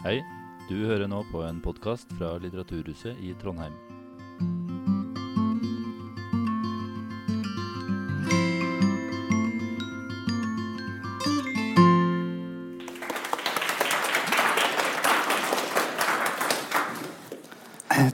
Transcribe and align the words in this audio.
Hei, 0.00 0.22
du 0.64 0.78
hører 0.88 1.10
nå 1.12 1.18
på 1.28 1.42
en 1.44 1.58
podkast 1.60 2.08
fra 2.16 2.30
Litteraturhuset 2.40 3.18
i 3.20 3.34
Trondheim. 3.36 3.74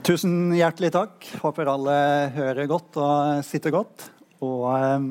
Tusen 0.03 0.51
hjertelig 0.57 0.91
takk. 0.91 1.29
Håper 1.39 1.71
alle 1.71 1.97
hører 2.35 2.67
godt 2.67 2.99
og 2.99 3.47
sitter 3.47 3.71
godt. 3.79 4.09
Og 4.43 4.67
eh, 4.75 5.07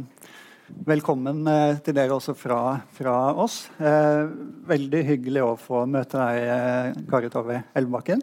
velkommen 0.84 1.46
eh, 1.48 1.78
til 1.84 1.96
dere 1.96 2.16
også 2.16 2.34
fra, 2.36 2.58
fra 2.96 3.14
oss. 3.40 3.66
Eh, 3.80 4.26
veldig 4.68 5.02
hyggelig 5.08 5.44
å 5.44 5.54
få 5.60 5.84
møte 5.88 6.20
deg, 6.20 6.42
eh, 6.52 6.98
Kari 7.08 7.30
Tove 7.32 7.62
Elvebakken. 7.76 8.20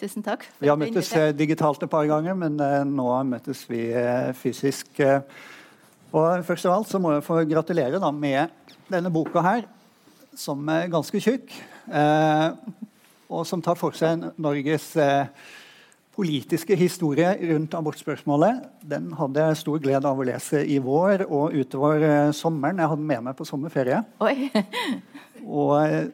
Tusen 0.00 0.24
takk. 0.26 0.44
Vi 0.60 0.68
har 0.68 0.78
møttes 0.80 1.12
eh, 1.16 1.30
digitalt 1.36 1.82
et 1.84 1.92
par 1.92 2.06
ganger, 2.10 2.36
men 2.38 2.58
eh, 2.60 2.82
nå 2.88 3.08
møtes 3.30 3.64
vi 3.70 3.86
eh, 3.88 4.32
fysisk. 4.36 5.00
Og 6.12 6.44
først 6.44 6.68
av 6.68 6.76
alt 6.76 6.90
så 6.92 7.00
må 7.00 7.14
jeg 7.14 7.24
få 7.24 7.40
gratulere 7.48 8.02
da, 8.02 8.12
med 8.12 8.76
denne 8.92 9.12
boka 9.14 9.44
her, 9.44 9.64
som 10.36 10.68
er 10.72 10.90
ganske 10.92 11.22
tjukk. 11.22 11.54
Eh, 11.88 12.48
og 13.32 13.46
som 13.48 13.62
tar 13.64 13.78
for 13.80 13.96
seg 13.96 14.28
Norges 14.36 14.92
eh, 15.00 15.24
politiske 16.12 16.76
historie 16.76 17.30
rundt 17.52 17.74
abortspørsmålet. 17.74 18.66
Den 18.84 19.12
hadde 19.16 19.46
jeg 19.46 19.60
stor 19.62 19.80
glede 19.82 20.08
av 20.08 20.18
å 20.20 20.26
lese 20.28 20.60
i 20.68 20.76
vår 20.82 21.24
og 21.28 21.54
utover 21.56 22.04
eh, 22.04 22.32
sommeren. 22.36 22.82
Jeg 22.82 22.90
hadde 22.90 23.00
den 23.00 23.08
med 23.08 23.24
meg 23.28 23.38
på 23.38 23.46
sommerferie. 23.48 24.02
Og 25.42 25.72
eh, 25.80 26.10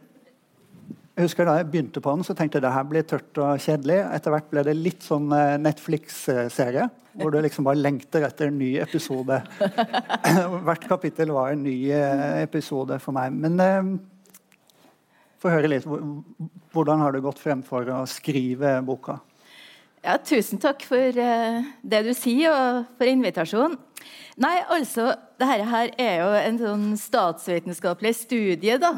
jeg 1.19 1.27
husker 1.27 1.49
Da 1.49 1.57
jeg 1.59 1.67
begynte 1.67 1.99
på 1.99 2.13
den, 2.15 2.23
så 2.23 2.35
tenkte 2.39 2.61
jeg 2.61 2.63
det 2.69 2.71
her 2.77 2.85
blir 2.87 3.03
tørt 3.03 3.41
og 3.43 3.59
kjedelig. 3.59 3.99
Etter 4.15 4.31
hvert 4.31 4.53
ble 4.53 4.63
det 4.69 4.77
litt 4.79 5.03
sånn 5.03 5.33
eh, 5.35 5.57
Netflix-serie, 5.59 6.87
hvor 7.19 7.35
du 7.35 7.41
liksom 7.43 7.67
bare 7.67 7.83
lengter 7.83 8.23
etter 8.29 8.53
en 8.53 8.61
ny 8.61 8.77
episode. 8.79 9.41
Hvert 10.69 10.87
kapittel 10.87 11.33
var 11.35 11.51
en 11.51 11.65
ny 11.67 11.91
episode 12.39 13.01
for 13.03 13.17
meg. 13.17 13.35
Men 13.35 13.59
eh, 13.65 13.91
få 15.43 15.51
høre 15.51 15.73
litt. 15.75 15.91
Hvordan 16.71 17.03
har 17.03 17.17
du 17.17 17.25
gått 17.27 17.43
frem 17.43 17.67
for 17.67 17.91
å 17.91 18.05
skrive 18.07 18.77
boka? 18.87 19.19
Ja, 19.99 20.15
tusen 20.23 20.61
takk 20.63 20.85
for 20.87 21.17
uh, 21.19 21.65
det 21.83 22.05
du 22.07 22.13
sier, 22.15 22.55
og 22.55 22.99
for 23.01 23.11
invitasjonen. 23.11 23.75
Nei, 24.39 24.55
altså, 24.71 25.11
dette 25.41 25.67
her 25.67 25.91
er 25.99 26.21
jo 26.21 26.29
en 26.39 26.59
sånn 26.61 26.85
statsvitenskapelig 27.01 28.13
studie 28.21 28.77
da, 28.79 28.93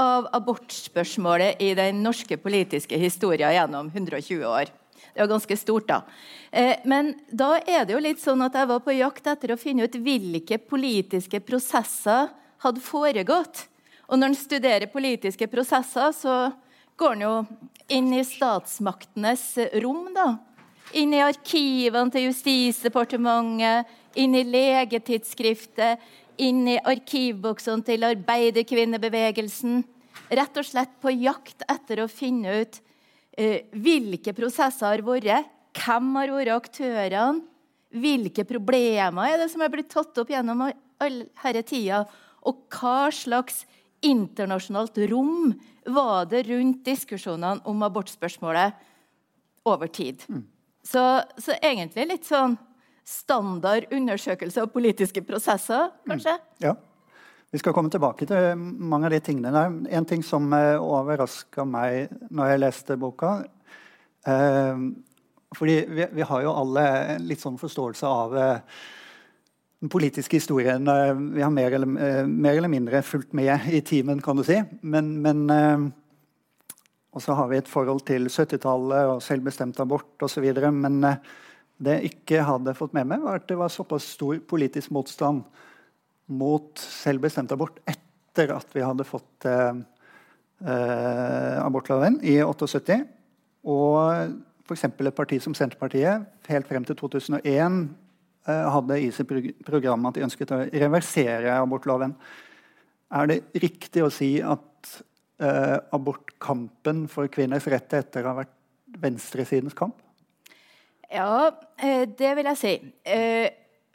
av 0.00 0.30
abortspørsmålet 0.38 1.60
i 1.60 1.74
den 1.76 2.00
norske 2.00 2.38
politiske 2.40 2.96
historien 2.96 3.52
gjennom 3.52 3.90
120 3.92 4.46
år. 4.48 4.72
Det 5.12 5.20
var 5.20 5.28
ganske 5.34 5.58
stort, 5.60 5.88
da. 5.90 6.00
Eh, 6.50 6.80
men 6.88 7.12
da 7.28 7.58
er 7.58 7.84
det 7.84 7.96
jo 7.96 8.00
litt 8.02 8.22
sånn 8.22 8.40
at 8.46 8.56
jeg 8.56 8.70
var 8.70 8.80
på 8.84 8.94
jakt 8.96 9.28
etter 9.28 9.52
å 9.52 9.60
finne 9.60 9.84
ut 9.84 10.00
hvilke 10.00 10.60
politiske 10.62 11.42
prosesser 11.44 12.30
hadde 12.64 12.84
foregått. 12.84 13.66
Og 14.08 14.16
når 14.16 14.32
en 14.32 14.38
studerer 14.38 14.92
politiske 14.92 15.50
prosesser, 15.50 16.14
så 16.16 16.38
går 16.98 17.14
han 17.14 17.24
jo 17.24 17.34
inn 17.94 18.12
i 18.12 18.24
statsmaktenes 18.26 19.44
rom, 19.82 20.08
da. 20.14 20.36
Inn 20.96 21.12
i 21.14 21.20
arkivene 21.22 22.12
til 22.12 22.28
Justisdepartementet, 22.28 23.88
inn 24.18 24.34
i 24.36 24.44
legetidsskriftet, 24.48 26.00
inn 26.42 26.64
i 26.70 26.78
arkivboksene 26.78 27.84
til 27.86 28.06
arbeiderkvinnebevegelsen. 28.08 29.82
Rett 30.28 30.60
og 30.60 30.66
slett 30.66 30.96
på 31.02 31.12
jakt 31.14 31.64
etter 31.68 32.02
å 32.02 32.10
finne 32.10 32.60
ut 32.62 32.80
eh, 33.38 33.68
hvilke 33.72 34.34
prosesser 34.36 34.90
har 34.90 35.04
vært, 35.06 35.48
hvem 35.78 36.10
har 36.18 36.34
vært 36.34 36.54
aktørene, 36.56 37.44
hvilke 37.88 38.44
problemer 38.44 39.32
er 39.32 39.40
det 39.40 39.48
som 39.52 39.62
er 39.64 39.72
blitt 39.72 39.88
tatt 39.92 40.18
opp 40.20 40.28
gjennom 40.32 40.66
all 40.66 41.20
denne 41.24 41.64
tida, 41.64 42.02
og 42.44 42.66
hva 42.74 43.08
slags 43.14 43.62
internasjonalt 44.04 44.98
rom 45.10 45.54
var 45.88 46.28
det 46.30 46.44
rundt 46.48 46.84
diskusjonene 46.86 47.64
om 47.68 47.82
abortspørsmålet 47.86 48.78
over 49.68 49.90
tid. 49.92 50.24
Så, 50.84 51.02
så 51.38 51.56
egentlig 51.60 52.06
litt 52.08 52.28
sånn 52.28 52.56
standard 53.08 53.88
undersøkelse 53.92 54.62
av 54.62 54.70
politiske 54.72 55.22
prosesser, 55.24 55.90
kanskje. 56.08 56.36
Ja. 56.64 56.74
Vi 57.48 57.60
skal 57.62 57.72
komme 57.72 57.88
tilbake 57.88 58.26
til 58.28 58.60
mange 58.60 59.08
av 59.08 59.14
de 59.14 59.20
tingene 59.24 59.52
der. 59.54 59.76
En 59.96 60.08
ting 60.08 60.20
som 60.24 60.50
uh, 60.52 60.76
overraska 60.76 61.64
meg 61.64 62.12
når 62.28 62.52
jeg 62.52 62.60
leste 62.60 62.98
boka 63.00 63.30
eh, 64.28 64.82
fordi 65.56 65.76
vi, 65.88 66.06
vi 66.12 66.26
har 66.28 66.42
jo 66.44 66.52
alle 66.52 66.84
en 67.14 67.28
litt 67.28 67.40
sånn 67.40 67.56
forståelse 67.60 68.08
av 68.08 68.36
eh, 68.36 68.80
den 69.80 69.88
politiske 69.88 70.36
historien. 70.36 70.88
eh, 70.88 71.14
vi 71.14 71.42
har 71.42 71.50
mer 71.50 71.72
eller, 71.72 71.86
eh, 71.86 72.26
mer 72.26 72.56
eller 72.56 72.68
mindre 72.68 73.02
fulgt 73.02 73.32
med 73.32 73.60
i 73.70 73.80
timen, 73.80 74.20
kan 74.22 74.36
du 74.36 74.44
si. 74.44 74.62
Men, 74.82 75.22
men 75.22 75.50
eh, 75.50 75.90
Og 77.12 77.22
så 77.22 77.32
har 77.32 77.48
vi 77.48 77.56
et 77.56 77.68
forhold 77.68 78.04
til 78.06 78.28
70-tallet 78.28 79.08
og 79.08 79.22
selvbestemt 79.22 79.80
abort 79.80 80.22
osv. 80.22 80.44
Men 80.70 81.00
det 81.00 81.94
jeg 81.94 82.10
ikke 82.12 82.42
hadde 82.44 82.74
fått 82.74 82.92
med 82.92 83.06
meg, 83.06 83.22
var 83.22 83.40
at 83.40 83.48
det 83.48 83.56
var 83.58 83.68
såpass 83.68 84.04
stor 84.14 84.38
politisk 84.38 84.90
motstand 84.90 85.42
mot 86.26 86.78
selvbestemt 86.78 87.50
abort 87.50 87.80
etter 87.86 88.52
at 88.54 88.66
vi 88.74 88.84
hadde 88.84 89.08
fått 89.08 89.46
eh, 89.48 89.80
abortloven 91.64 92.20
i 92.22 92.42
78. 92.42 93.00
Og 93.64 93.98
f.eks. 94.68 94.84
et 94.84 95.16
parti 95.16 95.40
som 95.40 95.54
Senterpartiet 95.56 96.28
helt 96.48 96.68
frem 96.68 96.84
til 96.84 96.96
2001 96.96 97.40
eh, 97.48 98.07
hadde 98.48 98.98
i 99.02 99.10
sitt 99.14 99.28
program 99.66 100.06
at 100.08 100.16
de 100.16 100.24
ønsket 100.26 100.54
å 100.54 100.60
reversere 100.66 101.56
abortloven. 101.58 102.14
Er 103.08 103.30
det 103.30 103.38
riktig 103.62 104.04
å 104.04 104.10
si 104.12 104.34
at 104.44 104.92
eh, 105.40 105.76
abortkampen 105.96 107.06
for 107.12 107.30
kvinners 107.32 107.68
rettigheter 107.70 108.26
har 108.28 108.36
vært 108.42 108.54
venstresidens 109.00 109.76
kamp? 109.76 109.96
Ja, 111.08 111.50
eh, 111.80 112.04
det 112.04 112.34
vil 112.36 112.50
jeg 112.50 112.60
si. 112.60 112.74
Eh, 113.08 113.48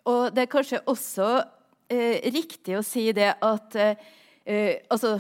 og 0.10 0.34
det 0.34 0.46
er 0.46 0.52
kanskje 0.52 0.82
også 0.90 1.30
eh, 1.92 2.26
riktig 2.34 2.80
å 2.80 2.86
si 2.86 3.12
det 3.16 3.36
at 3.38 3.78
eh, 3.80 3.96
eh, 4.46 4.76
Altså 4.90 5.18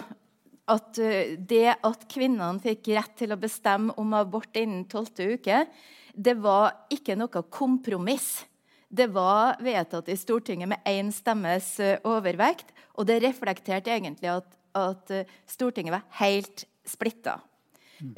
at 0.72 0.98
eh, 1.02 1.36
det 1.38 1.76
at 1.76 2.08
kvinnene 2.12 2.62
fikk 2.64 2.94
rett 2.96 3.18
til 3.20 3.36
å 3.36 3.40
bestemme 3.40 3.94
om 4.00 4.16
abort 4.18 4.56
innen 4.58 4.86
tolvte 4.90 5.28
uke, 5.36 5.66
det 6.14 6.36
var 6.40 6.88
ikke 6.94 7.18
noe 7.20 7.44
kompromiss. 7.52 8.46
Det 8.94 9.08
var 9.10 9.58
vedtatt 9.64 10.10
i 10.12 10.18
Stortinget 10.18 10.70
med 10.70 10.86
én 10.86 11.10
stemmes 11.14 11.80
eh, 11.82 11.98
overvekt, 12.06 12.70
og 12.94 13.08
det 13.10 13.24
reflekterte 13.24 13.90
egentlig 13.96 14.30
at, 14.30 14.46
at 14.78 15.14
eh, 15.14 15.32
Stortinget 15.50 15.96
var 15.96 16.04
helt 16.20 16.66
splitta. 16.86 17.40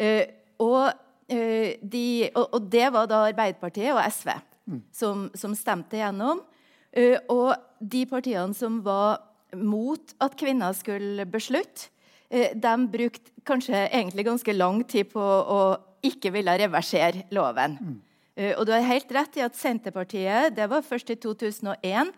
Eh, 0.02 0.26
og, 0.60 0.90
uh, 1.30 1.70
de, 1.84 2.06
og, 2.32 2.46
og 2.58 2.68
det 2.72 2.86
var 2.96 3.08
da 3.12 3.26
Arbeiderpartiet 3.28 3.92
og 3.92 4.00
SV 4.08 4.32
som, 4.96 5.28
som 5.36 5.56
stemte 5.56 6.00
gjennom. 6.00 6.40
Uh, 6.96 7.18
og 7.30 7.52
de 7.80 8.06
partiene 8.10 8.56
som 8.56 8.80
var 8.84 9.20
mot 9.56 10.16
at 10.24 10.36
kvinner 10.40 10.76
skulle 10.76 11.28
beslutte, 11.30 11.92
de 12.36 12.72
brukte 12.92 13.32
kanskje 13.48 13.86
egentlig 13.86 14.26
ganske 14.26 14.56
lang 14.56 14.80
tid 14.90 15.12
på 15.12 15.22
å 15.22 15.60
ikke 16.04 16.32
ville 16.34 16.56
reversere 16.60 17.26
loven. 17.36 17.78
Eh, 17.80 18.15
og 18.36 18.66
du 18.68 18.74
har 18.74 18.84
helt 18.84 19.12
rett 19.16 19.38
i 19.40 19.44
at 19.46 19.56
Senterpartiet 19.56 20.56
det 20.58 20.66
var 20.68 20.84
først 20.84 21.14
i 21.14 21.16
2001 21.24 22.10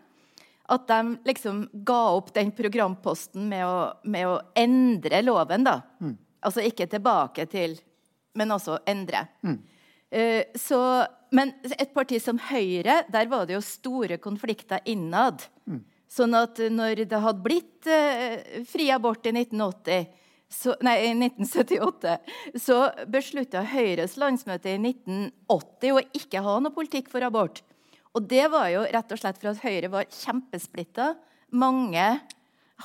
at 0.68 0.88
de 0.88 1.16
liksom 1.24 1.62
ga 1.86 2.00
opp 2.16 2.32
den 2.36 2.50
programposten 2.52 3.46
med 3.48 3.64
å, 3.64 3.76
med 4.04 4.28
å 4.28 4.38
endre 4.58 5.22
loven. 5.24 5.64
da. 5.64 5.80
Altså 6.44 6.64
ikke 6.66 6.86
tilbake 6.90 7.46
til, 7.50 7.78
men 8.36 8.52
altså 8.52 8.76
endre. 8.86 9.24
Eh, 10.10 10.44
så, 10.56 10.80
men 11.34 11.54
et 11.72 11.94
parti 11.96 12.20
som 12.22 12.40
Høyre, 12.50 13.02
der 13.08 13.30
var 13.32 13.48
det 13.48 13.56
jo 13.56 13.64
store 13.64 14.20
konflikter 14.22 14.84
innad. 14.84 15.42
Sånn 16.08 16.36
at 16.36 16.60
når 16.72 17.04
det 17.08 17.20
hadde 17.20 17.44
blitt 17.44 17.88
eh, 17.88 18.62
fri 18.68 18.90
abort 18.92 19.26
i 19.28 19.32
1980, 19.34 20.06
så, 20.48 20.74
nei, 20.84 20.96
i 21.04 21.12
1978, 21.12 22.14
så 22.60 22.78
beslutta 23.12 23.60
Høyres 23.68 24.16
landsmøte 24.20 24.72
i 24.72 24.78
1980 24.80 25.92
å 25.94 26.02
ikke 26.16 26.42
ha 26.46 26.54
noe 26.64 26.72
politikk 26.74 27.10
for 27.12 27.24
abort. 27.26 27.60
Og 28.16 28.24
det 28.30 28.46
var 28.50 28.70
jo 28.72 28.86
rett 28.88 29.12
og 29.12 29.20
slett 29.20 29.38
for 29.38 29.50
at 29.52 29.60
Høyre 29.62 29.90
var 29.92 30.08
kjempesplitta. 30.10 31.10
Mange 31.52 32.06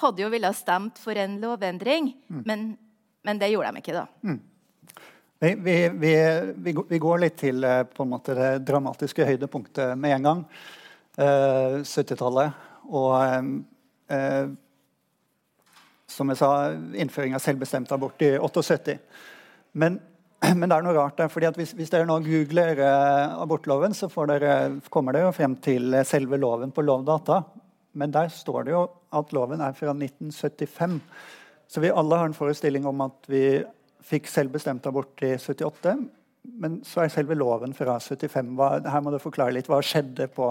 hadde 0.01 0.23
jo 0.25 0.29
villet 0.33 0.57
stemt 0.57 0.99
for 1.01 1.15
en 1.21 1.37
lovendring, 1.41 2.11
men, 2.43 2.73
men 3.23 3.39
det 3.41 3.51
gjorde 3.53 3.71
de 3.77 3.81
ikke, 3.83 3.95
da. 4.03 4.35
Vi, 5.43 5.55
vi, 5.59 5.75
vi, 5.99 6.11
vi, 6.67 6.71
går- 6.75 6.87
vi 6.91 6.99
går 7.03 7.19
litt 7.19 7.35
til 7.41 7.63
eh, 7.67 7.81
måte 8.07 8.35
det 8.37 8.51
dramatiske 8.67 9.25
høydepunktet 9.27 9.97
med 9.99 10.13
en 10.17 10.27
gang. 10.29 10.43
Eh, 11.19 11.81
70-tallet. 11.83 12.53
Og 12.87 13.09
eh, 13.19 13.49
eh, 14.15 14.53
som 16.13 16.31
jeg 16.31 16.39
sa, 16.39 16.49
innføring 16.99 17.35
av 17.35 17.43
selvbestemt 17.43 17.91
abort 17.95 18.21
i 18.25 18.35
78. 18.37 18.97
Men, 19.79 19.99
men, 20.59 20.67
det 20.67 20.77
er 20.77 20.85
noe 20.85 20.95
rart 20.97 21.19
der. 21.19 21.31
fordi 21.33 21.51
hvis, 21.57 21.75
hvis, 21.77 21.91
dere 21.93 22.07
nå 22.09 22.19
googler 22.25 22.79
eh, 22.79 23.35
abortloven, 23.41 23.95
så 23.97 24.09
dere, 24.29 24.79
kommer 24.93 25.17
dere 25.17 25.33
frem 25.35 25.57
til 25.63 25.97
selve 26.07 26.39
loven 26.41 26.73
på 26.73 26.85
Lovdata. 26.85 27.43
Men 27.93 28.13
der 28.13 28.31
står 28.33 28.65
det 28.65 28.73
jo 28.73 28.87
at 29.13 29.33
loven 29.35 29.61
er 29.61 29.75
fra 29.77 29.93
1975. 29.93 30.99
Så 31.69 31.81
vi 31.81 31.93
alle 31.93 32.17
har 32.17 32.29
en 32.29 32.37
forestilling 32.37 32.85
om 32.89 33.05
at 33.05 33.29
vi 33.29 33.45
fikk 34.03 34.27
selvbestemt 34.29 34.85
abort 34.89 35.21
i 35.25 35.35
78. 35.37 35.95
Men 36.59 36.81
så 36.85 37.03
er 37.03 37.13
selve 37.13 37.37
loven 37.39 37.71
fra 37.77 37.95
75. 38.01 38.51
Hva, 38.57 38.75
her 38.83 39.03
må 39.03 39.13
du 39.13 39.19
forklare 39.21 39.55
litt. 39.55 39.69
Hva 39.71 39.79
skjedde 39.85 40.27
på 40.33 40.49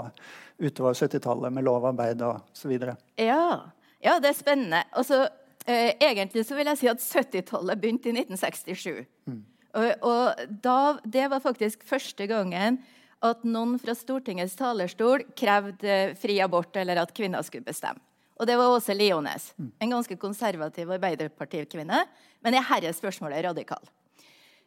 utover 0.63 0.97
70-tallet 0.97 1.53
med 1.53 1.67
lovarbeid 1.67 2.23
og 2.25 2.41
osv.? 2.55 2.73
Ja. 3.21 3.45
ja, 4.01 4.17
det 4.23 4.33
er 4.33 4.39
spennende. 4.39 4.85
Altså, 4.97 5.27
eh, 5.67 5.93
egentlig 6.01 6.47
så 6.49 6.57
vil 6.59 6.71
jeg 6.73 6.81
si 6.81 6.91
at 6.91 7.03
70-tallet 7.03 7.81
begynte 7.81 8.11
i 8.11 8.17
1967. 8.17 9.05
Mm. 9.31 9.43
Og, 9.73 10.05
og 10.05 10.49
da, 10.65 10.79
det 11.05 11.29
var 11.33 11.45
faktisk 11.45 11.85
første 11.89 12.27
gangen 12.29 12.81
at 13.23 13.45
noen 13.47 13.79
fra 13.81 13.95
Stortingets 13.97 14.57
talerstol 14.59 15.25
krevde 15.39 16.17
fri 16.19 16.41
abort, 16.43 16.75
eller 16.77 17.01
at 17.03 17.15
kvinner 17.15 17.45
skulle 17.47 17.67
bestemme. 17.67 18.03
Og 18.41 18.49
det 18.49 18.57
var 18.59 18.75
Åse 18.75 18.95
Liones, 18.97 19.53
en 19.55 19.93
ganske 19.93 20.17
konservativ 20.19 20.91
arbeiderpartikvinne. 20.91 22.01
Men 22.43 22.57
i 22.57 22.63
dette 22.63 22.97
spørsmålet 22.97 23.45
radikal. 23.47 23.85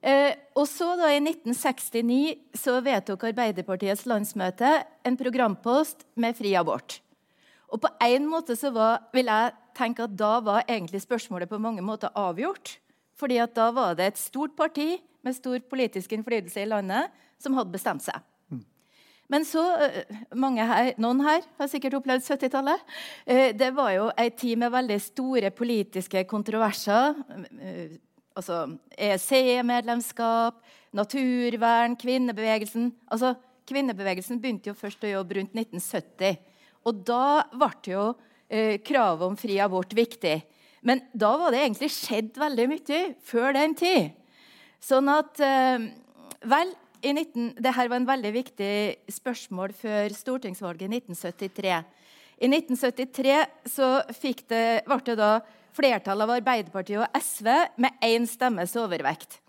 Eh, 0.05 0.31
og 0.55 0.67
så 0.69 0.93
da 0.99 1.09
I 1.11 1.19
1969 1.19 2.59
så 2.61 2.77
vedtok 2.85 3.25
Arbeiderpartiets 3.31 4.05
landsmøte 4.07 4.69
en 5.03 5.17
programpost 5.17 6.05
med 6.15 6.37
fri 6.37 6.53
abort. 6.55 6.99
Og 7.73 7.81
på 7.81 7.89
en 8.05 8.27
måte 8.29 8.55
så 8.55 8.69
var, 8.71 9.09
vil 9.15 9.31
jeg 9.31 9.55
tenke 9.75 10.05
at 10.05 10.15
da 10.17 10.39
var 10.43 10.65
egentlig 10.67 11.03
spørsmålet 11.03 11.51
på 11.51 11.61
mange 11.61 11.83
måter 11.85 12.13
avgjort. 12.15 12.79
fordi 13.15 13.37
at 13.39 13.55
da 13.55 13.69
var 13.71 13.93
det 13.95 14.05
et 14.05 14.17
stort 14.17 14.57
parti 14.57 14.99
med 15.23 15.35
stor 15.35 15.59
politisk 15.69 16.11
innflytelse 16.11 16.61
i 16.61 16.67
landet 16.67 17.11
som 17.39 17.53
hadde 17.55 17.71
bestemt 17.71 18.03
seg. 18.03 18.19
Men 19.31 19.45
så 19.47 19.63
eh, 19.81 20.11
her, 20.35 20.91
Noen 21.01 21.23
her 21.25 21.45
har 21.57 21.69
sikkert 21.71 21.95
opplevd 21.97 22.25
70-tallet. 22.27 22.83
Eh, 23.25 23.55
det 23.57 23.71
var 23.73 23.93
jo 23.95 24.09
ei 24.21 24.29
tid 24.29 24.59
med 24.61 24.73
veldig 24.73 24.99
store 25.01 25.51
politiske 25.55 26.25
kontroverser. 26.29 27.15
Eh, 27.57 27.95
altså 28.37 28.77
EEC-medlemskap, 28.91 30.59
naturvern, 30.95 31.97
kvinnebevegelsen. 31.97 32.91
Altså, 33.07 33.35
Kvinnebevegelsen 33.65 34.37
begynte 34.37 34.69
jo 34.69 34.77
først 34.77 35.01
å 35.07 35.09
jobbe 35.09 35.39
rundt 35.39 35.55
1970. 35.57 36.35
Og 36.85 36.99
da 37.07 37.47
ble 37.49 37.69
jo 37.89 38.03
eh, 38.49 38.77
kravet 38.85 39.27
om 39.27 39.37
fri 39.39 39.59
abort 39.63 39.93
viktig. 39.95 40.39
Men 40.85 41.01
da 41.13 41.33
var 41.41 41.53
det 41.53 41.63
egentlig 41.63 41.91
skjedd 41.93 42.35
veldig 42.37 42.65
mye 42.69 43.01
før 43.25 43.55
den 43.57 43.75
tid. 43.77 44.11
Sånn 44.83 45.09
at 45.09 45.41
eh, 45.41 45.91
Vel, 46.45 46.75
19, 47.01 47.55
dette 47.57 47.73
var 47.89 47.97
en 47.97 48.05
veldig 48.05 48.31
viktig 48.35 48.73
spørsmål 49.09 49.71
før 49.73 50.13
stortingsvalget 50.13 50.85
i 50.85 50.99
1973. 50.99 51.79
I 52.35 52.49
1973 52.51 53.37
så 53.71 53.87
ble 54.11 54.99
det 55.07 55.15
da 55.17 55.31
flertall 55.75 56.21
av 56.21 56.35
Arbeiderpartiet 56.35 57.01
og 57.01 57.17
SV 57.17 57.49
med 57.81 57.97
én 58.05 58.27
stemmes 58.29 58.75
overvekt. 58.79 59.39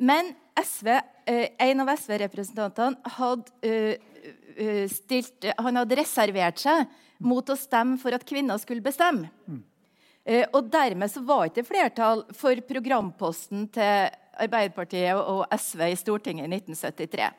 Men 0.00 0.32
SV, 0.56 0.88
eh, 1.26 1.48
en 1.58 1.82
av 1.82 1.90
SV-representantene 1.96 3.14
hadde, 3.16 3.52
uh, 4.60 4.86
stilt, 4.88 5.44
hadde 5.58 5.96
reservert 5.96 6.60
seg 6.60 6.86
mot 7.20 7.52
å 7.52 7.58
stemme 7.58 7.98
for 8.00 8.16
at 8.16 8.24
kvinner 8.26 8.60
skulle 8.60 8.84
bestemme. 8.84 9.30
Mm. 9.46 9.60
Uh, 10.30 10.44
og 10.56 10.68
Dermed 10.72 11.12
så 11.12 11.22
var 11.24 11.46
det 11.46 11.54
ikke 11.54 11.70
flertall 11.70 12.24
for 12.36 12.60
programposten 12.68 13.68
til 13.72 14.10
Arbeiderpartiet 14.40 15.16
og 15.16 15.44
SV 15.52 15.86
i 15.90 15.98
Stortinget 15.98 16.48
i 16.48 16.60
1973. 16.60 17.30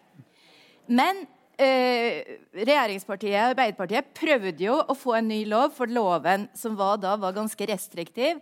Men 0.91 1.23
eh, 1.61 2.37
regjeringspartiet 2.57 3.53
Arbeiderpartiet 3.53 4.11
prøvde 4.17 4.65
jo 4.65 4.77
å 4.81 4.95
få 4.97 5.15
en 5.17 5.29
ny 5.31 5.43
lov, 5.49 5.71
for 5.77 5.89
loven 5.89 6.47
som 6.57 6.75
var 6.79 6.99
da, 7.01 7.15
var 7.17 7.35
ganske 7.37 7.67
restriktiv. 7.69 8.41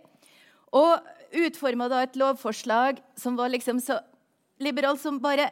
Og 0.76 1.06
utforma 1.46 1.88
da 1.90 2.04
et 2.04 2.18
lovforslag 2.18 3.00
som 3.18 3.38
var 3.38 3.52
liksom 3.52 3.80
så 3.82 4.00
liberalt 4.60 5.00
som 5.00 5.18
bare 5.22 5.50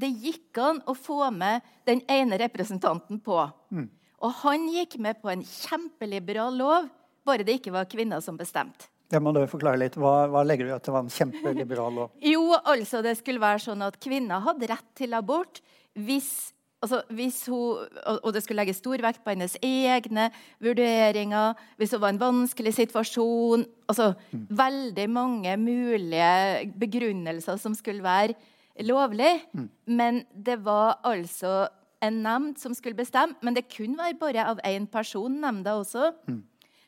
Det 0.00 0.08
gikk 0.08 0.56
an 0.62 0.78
å 0.88 0.94
få 0.96 1.26
med 1.34 1.60
den 1.84 1.98
ene 2.08 2.38
representanten 2.40 3.18
på. 3.20 3.36
Mm. 3.74 3.90
Og 4.20 4.32
han 4.42 4.68
gikk 4.68 4.98
med 5.00 5.20
på 5.22 5.30
en 5.32 5.42
kjempeliberal 5.46 6.56
lov, 6.60 6.88
bare 7.24 7.44
det 7.46 7.60
ikke 7.60 7.72
var 7.74 7.88
kvinner 7.88 8.20
som 8.24 8.36
bestemte. 8.40 8.90
Det 9.10 9.18
må 9.18 9.32
du 9.34 9.40
forklare 9.50 9.80
litt. 9.80 9.98
Hva, 9.98 10.28
hva 10.30 10.44
legger 10.46 10.68
du 10.68 10.70
i 10.70 10.76
at 10.76 10.86
det 10.86 10.94
var 10.94 11.02
en 11.02 11.12
kjempeliberal 11.12 11.96
lov? 11.96 12.14
Jo, 12.32 12.44
altså 12.60 13.02
det 13.02 13.16
skulle 13.18 13.42
være 13.42 13.62
sånn 13.64 13.82
at 13.82 13.98
kvinner 14.02 14.44
hadde 14.44 14.70
rett 14.70 14.86
til 14.98 15.16
abort 15.18 15.58
hvis, 15.98 16.52
altså, 16.84 17.00
hvis 17.16 17.40
hun, 17.50 17.88
og 18.12 18.28
det 18.36 18.44
skulle 18.44 18.60
legge 18.62 18.76
stor 18.76 19.02
vekt 19.02 19.24
på 19.24 19.32
hennes 19.32 19.56
egne 19.66 20.28
vurderinger, 20.62 21.58
hvis 21.80 21.96
hun 21.96 22.04
var 22.04 22.12
i 22.12 22.14
en 22.14 22.22
vanskelig 22.22 22.76
situasjon 22.76 23.66
altså 23.90 24.12
mm. 24.30 24.46
Veldig 24.62 25.08
mange 25.10 25.56
mulige 25.58 26.70
begrunnelser 26.78 27.58
som 27.58 27.74
skulle 27.74 28.06
være 28.06 28.38
lovlig. 28.86 29.40
Mm. 29.50 29.68
Men 29.90 30.22
det 30.30 30.60
var 30.62 31.00
altså 31.02 31.66
en 32.04 32.22
nemnd 32.24 32.60
som 32.60 32.74
skulle 32.76 32.98
bestemme. 32.98 33.36
Men 33.44 33.56
det 33.56 33.68
kunne 33.72 34.00
være 34.00 34.18
bare 34.20 34.46
av 34.52 34.62
én 34.66 34.88
person, 34.90 35.40
nemnda 35.42 35.76
også. 35.80 36.12
Mm. 36.28 36.42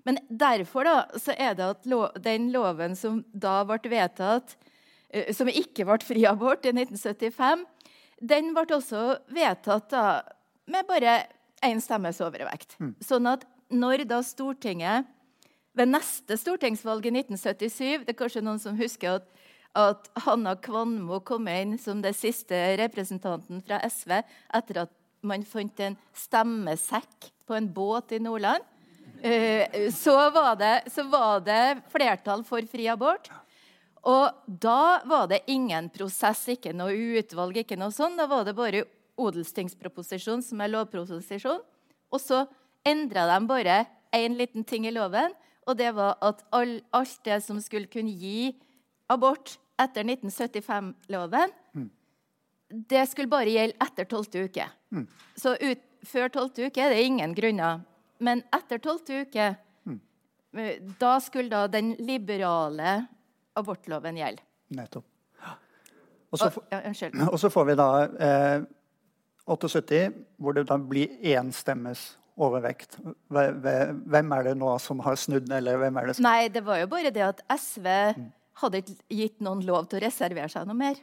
Men 0.08 0.18
derfor 0.28 0.88
da, 0.88 0.96
så 1.20 1.34
er 1.38 1.54
det 1.58 1.68
at 1.76 1.86
lov, 1.86 2.10
den 2.22 2.50
loven 2.54 2.96
som 2.98 3.22
da 3.32 3.60
ble 3.68 3.92
vedtatt, 3.92 4.56
uh, 5.14 5.30
som 5.34 5.50
ikke 5.50 5.86
ble 5.86 6.00
fri 6.02 6.26
abort 6.28 6.66
i 6.66 6.74
1975, 6.74 7.66
den 8.22 8.52
ble 8.54 8.66
også 8.76 9.04
vedtatt 9.34 9.90
da, 9.92 10.06
med 10.70 10.86
bare 10.88 11.20
én 11.62 11.80
stemmes 11.82 12.20
overvekt. 12.22 12.76
Mm. 12.82 12.94
Sånn 13.02 13.28
at 13.30 13.46
når 13.72 14.06
da 14.10 14.20
Stortinget 14.26 15.08
ved 15.78 15.88
neste 15.88 16.36
stortingsvalg 16.36 17.06
i 17.08 17.14
1977 17.14 18.04
Det 18.04 18.12
er 18.12 18.18
kanskje 18.18 18.42
noen 18.44 18.60
som 18.60 18.76
husker 18.76 19.16
at, 19.16 19.30
at 19.78 20.10
Hanna 20.26 20.52
Kvanmo 20.60 21.22
kom 21.24 21.48
inn 21.48 21.78
som 21.80 22.02
det 22.04 22.12
siste 22.18 22.58
representanten 22.80 23.62
fra 23.64 23.80
SV 23.88 24.18
etter 24.20 24.82
at 24.84 24.92
man 25.22 25.44
fant 25.46 25.80
en 25.84 25.96
stemmesekk 26.16 27.30
på 27.46 27.56
en 27.56 27.68
båt 27.72 28.14
i 28.16 28.20
Nordland. 28.22 28.64
Eh, 29.22 29.90
så 29.94 30.16
var, 30.34 30.56
det, 30.58 30.90
så 30.90 31.04
var 31.06 31.40
det 31.46 31.82
flertall 31.92 32.42
for 32.46 32.66
fri 32.70 32.88
abort. 32.90 33.30
Og 34.02 34.34
da 34.46 34.98
var 35.06 35.28
det 35.30 35.44
ingen 35.52 35.86
prosess, 35.94 36.42
ikke 36.50 36.74
noe 36.74 36.96
utvalg, 37.20 37.60
ikke 37.62 37.78
noe 37.78 37.94
sånn. 37.94 38.18
Da 38.18 38.26
var 38.30 38.48
det 38.48 38.56
bare 38.58 38.82
odelstingsproposisjon, 39.20 40.42
som 40.42 40.62
er 40.62 40.72
lovproposisjon. 40.72 41.62
Og 42.12 42.20
så 42.20 42.42
endra 42.88 43.28
de 43.30 43.38
bare 43.46 43.78
én 44.12 44.34
liten 44.36 44.66
ting 44.66 44.88
i 44.88 44.94
loven, 44.94 45.32
og 45.70 45.78
det 45.78 45.92
var 45.94 46.18
at 46.24 46.42
all, 46.50 46.80
alt 46.90 47.20
det 47.24 47.38
som 47.44 47.60
skulle 47.62 47.90
kunne 47.90 48.10
gi 48.10 48.50
abort 49.12 49.54
etter 49.80 50.04
1975-loven, 50.04 51.52
mm. 51.52 51.61
Det 52.72 53.06
skulle 53.10 53.30
bare 53.30 53.52
gjelde 53.52 53.76
etter 53.84 54.08
tolvte 54.08 54.44
uke. 54.48 54.66
Mm. 54.94 55.06
Så 55.38 55.54
ut, 55.60 55.82
før 56.08 56.32
tolvte 56.34 56.66
uke 56.66 56.82
er 56.82 56.94
det 56.94 57.02
ingen 57.06 57.34
grunner 57.36 57.82
men 58.22 58.42
etter 58.54 58.80
tolvte 58.82 59.24
uke 59.24 59.48
mm. 59.88 59.98
Da 61.00 61.16
skulle 61.22 61.50
da 61.52 61.66
den 61.70 61.94
liberale 62.02 63.02
abortloven 63.58 64.16
gjelde. 64.16 64.44
Nettopp. 64.72 65.08
Og 66.32 66.40
så, 66.40 66.48
ja, 66.72 66.80
og 67.32 67.36
så 67.40 67.50
får 67.52 67.66
vi 67.68 67.76
da 67.76 67.88
eh, 68.24 68.62
78, 69.44 69.98
hvor 70.40 70.56
det 70.56 70.64
da 70.70 70.78
blir 70.80 71.12
én 71.34 71.50
stemmes 71.52 72.14
overvekt. 72.40 72.96
Hvem 73.28 74.32
er 74.38 74.46
det 74.46 74.54
nå 74.56 74.70
som 74.80 75.02
har 75.04 75.18
snudd? 75.20 75.50
eller 75.52 75.76
hvem 75.82 75.98
er 76.00 76.08
det 76.08 76.14
som... 76.16 76.24
Nei, 76.24 76.48
det 76.52 76.62
var 76.64 76.80
jo 76.80 76.88
bare 76.88 77.12
det 77.12 77.26
at 77.26 77.42
SV 77.52 77.88
mm. 78.16 78.30
hadde 78.62 78.80
gitt 79.12 79.42
noen 79.44 79.60
lov 79.68 79.90
til 79.90 80.00
å 80.00 80.04
reservere 80.06 80.48
seg 80.52 80.64
noe 80.70 80.78
mer. 80.78 81.02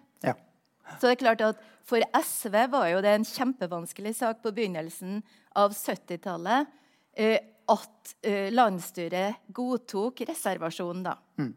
Så 0.97 1.07
det 1.07 1.15
er 1.17 1.21
klart 1.25 1.45
at 1.45 1.67
For 1.89 2.03
SV 2.13 2.55
var 2.69 2.87
jo 2.91 2.99
det 3.01 3.13
en 3.17 3.25
kjempevanskelig 3.25 4.11
sak 4.19 4.43
på 4.43 4.51
begynnelsen 4.53 5.23
av 5.57 5.73
70-tallet. 5.73 6.69
Eh, 7.17 7.39
at 7.69 8.13
eh, 8.25 8.49
landsstyret 8.53 9.41
godtok 9.53 10.21
reservasjonen. 10.29 11.03
da. 11.07 11.15
Mm. 11.41 11.53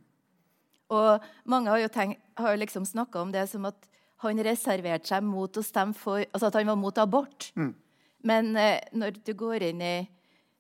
Og 0.92 1.28
mange 1.48 1.72
har 1.72 1.82
jo, 1.82 1.90
tenkt, 1.92 2.20
har 2.36 2.56
liksom 2.60 2.86
snakka 2.88 3.20
om 3.22 3.32
det 3.32 3.46
som 3.50 3.68
at 3.68 3.88
han 4.22 4.40
reserverte 4.44 5.10
seg 5.10 5.24
mot 5.26 5.56
å 5.56 5.64
stemme 5.66 5.96
for 5.98 6.22
Altså 6.22 6.48
at 6.48 6.58
han 6.60 6.68
var 6.70 6.78
mot 6.78 6.98
abort. 6.98 7.50
Mm. 7.58 7.72
Men 8.28 8.56
eh, 8.56 8.78
når 8.94 9.18
du 9.24 9.32
går 9.38 9.68
inn 9.72 9.82
i 9.82 9.96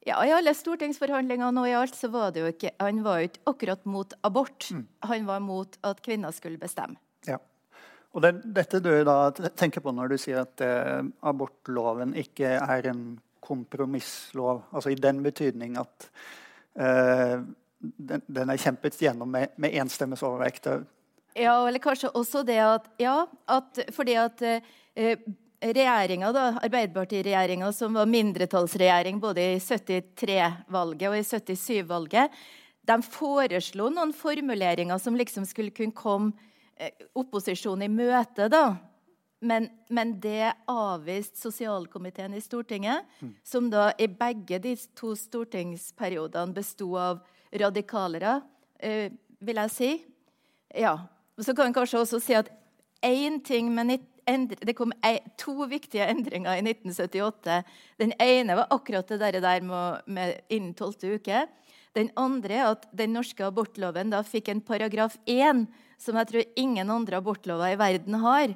ja, 0.02 0.16
I 0.26 0.32
alle 0.34 0.50
stortingsforhandlinger 0.56 1.52
og 1.52 1.68
i 1.68 1.76
alt, 1.78 1.94
så 1.94 2.10
var 2.10 2.32
det 2.34 2.42
jo 2.42 2.50
ikke 2.50 2.72
Han 2.80 3.04
var 3.04 3.20
jo 3.20 3.28
ikke 3.30 3.44
akkurat 3.52 3.84
mot 3.86 4.14
abort. 4.26 4.66
Mm. 4.74 4.86
Han 5.06 5.28
var 5.28 5.44
mot 5.44 5.78
at 5.86 6.02
kvinner 6.02 6.34
skulle 6.34 6.58
bestemme. 6.58 6.98
Ja. 7.26 7.38
Og 8.12 8.20
det, 8.24 8.32
dette 8.44 8.80
du 8.84 8.90
da 9.08 9.18
tenker 9.32 9.80
på 9.80 9.92
når 9.94 10.12
du 10.12 10.18
sier 10.20 10.42
at 10.44 10.62
eh, 10.64 11.00
abortloven 11.24 12.12
ikke 12.20 12.58
er 12.60 12.88
en 12.90 13.04
kompromisslov. 13.42 14.66
Altså 14.70 14.92
i 14.92 14.98
den 15.00 15.22
betydning 15.24 15.78
at 15.80 16.08
eh, 16.76 17.38
den, 17.82 18.24
den, 18.26 18.52
er 18.52 18.60
kjempet 18.60 19.00
gjennom 19.00 19.32
med, 19.32 19.56
med 19.56 19.74
enstemmes 19.80 20.22
overvekt. 20.26 20.68
Ja, 21.34 21.56
eller 21.66 21.82
kanskje 21.82 22.12
også 22.12 22.44
det 22.46 22.60
at 22.62 22.90
Ja, 23.00 23.24
at, 23.50 23.80
fordi 23.96 24.18
at 24.20 24.44
eh, 24.44 25.16
regjeringa, 25.62 26.32
da, 26.36 26.46
Arbeiderpartiregjeringa, 26.62 27.72
som 27.72 27.96
var 27.96 28.10
mindretallsregjering 28.10 29.20
både 29.22 29.54
i 29.54 29.58
73-valget 29.62 31.08
og 31.08 31.18
i 31.18 31.24
77-valget, 31.24 32.40
de 32.82 32.96
foreslo 33.06 33.88
noen 33.94 34.12
formuleringer 34.16 34.98
som 34.98 35.16
liksom 35.16 35.46
skulle 35.46 35.74
kunne 35.74 35.94
komme 35.96 36.50
opposisjonen 37.18 37.86
i 37.86 37.92
møte. 37.92 38.48
da. 38.52 38.76
Men, 39.42 39.68
men, 39.90 40.14
det 40.22 40.52
avviste 40.70 41.40
sosialkomiteen 41.40 42.34
i 42.34 42.40
Stortinget, 42.40 43.08
mm. 43.20 43.32
som 43.42 43.70
da 43.70 43.88
i 43.98 44.06
begge 44.06 44.60
de 44.62 44.76
to 44.94 45.16
stortingsperiodene 45.18 46.54
besto 46.54 46.92
av 46.94 47.24
radikalere, 47.50 48.36
eh, 48.78 49.10
vil 49.42 49.60
jeg 49.64 49.74
si. 49.74 49.90
Ja, 50.78 50.94
så 51.42 51.56
kan 51.56 51.66
en 51.66 51.74
kanskje 51.74 52.04
også 52.04 52.20
si 52.22 52.36
at 52.38 52.52
én 53.02 53.40
ting 53.42 53.74
med 53.74 53.98
det 54.62 54.76
kom 54.78 54.92
to 55.36 55.66
viktige 55.66 56.06
endringer 56.06 56.54
i 56.54 56.62
1978. 56.62 57.62
Den 57.98 58.12
ene 58.22 58.56
var 58.56 58.70
akkurat 58.70 59.08
det 59.08 59.18
der 59.42 59.60
med, 59.60 60.02
med 60.06 60.40
innen 60.48 60.74
tolvte 60.74 61.16
uke. 61.16 61.46
Den 61.94 62.10
andre 62.16 62.54
er 62.54 62.70
at 62.70 62.86
den 62.92 63.12
norske 63.12 63.44
abortloven 63.44 64.12
da 64.12 64.22
fikk 64.22 64.48
en 64.48 64.62
paragraf 64.64 65.18
1 65.26 65.66
som 66.02 66.18
jeg 66.18 66.30
tror 66.30 66.56
ingen 66.58 66.90
andre 66.90 67.20
abortlover 67.22 67.72
i 67.72 67.78
verden 67.80 68.18
har. 68.22 68.54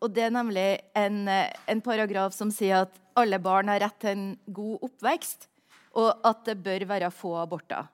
Og 0.00 0.12
Det 0.12 0.26
er 0.26 0.32
nemlig 0.32 0.68
en, 0.96 1.24
en 1.28 1.82
paragraf 1.84 2.34
som 2.36 2.50
sier 2.52 2.84
at 2.84 2.96
alle 3.16 3.38
barn 3.40 3.68
har 3.72 3.80
rett 3.80 4.00
til 4.00 4.12
en 4.12 4.30
god 4.52 4.88
oppvekst, 4.90 5.48
og 5.96 6.26
at 6.28 6.44
det 6.48 6.58
bør 6.64 6.84
være 6.88 7.12
få 7.12 7.36
aborter. 7.40 7.88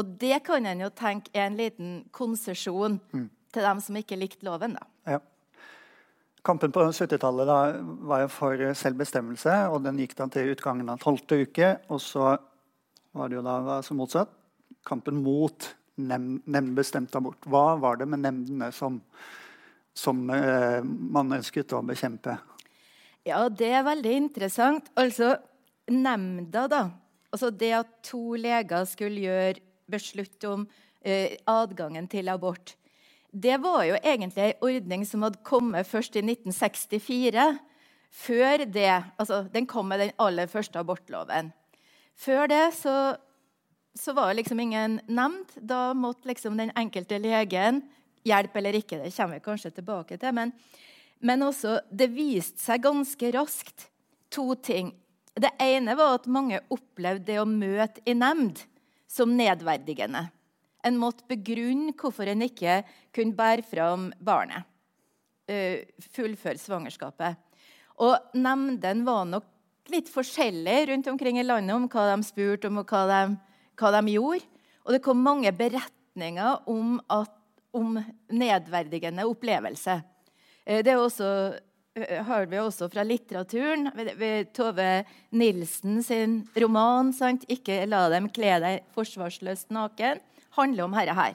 Og 0.00 0.16
det 0.18 0.40
kan 0.46 0.64
en 0.66 0.86
jo 0.86 0.90
tenke 0.90 1.30
er 1.34 1.48
en 1.50 1.58
liten 1.58 1.96
konsesjon 2.12 3.00
mm 3.12 3.28
til 3.54 3.64
dem 3.64 3.80
som 3.82 3.98
ikke 3.98 4.18
likte 4.18 4.46
loven. 4.46 4.76
da. 4.78 5.14
Ja. 5.14 5.20
Kampen 6.44 6.74
på 6.74 6.82
70-tallet 6.84 7.52
var 8.04 8.24
jo 8.24 8.32
for 8.32 8.64
selvbestemmelse, 8.76 9.54
og 9.72 9.84
den 9.86 10.00
gikk 10.02 10.16
da 10.18 10.28
til 10.32 10.52
utgangen 10.52 10.90
av 10.92 11.00
tolvte 11.02 11.40
uke. 11.46 11.70
Og 11.88 12.02
så 12.04 12.34
var 13.14 13.30
det 13.30 13.38
jo 13.38 13.44
da 13.46 13.60
altså 13.78 13.96
motsatt. 13.96 14.32
Kampen 14.84 15.22
mot 15.24 15.70
nemndbestemt 15.96 17.14
abort. 17.16 17.46
Hva 17.46 17.74
var 17.80 18.00
det 18.00 18.08
med 18.10 18.24
nemndene 18.24 18.70
som, 18.74 19.00
som 19.94 20.22
eh, 20.34 20.80
man 20.84 21.32
ønsket 21.38 21.74
å 21.76 21.82
bekjempe? 21.86 22.36
Ja, 23.24 23.46
det 23.48 23.70
er 23.72 23.86
veldig 23.86 24.14
interessant. 24.26 24.90
Altså, 25.00 25.36
nemnda, 25.90 26.66
da. 26.68 26.84
Altså 27.34 27.50
det 27.50 27.72
at 27.80 27.92
to 28.06 28.36
leger 28.38 28.86
skulle 28.86 29.24
gjøre 29.24 29.62
beslutt 29.90 30.44
om 30.48 30.68
eh, 31.02 31.36
adgangen 31.50 32.06
til 32.10 32.30
abort 32.32 32.76
det 33.34 33.56
var 33.58 33.82
jo 33.88 33.96
egentlig 33.98 34.42
ei 34.44 34.54
ordning 34.62 35.04
som 35.06 35.24
hadde 35.26 35.42
kommet 35.46 35.88
først 35.88 36.14
i 36.16 36.22
1964. 36.22 37.46
Før 38.14 38.64
det, 38.64 39.04
altså 39.18 39.42
Den 39.52 39.66
kom 39.66 39.88
med 39.90 39.98
den 39.98 40.12
aller 40.18 40.46
første 40.46 40.78
abortloven. 40.78 41.52
Før 42.14 42.46
det 42.46 42.74
så, 42.78 43.16
så 43.98 44.12
var 44.12 44.28
det 44.28 44.34
liksom 44.42 44.60
ingen 44.60 45.00
nemnd. 45.06 45.54
Da 45.56 45.94
måtte 45.94 46.28
liksom 46.28 46.56
den 46.56 46.72
enkelte 46.74 47.18
legen 47.18 47.82
hjelpe 48.24 48.58
eller 48.58 48.78
ikke. 48.78 48.98
Det 49.02 49.14
kommer 49.14 49.38
vi 49.38 49.44
kanskje 49.44 49.70
tilbake 49.76 50.18
til. 50.18 50.34
Men, 50.34 50.52
men 51.20 51.46
også, 51.46 51.78
det 51.90 52.10
viste 52.14 52.62
seg 52.62 52.84
ganske 52.84 53.32
raskt 53.36 53.88
to 54.34 54.54
ting. 54.54 54.92
Det 55.34 55.50
ene 55.62 55.96
var 55.98 56.18
at 56.18 56.30
mange 56.30 56.60
opplevde 56.72 57.26
det 57.32 57.40
å 57.42 57.48
møte 57.48 58.02
i 58.06 58.14
nemnd 58.18 58.62
som 59.10 59.34
nedverdigende. 59.38 60.26
En 60.84 61.00
måtte 61.00 61.26
begrunne 61.30 61.94
hvorfor 61.96 62.28
en 62.28 62.44
ikke 62.44 62.82
kunne 63.14 63.36
bære 63.36 63.64
fram 63.66 64.10
barnet. 64.20 64.66
Uh, 65.44 65.84
fullføre 66.14 66.58
svangerskapet. 66.60 67.36
Og 68.02 68.36
nemndene 68.36 69.04
var 69.06 69.26
nok 69.28 69.50
litt 69.92 70.08
forskjellige 70.08 70.86
rundt 70.90 71.10
omkring 71.12 71.38
i 71.38 71.44
landet 71.44 71.76
om 71.76 71.84
hva 71.92 72.06
de 72.10 72.24
spurte 72.26 72.70
om, 72.70 72.80
og 72.80 72.88
hva 72.88 73.02
de, 73.10 73.36
hva 73.78 73.92
de 73.96 74.16
gjorde. 74.16 74.46
Og 74.84 74.94
det 74.94 75.02
kom 75.04 75.22
mange 75.24 75.52
beretninger 75.56 76.68
om, 76.70 76.98
at, 77.12 77.32
om 77.74 77.98
nedverdigende 78.32 79.26
opplevelse. 79.28 80.00
Uh, 80.68 80.80
det 80.84 80.96
også, 80.96 81.30
uh, 81.98 82.16
har 82.28 82.48
vi 82.50 82.60
også 82.60 82.90
fra 82.92 83.06
litteraturen. 83.06 83.90
Ved 83.94 84.52
Tove 84.56 85.04
Nilsen 85.32 86.02
sin 86.04 86.42
roman 86.56 87.12
sant? 87.16 87.46
'Ikke 87.48 87.84
la 87.88 88.06
dem 88.12 88.28
kle 88.28 88.58
deg 88.62 88.86
forsvarsløst 88.96 89.72
naken' 89.74 90.22
handler 90.54 90.84
om 90.84 90.94
dette 90.94 91.14
her. 91.18 91.34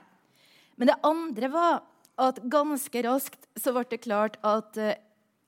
Men 0.79 0.88
det 0.88 1.00
andre 1.03 1.50
var 1.51 1.81
at 2.19 2.39
ganske 2.51 3.03
raskt 3.03 3.48
så 3.60 3.74
ble 3.75 3.86
det 3.91 4.03
klart 4.03 4.38
at 4.48 4.77
eh, 4.79 5.00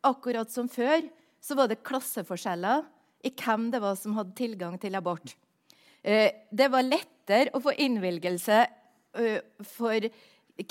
akkurat 0.07 0.51
som 0.51 0.69
før 0.71 1.03
så 1.41 1.57
var 1.57 1.69
det 1.71 1.81
klasseforskjeller 1.88 2.83
i 3.27 3.31
hvem 3.31 3.69
det 3.74 3.81
var 3.83 3.98
som 4.00 4.15
hadde 4.17 4.36
tilgang 4.38 4.77
til 4.81 4.95
abort. 4.98 5.36
Eh, 6.01 6.31
det 6.51 6.70
var 6.74 6.86
lettere 6.86 7.53
å 7.53 7.62
få 7.62 7.74
innvilgelse 7.77 8.60
eh, 9.17 9.39
for 9.74 10.08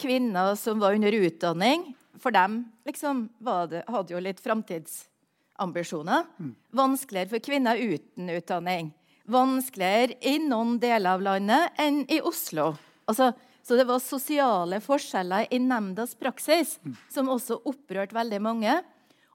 kvinner 0.00 0.54
som 0.58 0.82
var 0.82 0.96
under 0.98 1.14
utdanning. 1.14 1.90
For 2.20 2.34
dem 2.34 2.64
liksom, 2.86 3.28
det, 3.70 3.84
hadde 3.88 4.14
jo 4.14 4.22
litt 4.22 4.42
framtidsambisjoner. 4.42 6.26
Mm. 6.38 6.54
Vanskeligere 6.76 7.32
for 7.34 7.44
kvinner 7.46 7.78
uten 7.78 8.32
utdanning. 8.34 8.90
Vanskeligere 9.30 10.18
i 10.26 10.40
noen 10.42 10.78
deler 10.82 11.14
av 11.14 11.22
landet 11.22 11.78
enn 11.80 12.02
i 12.10 12.18
Oslo. 12.26 12.72
Altså, 13.06 13.30
så 13.62 13.76
det 13.78 13.86
var 13.86 14.02
sosiale 14.02 14.80
forskjeller 14.82 15.46
i 15.54 15.60
nemndas 15.62 16.16
praksis 16.18 16.78
som 17.12 17.30
også 17.30 17.60
opprørte 17.70 18.16
veldig 18.16 18.40
mange. 18.42 18.80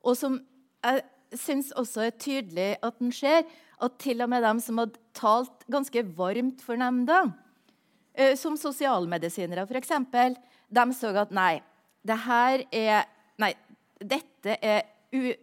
Og 0.03 0.17
som 0.19 0.41
jeg 0.83 1.05
syns 1.39 1.71
også 1.77 2.07
er 2.07 2.17
tydelig 2.19 2.69
at 2.83 2.99
den 2.99 3.13
skjer, 3.15 3.45
at 3.83 3.97
til 3.99 4.23
og 4.23 4.29
med 4.31 4.45
dem 4.45 4.61
som 4.63 4.79
hadde 4.79 4.99
talt 5.17 5.65
ganske 5.71 6.03
varmt 6.15 6.61
for 6.63 6.79
nemnda, 6.79 7.25
eh, 8.15 8.35
som 8.39 8.55
sosialmedisinere 8.59 9.65
f.eks., 9.67 9.91
de 10.75 10.85
så 10.97 11.11
at 11.19 11.31
nei, 11.35 11.59
det 12.05 12.17
her 12.25 12.63
er 12.71 13.11
Nei, 13.35 13.51
dette 13.99 14.55
er 14.63 14.85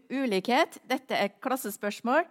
ulikhet. 0.09 0.81
Dette 0.89 1.13
er 1.13 1.29
klassespørsmål. 1.45 2.25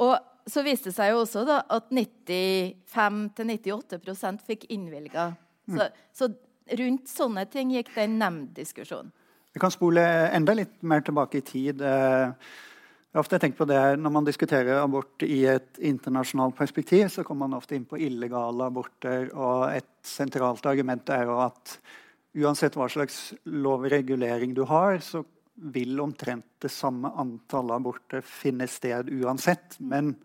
Og 0.00 0.16
så 0.48 0.64
viste 0.64 0.88
det 0.90 0.96
seg 0.96 1.12
jo 1.12 1.20
også 1.22 1.44
da, 1.48 1.62
at 1.72 1.84
95-98 1.92 4.40
fikk 4.46 4.64
innvilga. 4.72 5.32
Så, 5.68 5.84
mm. 5.84 5.90
så, 6.16 6.24
rundt 6.80 7.08
sånne 7.12 7.44
ting 7.52 7.72
gikk 7.74 7.90
det 7.94 8.02
en 8.06 8.18
nemnddiskusjon. 8.20 9.08
Vi 9.54 9.58
kan 9.62 9.72
spole 9.72 10.02
enda 10.34 10.52
litt 10.56 10.76
mer 10.82 11.00
tilbake 11.04 11.38
i 11.40 11.46
tid. 11.46 11.80
Eh, 11.84 12.28
jeg 13.14 13.20
har 13.20 13.28
ofte 13.28 13.38
tenkt 13.38 13.58
på 13.60 13.66
det 13.70 13.80
Når 14.02 14.10
man 14.10 14.24
diskuterer 14.26 14.80
abort 14.80 15.22
i 15.22 15.44
et 15.46 15.78
internasjonalt 15.78 16.56
perspektiv, 16.58 17.06
så 17.14 17.22
kommer 17.22 17.46
man 17.46 17.60
ofte 17.60 17.76
inn 17.78 17.84
på 17.86 18.00
illegale 18.02 18.66
aborter. 18.66 19.28
og 19.38 19.70
Et 19.70 19.86
sentralt 20.02 20.66
argument 20.66 21.12
er 21.14 21.22
jo 21.28 21.36
at 21.44 21.76
uansett 22.42 22.74
hva 22.74 22.88
slags 22.90 23.20
lovregulering 23.46 24.50
du 24.58 24.64
har, 24.66 24.98
så 24.98 25.22
vil 25.54 26.02
omtrent 26.02 26.58
det 26.58 26.72
samme 26.74 27.12
antallet 27.14 27.76
aborter 27.78 28.26
finne 28.26 28.66
sted 28.66 29.12
uansett. 29.14 29.78
Men 29.78 30.16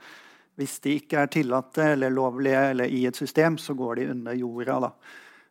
hvis 0.57 0.79
de 0.81 0.97
ikke 0.97 1.21
er 1.21 1.29
tillatte 1.29 1.91
eller 1.91 2.09
lovlige 2.09 2.63
eller 2.71 2.89
i 2.89 3.03
et 3.05 3.21
system, 3.21 3.61
så 3.61 3.77
går 3.77 4.01
de 4.01 4.11
under 4.15 4.41
jorda. 4.41 4.79
da. 4.87 4.91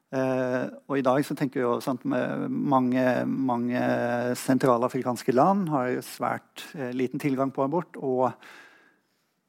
Eh, 0.08 0.62
og 0.88 0.94
i 0.96 1.04
dag 1.04 1.20
så 1.26 1.34
tenker 1.36 1.60
vi 1.60 1.66
jo 1.66 1.74
sant, 1.84 2.06
mange, 2.08 3.04
mange 3.28 3.80
sentralafrikanske 4.40 5.34
land 5.36 5.68
har 5.68 5.98
svært 6.06 6.64
eh, 6.78 6.94
liten 6.96 7.20
tilgang 7.20 7.52
på 7.52 7.66
abort, 7.66 7.98
og, 8.00 8.30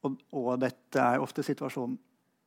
og, 0.03 0.17
og, 0.35 0.51
dette 0.59 0.99
er 0.99 1.23
ofte 1.23 1.45
situasjonen. 1.47 1.95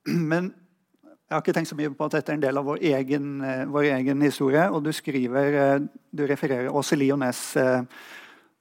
Men 0.32 0.52
jeg 0.52 1.38
har 1.38 1.40
ikke 1.40 1.56
tenkt 1.56 1.72
så 1.72 1.78
mye 1.78 1.94
på 1.96 2.04
at 2.04 2.18
dette 2.18 2.34
er 2.34 2.36
en 2.36 2.44
del 2.44 2.60
av 2.60 2.68
vår 2.68 2.84
egen, 2.92 3.34
eh, 3.48 3.64
vår 3.72 3.88
egen 3.94 4.28
historie. 4.28 4.68
Og 4.68 4.84
du 4.84 4.92
skriver, 4.92 5.80
du 6.12 6.26
refererer 6.28 6.68
Åse 6.68 6.98
Liones, 7.00 7.40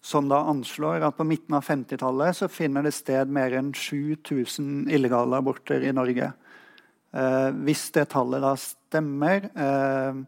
som 0.01 0.29
da 0.31 0.39
anslår 0.49 1.03
at 1.05 1.17
på 1.17 1.27
midten 1.27 1.59
av 1.59 1.67
50-tallet 1.67 2.39
så 2.39 2.47
finner 2.49 2.87
det 2.87 2.95
sted 2.95 3.29
mer 3.29 3.51
enn 3.59 3.75
7000 3.75 4.87
illegale 4.89 5.43
aborter 5.43 5.83
i 5.83 5.91
Norge. 5.93 6.31
Hvis 7.67 7.83
det 7.93 8.07
tallet 8.15 8.41
da 8.41 8.55
stemmer, 8.91 9.47
eh, 9.55 10.21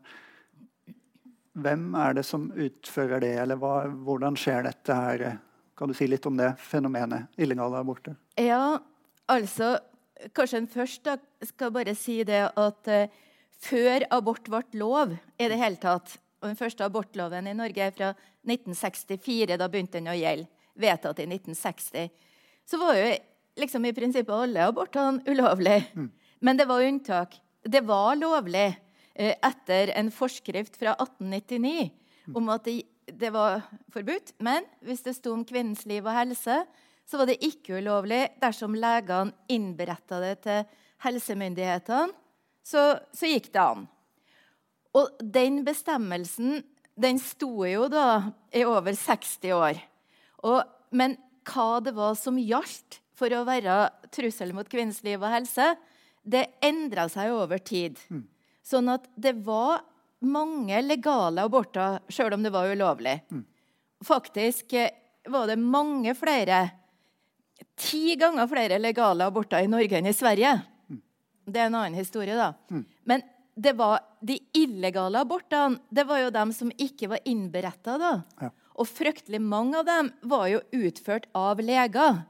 hvem 1.54 1.84
er 2.00 2.16
det 2.18 2.24
som 2.26 2.48
utfører 2.50 3.22
det, 3.22 3.36
eller 3.44 3.60
hva, 3.62 3.84
hvordan 3.92 4.40
skjer 4.40 4.66
dette 4.66 4.96
her? 4.98 5.26
Kan 5.78 5.92
du 5.92 5.98
si 5.98 6.08
litt 6.08 6.26
om 6.26 6.38
det 6.40 6.54
fenomenet 6.64 7.30
illegale 7.38 7.82
aborter? 7.84 8.16
Ja, 8.40 8.80
altså 9.30 9.76
kanskje 10.34 10.64
en 10.64 10.72
først 10.72 11.04
da, 11.06 11.18
skal 11.44 11.74
bare 11.76 11.96
si 11.98 12.22
det 12.26 12.46
at 12.48 12.90
uh, 12.90 13.22
før 13.64 14.06
abort 14.14 14.48
ble 14.48 14.64
lov 14.80 15.14
i 15.14 15.50
det 15.50 15.60
hele 15.60 15.82
tatt 15.82 16.18
og 16.44 16.50
Den 16.50 16.60
første 16.60 16.84
abortloven 16.84 17.48
i 17.48 17.56
Norge 17.56 17.86
er 17.86 17.94
fra 17.96 18.10
1964. 18.44 19.56
Da 19.56 19.70
begynte 19.72 19.96
den 19.96 20.10
å 20.12 20.16
gjelde. 20.18 20.50
Vedtatt 20.76 21.22
i 21.24 21.28
1960. 21.30 22.10
Så 22.68 22.80
var 22.82 22.98
jo 22.98 23.06
liksom 23.62 23.86
i 23.88 23.94
prinsippet 23.96 24.34
alle 24.36 24.66
abortene 24.68 25.24
ulovlige. 25.24 25.86
Mm. 25.96 26.10
Men 26.44 26.60
det 26.60 26.66
var 26.68 26.84
unntak. 26.84 27.38
Det 27.64 27.82
var 27.88 28.16
lovlig. 28.20 28.76
eh, 29.16 29.36
etter 29.42 29.94
en 29.94 30.12
forskrift 30.12 30.78
fra 30.80 30.96
1899 30.98 31.92
om 32.34 32.50
at 32.50 32.66
det, 32.66 32.84
det 33.06 33.30
var 33.34 33.62
forbudt. 33.94 34.34
Men 34.40 34.66
hvis 34.82 35.04
det 35.06 35.16
sto 35.18 35.34
om 35.36 35.46
kvinnens 35.46 35.86
liv 35.86 36.06
og 36.06 36.16
helse, 36.16 36.64
så 37.06 37.20
var 37.20 37.30
det 37.30 37.44
ikke 37.44 37.78
ulovlig 37.78 38.26
dersom 38.42 38.76
legene 38.80 39.36
innberetta 39.52 40.22
det 40.24 40.36
til 40.46 40.64
helsemyndighetene. 41.04 42.14
Så, 42.64 42.96
så 43.12 43.28
gikk 43.28 43.52
det 43.52 43.60
an. 43.60 43.88
Og 44.96 45.18
den 45.20 45.64
bestemmelsen 45.68 46.62
den 46.96 47.18
sto 47.20 47.66
jo 47.66 47.88
da 47.92 48.32
i 48.54 48.64
over 48.64 48.94
60 48.96 49.56
år. 49.58 49.80
Og, 50.46 50.62
men 50.96 51.18
hva 51.50 51.82
det 51.84 51.96
var 51.98 52.14
som 52.16 52.38
gjaldt 52.40 53.02
for 53.18 53.34
å 53.34 53.44
være 53.48 53.90
trussel 54.14 54.54
mot 54.56 54.70
kvinnens 54.70 55.02
liv 55.06 55.20
og 55.20 55.34
helse, 55.34 55.74
det 56.24 56.46
endra 56.64 57.08
seg 57.12 57.34
over 57.36 57.60
tid. 57.60 58.00
Mm. 58.10 58.24
Sånn 58.64 58.92
at 58.94 59.10
det 59.20 59.36
var 59.44 59.84
mange 60.24 60.80
legale 60.86 61.44
aborter, 61.44 62.00
sjøl 62.08 62.38
om 62.38 62.46
det 62.46 62.54
var 62.54 62.72
ulovlig. 62.72 63.18
Mm. 63.32 63.44
Faktisk 64.08 64.74
eh, 64.80 64.94
var 65.32 65.52
det 65.52 65.60
mange 65.60 66.16
flere 66.20 66.66
Ti 67.80 68.16
ganger 68.20 68.48
flere 68.52 68.76
legale 68.82 69.26
aborter 69.26 69.64
i 69.64 69.70
Norge 69.72 69.96
enn 69.98 70.10
i 70.10 70.14
Sverige. 70.14 70.50
Mm. 70.92 70.98
Det 71.48 71.62
er 71.62 71.70
en 71.70 71.78
annen 71.80 71.96
historie, 71.98 72.36
da. 72.36 72.52
Mm. 72.70 72.82
Men 73.08 73.24
det 73.56 73.72
var 73.78 74.02
de 74.22 74.36
illegale 74.58 75.22
abortene 75.24 75.80
det 75.94 76.06
var 76.10 76.22
jo 76.24 76.34
dem 76.34 76.52
som 76.54 76.74
ikke 76.76 77.10
var 77.14 77.24
innberetta. 77.30 77.96
Ja. 78.42 78.50
Og 78.74 78.90
fryktelig 78.90 79.42
mange 79.42 79.80
av 79.80 79.88
dem 79.88 80.12
var 80.28 80.48
jo 80.52 80.62
utført 80.76 81.30
av 81.38 81.62
leger 81.64 82.24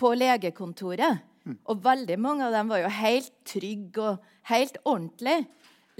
på 0.00 0.12
legekontoret. 0.16 1.22
Og 1.48 1.80
veldig 1.84 2.18
mange 2.20 2.46
av 2.46 2.54
dem 2.54 2.70
var 2.70 2.82
jo 2.82 2.92
helt 2.92 3.32
trygge 3.48 4.04
og 4.12 4.30
helt 4.50 4.76
ordentlige. 4.84 5.46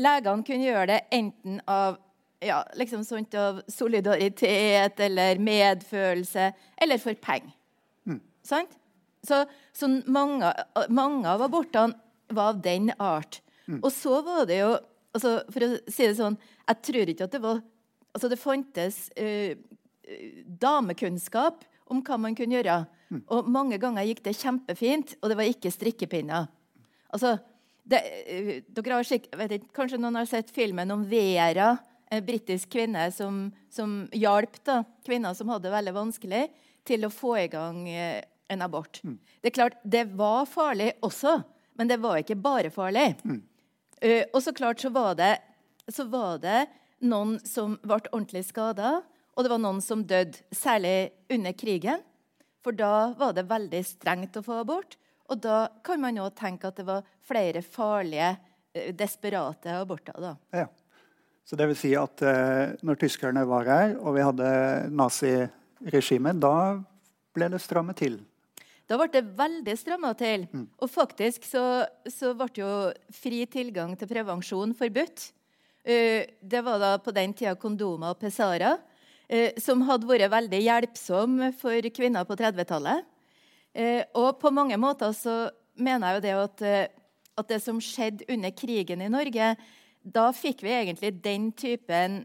Legene 0.00 0.46
kunne 0.46 0.66
gjøre 0.66 0.88
det 0.92 1.00
enten 1.16 1.60
av, 1.68 1.98
ja, 2.44 2.60
liksom 2.78 3.04
sånt 3.04 3.34
av 3.38 3.62
solidaritet 3.68 5.00
eller 5.00 5.40
medfølelse 5.42 6.50
eller 6.80 7.00
for 7.02 7.18
penger. 7.20 7.52
Mm. 8.08 8.20
Sant? 8.46 8.76
Så, 9.26 9.42
så 9.76 9.88
mange, 10.08 10.52
mange, 10.88 11.28
av 11.28 11.42
abortene 11.44 11.98
var 12.32 12.54
av 12.54 12.62
den 12.64 12.92
art. 12.98 13.42
Mm. 13.66 13.82
Og 13.82 13.90
så 13.92 14.20
var 14.24 14.46
det 14.48 14.62
jo 14.62 14.70
altså, 15.12 15.34
For 15.52 15.66
å 15.66 15.68
si 15.92 16.06
det 16.08 16.14
sånn 16.18 16.34
Jeg 16.40 16.78
tror 16.88 17.10
ikke 17.12 17.26
at 17.28 17.34
det 17.34 17.40
var 17.44 17.60
altså 18.16 18.30
Det 18.32 18.38
fantes 18.40 18.96
uh, 19.20 19.52
damekunnskap 20.62 21.60
om 21.90 22.02
hva 22.06 22.18
man 22.20 22.36
kunne 22.38 22.58
gjøre. 22.58 22.80
Mm. 23.10 23.22
Og 23.34 23.50
mange 23.50 23.78
ganger 23.82 24.06
gikk 24.06 24.22
det 24.26 24.38
kjempefint, 24.38 25.16
og 25.20 25.30
det 25.30 25.38
var 25.40 25.50
ikke 25.50 25.72
strikkepinner. 25.74 26.48
Altså, 27.10 27.36
det, 27.90 28.00
uh, 28.30 28.50
dere 28.76 28.98
har 28.98 29.06
skik, 29.06 29.30
ikke, 29.34 29.62
Kanskje 29.76 30.00
noen 30.00 30.20
har 30.20 30.28
sett 30.30 30.52
filmen 30.54 30.94
om 30.94 31.04
Vera, 31.10 31.74
en 32.10 32.24
britisk 32.26 32.72
kvinne 32.74 33.04
som, 33.14 33.44
som 33.70 34.02
hjalp 34.16 34.56
da, 34.66 34.80
kvinner 35.06 35.34
som 35.38 35.50
hadde 35.52 35.68
det 35.68 35.76
veldig 35.76 35.94
vanskelig, 35.94 36.42
til 36.86 37.06
å 37.06 37.12
få 37.12 37.36
i 37.42 37.48
gang 37.52 37.84
uh, 37.86 38.18
en 38.50 38.66
abort. 38.66 39.02
Mm. 39.06 39.18
Det 39.40 39.50
er 39.50 39.58
klart, 39.58 39.78
det 39.82 40.06
var 40.18 40.48
farlig 40.50 40.92
også, 41.06 41.40
men 41.78 41.90
det 41.90 42.00
var 42.02 42.18
ikke 42.22 42.38
bare 42.38 42.72
farlig. 42.74 43.12
Mm. 43.22 43.42
Uh, 44.00 44.22
og 44.32 44.42
så 44.42 44.54
klart 44.56 44.82
så 44.82 44.90
var, 44.94 45.16
det, 45.18 45.34
så 45.90 46.06
var 46.10 46.38
det 46.42 46.64
noen 47.00 47.38
som 47.46 47.78
ble 47.82 48.02
ordentlig 48.10 48.44
skada, 48.48 49.00
og 49.40 49.46
det 49.46 49.52
var 49.54 49.62
noen 49.62 49.80
som 49.80 50.04
døde, 50.04 50.42
særlig 50.52 51.14
under 51.32 51.54
krigen. 51.56 52.02
For 52.60 52.76
da 52.76 53.14
var 53.16 53.32
det 53.32 53.48
veldig 53.48 53.80
strengt 53.88 54.36
å 54.36 54.44
få 54.44 54.58
abort. 54.60 54.98
Og 55.32 55.40
da 55.40 55.70
kan 55.86 56.02
man 56.02 56.18
jo 56.18 56.26
tenke 56.36 56.68
at 56.68 56.76
det 56.76 56.84
var 56.84 57.06
flere 57.24 57.62
farlige, 57.64 58.34
uh, 58.76 58.90
desperate 58.92 59.78
aborter. 59.80 60.20
da. 60.20 60.34
Ja. 60.52 60.68
Så 61.48 61.56
det 61.56 61.66
vil 61.70 61.78
si 61.78 61.88
at 61.98 62.22
eh, 62.22 62.76
når 62.86 62.98
tyskerne 63.00 63.42
var 63.48 63.66
her, 63.66 63.96
og 63.98 64.14
vi 64.14 64.22
hadde 64.22 64.50
naziregimet, 64.94 66.38
da 66.38 66.78
ble 67.34 67.48
det 67.50 67.58
strammet 67.64 67.98
til? 67.98 68.20
Da 68.86 68.94
ble 69.00 69.08
det 69.10 69.24
veldig 69.34 69.74
stramma 69.80 70.12
til. 70.18 70.44
Mm. 70.52 70.68
Og 70.78 70.92
faktisk 70.92 71.48
så, 71.48 71.64
så, 72.06 72.36
ble 72.38 72.52
jo 72.60 72.70
fri 73.14 73.40
tilgang 73.50 73.96
til 73.98 74.12
prevensjon 74.12 74.76
forbudt. 74.78 75.30
Uh, 75.82 76.22
det 76.38 76.62
var 76.62 76.78
da 76.78 76.92
på 77.02 77.16
den 77.16 77.34
tida 77.34 77.56
kondomer 77.58 78.14
og 78.14 78.22
Pesara, 78.22 78.76
uh, 78.76 78.89
som 79.62 79.84
hadde 79.86 80.08
vært 80.08 80.32
veldig 80.32 80.60
hjelpsom 80.64 81.36
for 81.60 81.90
kvinner 81.94 82.26
på 82.26 82.38
30-tallet. 82.40 83.04
Uh, 83.70 83.82
eh, 83.82 84.02
og 84.18 84.40
på 84.42 84.50
mange 84.50 84.78
måter 84.80 85.14
så 85.14 85.36
mener 85.78 86.10
jeg 86.10 86.16
jo 86.16 86.24
det 86.24 86.32
at, 86.44 86.64
at 87.38 87.52
det 87.52 87.60
som 87.62 87.78
skjedde 87.80 88.26
under 88.32 88.50
krigen 88.50 89.04
i 89.04 89.12
Norge, 89.12 89.52
da 90.02 90.24
fikk 90.34 90.64
vi 90.66 90.74
egentlig 90.74 91.14
den 91.22 91.50
typen 91.56 92.24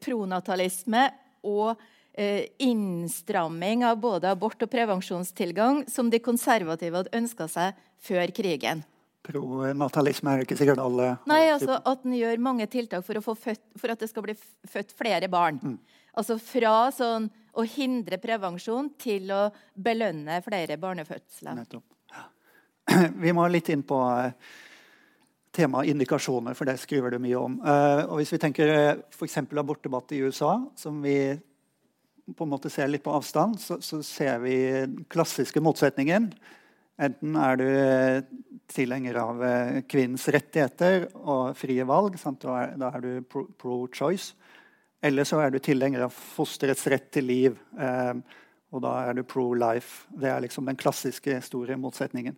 pronatalisme 0.00 1.00
og 1.42 1.80
Eh, 2.18 2.44
innstramming 2.58 3.84
av 3.84 3.98
både 4.00 4.30
abort 4.32 4.62
og 4.64 4.70
prevensjonstilgang 4.72 5.82
som 5.92 6.08
de 6.08 6.16
konservative 6.24 6.96
hadde 6.96 7.12
ønska 7.12 7.44
seg 7.52 7.82
før 8.00 8.30
krigen. 8.32 8.80
Pronatalisme 9.26 10.32
er 10.32 10.46
ikke 10.46 10.56
sikkert 10.56 10.80
alle 10.80 11.10
Nei, 11.28 11.42
altså 11.50 11.76
At 11.82 12.06
en 12.06 12.14
gjør 12.16 12.40
mange 12.40 12.64
tiltak 12.72 13.04
for, 13.04 13.20
født, 13.20 13.60
for, 13.76 13.92
at 13.92 14.00
det 14.00 14.08
skal 14.08 14.24
bli 14.24 14.36
født 14.72 14.96
flere 14.96 15.28
barn. 15.28 15.60
Mm. 15.60 15.76
Altså 16.16 16.38
Fra 16.40 16.90
sånn 16.94 17.28
å 17.56 17.64
hindre 17.68 18.18
prevensjon 18.20 18.90
til 19.00 19.30
å 19.32 19.46
belønne 19.72 20.40
flere 20.44 20.76
barnefødsler. 20.80 21.56
Nettopp. 21.56 21.84
Vi 23.24 23.32
må 23.36 23.46
litt 23.48 23.70
inn 23.72 23.84
på 23.86 23.96
uh, 23.96 24.28
temaet 25.56 25.92
indikasjoner, 25.92 26.56
for 26.56 26.68
det 26.68 26.76
skriver 26.82 27.16
du 27.16 27.20
mye 27.24 27.40
om. 27.40 27.56
Uh, 27.64 28.04
og 28.10 28.20
Hvis 28.20 28.34
vi 28.36 28.40
tenker 28.44 28.72
uh, 28.72 28.90
f.eks. 29.08 29.40
abortdebatt 29.46 30.12
i 30.12 30.20
USA, 30.26 30.58
som 30.76 31.00
vi 31.04 31.16
på 32.34 32.44
en 32.44 32.52
måte 32.52 32.70
ser 32.72 32.90
litt 32.90 33.04
på 33.04 33.14
avstand, 33.14 33.58
så, 33.62 33.78
så 33.80 34.02
ser 34.04 34.40
vi 34.42 34.56
den 34.84 35.04
klassiske 35.12 35.62
motsetningen. 35.62 36.30
Enten 36.96 37.36
er 37.36 37.58
du 37.60 37.66
eh, 37.68 38.22
tilhenger 38.72 39.18
av 39.20 39.42
eh, 39.44 39.80
kvinnens 39.88 40.24
rettigheter 40.32 41.10
og 41.20 41.52
frie 41.58 41.84
valg. 41.86 42.16
Er, 42.16 42.72
da 42.80 42.90
er, 42.96 43.04
du 43.04 43.42
pro-choice. 43.60 44.32
Eller 45.06 45.26
så 45.28 45.38
er 45.42 45.52
du 45.54 45.60
tilhenger 45.62 46.06
av 46.06 46.14
fosterets 46.14 46.86
rett 46.90 47.08
til 47.14 47.28
liv. 47.30 47.58
Eh, 47.78 48.14
og 48.74 48.82
da 48.82 48.94
er 49.06 49.16
du 49.16 49.22
pro-life. 49.28 50.06
Det 50.10 50.30
er 50.30 50.42
liksom 50.42 50.66
den 50.66 50.78
klassiske 50.78 51.38
store 51.46 51.78
motsetningen. 51.80 52.36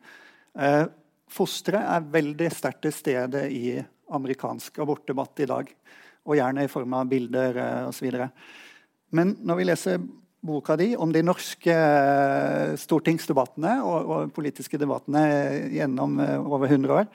Eh, 0.59 0.85
fosteret 1.33 1.87
er 1.97 2.13
veldig 2.13 2.51
sterkt 2.53 2.85
til 2.85 2.95
stede 2.95 3.47
i 3.53 3.79
amerikansk 4.15 4.81
abortdebatt 4.85 5.45
i 5.45 5.49
dag. 5.49 5.73
Og 6.29 6.37
gjerne 6.37 6.67
i 6.67 6.71
form 6.73 6.97
av 6.99 7.09
bilder 7.09 7.61
eh, 7.65 7.89
osv. 7.89 8.13
Men 9.17 9.37
når 9.41 9.61
vi 9.61 9.69
leser 9.71 10.09
boka 10.45 10.77
di 10.79 10.93
om 10.97 11.13
de 11.13 11.25
norske 11.25 11.75
eh, 11.75 12.77
stortingsdebattene 12.79 13.79
og, 13.83 14.13
og 14.13 14.37
politiske 14.37 14.79
debattene 14.81 15.25
gjennom 15.75 16.21
eh, 16.23 16.37
over 16.39 16.69
100 16.69 17.01
år 17.01 17.09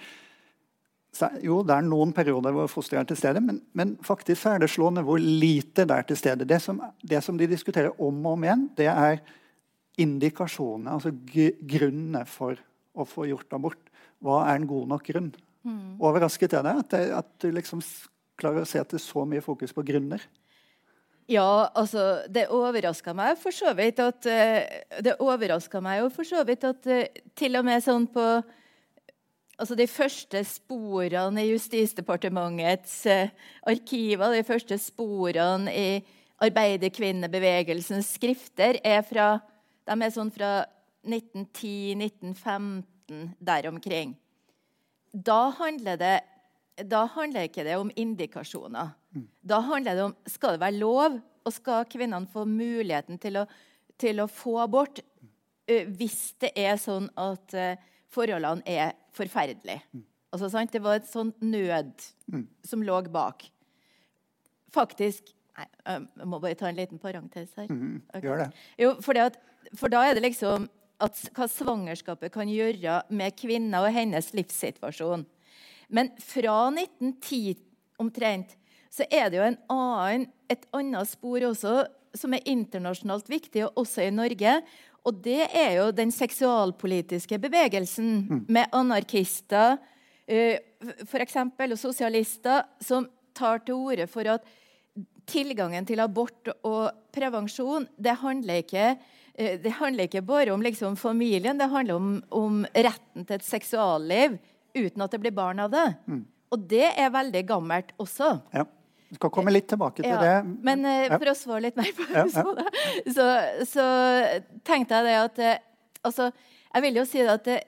Jo, 1.43 1.60
det 1.62 1.76
er 1.76 1.86
noen 1.86 2.13
perioder 2.15 2.56
hvor 2.56 2.69
fosteret 2.71 3.04
er 3.04 3.12
til 3.12 3.19
stede, 3.19 3.41
men, 3.43 3.60
men, 3.78 3.93
faktisk 4.02 4.47
er 4.49 4.63
det 4.63 4.71
slående 4.73 5.04
hvor 5.06 5.21
lite 5.21 5.86
det 5.86 5.97
er 5.97 6.08
til 6.10 6.17
stede. 6.17 6.47
Det 6.49 6.58
som, 6.62 6.82
det 7.06 7.21
som 7.26 7.38
de 7.38 7.49
diskuterer 7.49 7.93
om 8.02 8.26
og 8.26 8.38
om 8.38 8.45
igjen, 8.47 8.67
det 8.78 8.89
er 8.89 9.21
indikasjonene, 10.02 10.95
altså 10.95 11.13
grunnene 11.69 12.23
for 12.26 12.58
å 12.97 13.06
få 13.06 13.28
gjort 13.30 13.54
abort. 13.54 13.91
Hva 14.23 14.41
er 14.47 14.58
en 14.58 14.69
god 14.69 14.89
nok 14.95 15.06
grunn? 15.12 15.30
Mm. 15.63 15.99
Overrasket 16.02 16.58
er 16.58 16.65
det 16.65 16.73
at, 16.82 16.89
det, 16.95 17.04
at 17.19 17.30
du 17.43 17.52
liksom 17.54 17.84
klarer 18.39 18.63
å 18.63 18.69
se 18.69 18.82
at 18.82 18.89
det 18.89 18.97
er 18.97 19.06
så 19.06 19.26
mye 19.30 19.43
fokus 19.43 19.76
på 19.76 19.86
grunner? 19.86 20.23
Ja, 21.32 21.69
altså 21.71 22.26
Det 22.28 22.49
overraska 22.52 23.13
meg 23.15 23.38
for 23.39 23.56
så 23.56 23.71
vidt 23.78 24.02
at 24.04 24.26
uh, 24.28 24.99
Det 25.06 25.13
overraska 25.23 25.80
meg 25.80 26.02
jo 26.02 26.10
for 26.12 26.28
så 26.28 26.43
vidt 26.47 26.65
at 26.67 26.89
uh, 26.89 27.06
til 27.38 27.56
og 27.56 27.63
med 27.67 27.84
sånn 27.86 28.10
på 28.12 28.26
altså 29.60 29.76
De 29.78 29.88
første 29.88 30.44
sporene 30.48 31.44
i 31.44 31.52
Justisdepartementets 31.52 33.06
uh, 33.10 33.28
arkiver, 33.70 34.34
de 34.34 34.44
første 34.48 34.78
sporene 34.82 35.74
i 35.74 36.04
arbeiderkvinnebevegelsens 36.44 38.08
skrifter, 38.18 38.74
er 38.84 39.02
fra, 39.08 39.39
de 39.88 39.94
er 39.94 40.10
sånn 40.12 40.32
fra 40.34 40.66
1910-1915, 41.08 42.84
der 43.39 43.68
omkring. 43.70 44.18
Da 45.13 45.50
handler 45.60 45.98
det 46.02 46.20
da 46.74 47.06
handler 47.06 47.46
ikke 47.46 47.62
det 47.68 47.76
om 47.78 47.92
indikasjoner. 47.94 48.98
Mm. 49.13 49.30
Da 49.46 49.62
handler 49.62 49.94
det 49.94 50.04
om 50.08 50.16
skal 50.26 50.56
det 50.56 50.63
være 50.63 50.82
lov, 50.82 51.22
og 51.44 51.52
skal 51.54 51.86
kvinnene 51.86 52.26
få 52.32 52.46
muligheten 52.50 53.20
til 53.22 53.38
å, 53.42 53.44
til 54.00 54.20
å 54.24 54.32
få 54.32 54.60
abort 54.63 55.00
uh, 55.04 55.84
hvis 56.00 56.34
det 56.42 56.52
er 56.58 56.78
sånn 56.82 57.10
at 57.20 57.54
uh, 57.54 57.78
forholdene 58.13 58.62
er 58.66 58.94
forferdelige. 59.15 59.82
Mm. 59.93 60.06
Altså, 60.34 60.65
det 60.71 60.82
var 60.82 60.97
et 60.97 61.10
sånt 61.10 61.41
nød 61.41 61.93
mm. 62.28 62.47
som 62.65 62.82
lå 62.82 63.02
bak. 63.13 63.45
Faktisk 64.73 65.30
nei, 65.58 65.67
Jeg 65.86 66.28
må 66.28 66.39
bare 66.41 66.58
ta 66.58 66.69
en 66.69 66.80
liten 66.80 66.99
parentes 66.99 67.52
her. 67.58 67.69
Mm, 67.69 68.02
okay. 68.10 68.23
Gjør 68.26 68.41
det. 68.41 68.47
Jo, 68.82 68.95
at, 69.21 69.38
for 69.78 69.93
da 69.93 70.02
er 70.08 70.17
det 70.17 70.26
liksom 70.26 70.67
at, 71.04 71.19
hva 71.36 71.47
svangerskapet 71.49 72.34
kan 72.34 72.49
gjøre 72.49 73.04
med 73.13 73.38
kvinna 73.38 73.84
og 73.86 73.93
hennes 73.93 74.32
livssituasjon. 74.34 75.26
Men 75.93 76.10
fra 76.21 76.71
1910 76.71 77.60
omtrent, 78.02 78.56
så 78.93 79.06
er 79.12 79.30
det 79.30 79.39
jo 79.39 79.45
annen, 79.73 80.28
et 80.49 80.65
annet 80.73 81.10
spor 81.10 81.45
også 81.49 81.84
som 82.17 82.34
er 82.36 82.45
internasjonalt 82.49 83.30
viktig, 83.30 83.63
og 83.65 83.84
også 83.84 84.06
i 84.06 84.13
Norge. 84.13 84.60
Og 85.04 85.18
det 85.24 85.50
er 85.52 85.74
jo 85.82 85.89
den 85.92 86.12
seksualpolitiske 86.16 87.39
bevegelsen 87.44 88.12
mm. 88.30 88.46
med 88.48 88.72
anarkister 88.72 89.78
f.eks. 90.24 91.10
for 91.10 91.24
eksempel, 91.24 91.74
og 91.76 91.80
sosialister 91.80 92.63
som 92.84 93.08
tar 93.36 93.63
til 93.66 93.76
orde 93.76 94.08
for 94.08 94.28
at 94.32 94.46
tilgangen 95.28 95.86
til 95.88 96.00
abort 96.04 96.52
og 96.63 96.92
prevensjon 97.16 97.88
det 98.02 98.16
handler 98.22 98.63
ikke, 98.63 98.94
uh, 99.39 99.56
det 99.63 99.74
handler 99.80 100.08
ikke 100.08 100.24
bare 100.26 100.54
om 100.54 100.62
liksom, 100.62 100.96
familien, 101.00 101.58
det 101.60 101.70
handler 101.72 101.96
om, 102.00 102.13
om, 102.32 102.63
retten 102.76 103.26
til 103.26 103.36
et 103.36 103.48
seksualliv 103.48 104.38
uten 104.76 105.04
at 105.04 105.12
det 105.12 105.22
blir 105.22 105.36
barn 105.36 105.60
av 105.63 105.72
det. 105.74 105.88
Mm. 106.08 106.24
Og 106.54 106.66
det 106.70 106.88
er 106.92 107.13
veldig 107.13 107.44
gammelt 107.50 107.94
også. 108.02 108.38
Ja. 108.54 108.66
Vi 109.13 109.19
skal 109.19 109.30
komme 109.30 109.52
litt 109.54 109.67
tilbake 109.69 110.02
til 110.02 110.10
ja, 110.10 110.21
det. 110.21 110.56
Men 110.65 110.88
uh, 110.89 111.12
for 111.13 111.30
å 111.30 111.36
svare 111.38 111.67
litt 111.67 111.76
mer 111.78 111.91
på 111.93 112.08
det, 112.10 112.23
ja, 112.23 112.45
så, 113.13 113.28
så, 113.69 113.84
tenkte 114.65 114.97
jeg 114.97 115.06
det 115.06 115.13
at 115.19 115.41
eh, 115.43 115.60
altså, 116.02 116.32
Jeg 116.73 116.86
vil 116.88 116.97
jo 116.97 117.04
si 117.06 117.21
at 117.21 117.45
det, 117.45 117.60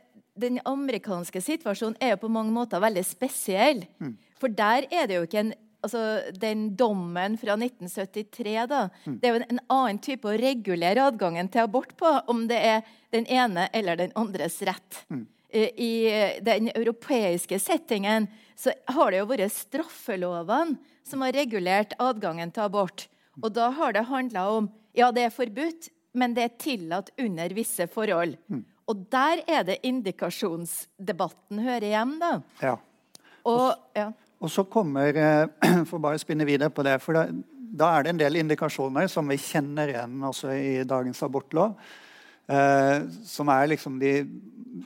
den 0.41 0.57
amerikanske 0.65 1.41
situasjonen 1.45 1.99
er 2.01 2.15
jo 2.15 2.23
på 2.23 2.31
mange 2.33 2.49
måter 2.55 2.81
veldig 2.81 3.03
spesiell. 3.05 3.83
Mm. 4.01 4.15
For 4.41 4.49
der 4.49 4.87
er 4.89 5.05
det 5.05 5.19
jo 5.19 5.27
ikke 5.27 5.43
en 5.43 5.53
altså, 5.85 6.01
Den 6.41 6.65
dommen 6.75 7.37
fra 7.37 7.59
1973 7.59 8.55
da, 8.71 8.81
mm. 9.05 9.19
det 9.21 9.29
er 9.29 9.35
jo 9.35 9.41
en, 9.43 9.47
en, 9.53 9.61
annen 9.77 10.01
type 10.01 10.25
å 10.31 10.35
regulere 10.41 11.05
adgangen 11.05 11.51
til 11.53 11.67
abort 11.67 11.93
på, 11.99 12.09
om 12.25 12.47
det 12.49 12.57
er 12.57 12.97
den 13.13 13.29
ene 13.29 13.69
eller 13.69 14.01
den 14.01 14.17
andres 14.17 14.57
rett. 14.65 15.05
Mm. 15.13 15.27
I 15.55 15.93
den 16.43 16.73
europeiske 16.73 17.61
settingen 17.61 18.25
så 18.59 18.73
har 18.91 19.13
det 19.13 19.21
jo 19.21 19.29
vært 19.29 19.53
straffelovene 19.53 20.94
som 21.07 21.21
har 21.25 21.35
regulert 21.35 21.93
adgangen 22.01 22.51
til 22.53 22.65
abort. 22.65 23.07
Og 23.43 23.51
da 23.55 23.69
har 23.75 23.95
det 23.95 24.07
handla 24.09 24.47
om 24.57 24.69
ja, 24.95 25.11
det 25.11 25.27
er 25.27 25.33
forbudt, 25.33 25.89
men 26.15 26.35
det 26.35 26.45
er 26.45 26.57
tillatt 26.61 27.11
under 27.19 27.55
visse 27.55 27.87
forhold. 27.91 28.37
Mm. 28.47 28.63
Og 28.91 29.01
der 29.11 29.41
er 29.49 29.65
det 29.67 29.81
indikasjonsdebatten 29.87 31.59
hører 31.65 31.89
hjem, 31.89 32.13
da. 32.21 32.31
Ja. 32.61 32.75
Og, 33.45 33.65
ja. 33.97 34.07
og 34.41 34.51
så 34.53 34.63
kommer 34.69 35.17
eh, 35.19 35.49
For 35.89 36.01
bare 36.01 36.17
å 36.17 36.21
spinne 36.21 36.47
videre 36.47 36.71
på 36.73 36.85
det. 36.85 36.97
for 37.03 37.17
da, 37.17 37.27
da 37.75 37.91
er 37.91 38.05
det 38.05 38.13
en 38.13 38.21
del 38.21 38.39
indikasjoner 38.39 39.09
som 39.11 39.27
vi 39.29 39.37
kjenner 39.41 39.91
igjen 39.91 40.23
også 40.23 40.53
i 40.55 40.71
dagens 40.87 41.21
abortlov. 41.25 41.75
Eh, 42.47 43.07
som 43.25 43.49
er 43.49 43.67
liksom 43.71 43.99
de 43.99 44.11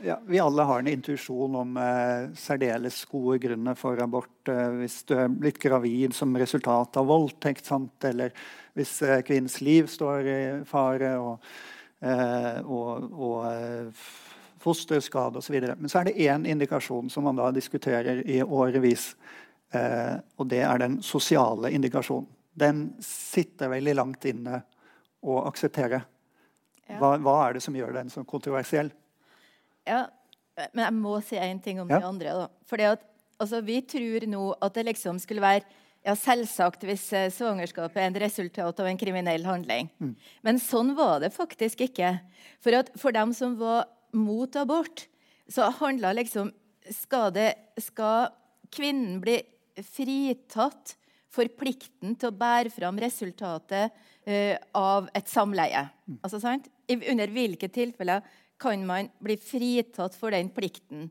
ja, 0.03 0.21
Vi 0.27 0.39
alle 0.39 0.63
har 0.63 0.79
en 0.79 0.87
intuisjon 0.87 1.55
om 1.55 1.77
eh, 1.77 2.29
særdeles 2.37 3.01
gode 3.09 3.39
grunner 3.43 3.75
for 3.75 3.99
abort. 4.03 4.47
Eh, 4.47 4.69
hvis 4.79 5.01
du 5.09 5.15
er 5.17 5.31
blitt 5.33 5.59
gravid 5.59 6.15
som 6.15 6.37
resultat 6.37 6.99
av 7.01 7.09
voldtekt, 7.09 7.65
sant? 7.65 7.97
eller 8.07 8.31
hvis 8.77 8.93
eh, 9.03 9.19
kvinnens 9.27 9.59
liv 9.65 9.89
står 9.91 10.29
i 10.29 10.39
fare, 10.69 11.15
og, 11.19 11.49
eh, 12.05 12.61
og, 12.63 13.09
og 13.11 13.49
eh, 13.49 14.05
fosterskade 14.61 15.41
osv. 15.41 15.57
Men 15.73 15.91
så 15.91 16.01
er 16.01 16.09
det 16.09 16.29
én 16.29 16.47
indikasjon 16.47 17.09
som 17.11 17.27
man 17.27 17.39
da 17.39 17.49
diskuterer 17.55 18.23
i 18.27 18.41
årevis. 18.43 19.13
og 20.35 20.47
det 20.49 20.63
er 20.65 20.79
den 20.81 20.95
sosiale 21.05 21.69
indikasjonen. 21.71 22.25
Den 22.59 22.79
sitter 23.05 23.69
veldig 23.69 23.93
langt 23.95 24.25
inne 24.25 24.63
å 25.21 25.43
akseptere. 25.45 26.01
Hva, 26.97 27.13
hva, 27.21 27.35
er 27.45 27.57
det 27.57 27.63
som 27.65 27.75
gjør 27.77 27.93
den 27.99 28.09
så 28.09 28.23
kontroversiell? 28.27 28.89
Ja, 29.87 30.07
Men 30.73 30.83
jeg 30.83 30.95
må 30.97 31.13
si 31.23 31.37
én 31.39 31.61
ting 31.63 31.79
om 31.79 31.89
ja. 31.89 32.01
de 32.01 32.07
andre. 32.09 32.33
da. 32.35 32.47
Fordi 32.67 32.87
at, 32.89 33.05
altså, 33.39 33.61
Vi 33.61 33.81
tror 33.81 34.25
nå 34.27 34.55
at 34.61 34.73
det 34.75 34.85
liksom 34.89 35.19
skulle 35.19 35.41
være 35.41 35.63
ja, 36.05 36.15
selvsagt 36.15 36.83
hvis 36.87 37.05
eh, 37.13 37.29
svangerskapet 37.31 37.99
er 37.99 38.07
en 38.07 38.19
resultat 38.23 38.79
av 38.79 38.87
en 38.87 38.99
kriminell 38.99 39.45
handling. 39.45 39.89
Mm. 39.99 40.15
Men 40.47 40.59
sånn 40.63 40.93
var 40.97 41.19
det 41.23 41.33
faktisk 41.35 41.83
ikke. 41.89 42.17
For, 42.63 42.75
at, 42.75 42.91
for 42.99 43.15
dem 43.15 43.33
som 43.35 43.57
var 43.59 43.87
mot 44.15 44.55
abort, 44.55 45.07
så 45.49 45.69
handla 45.79 46.13
liksom 46.17 46.53
skal, 46.93 47.33
det, 47.35 47.53
skal 47.81 48.31
kvinnen 48.73 49.19
bli 49.21 49.41
fritatt 49.85 50.95
for 51.29 51.49
plikten 51.59 52.15
til 52.17 52.31
å 52.31 52.35
bære 52.35 52.71
fram 52.73 52.99
resultatet 53.01 53.93
uh, 53.93 54.55
av 54.77 55.09
et 55.15 55.29
samleie. 55.29 55.85
Mm. 56.09 56.19
Altså, 56.23 56.41
sant? 56.41 56.69
under 56.89 57.29
hvilke 57.29 57.67
tilfeller 57.69 58.25
kan 58.59 58.81
man 58.85 59.11
bli 59.23 59.35
fritatt 59.37 60.15
for 60.17 60.33
den 60.33 60.49
plikten. 60.51 61.07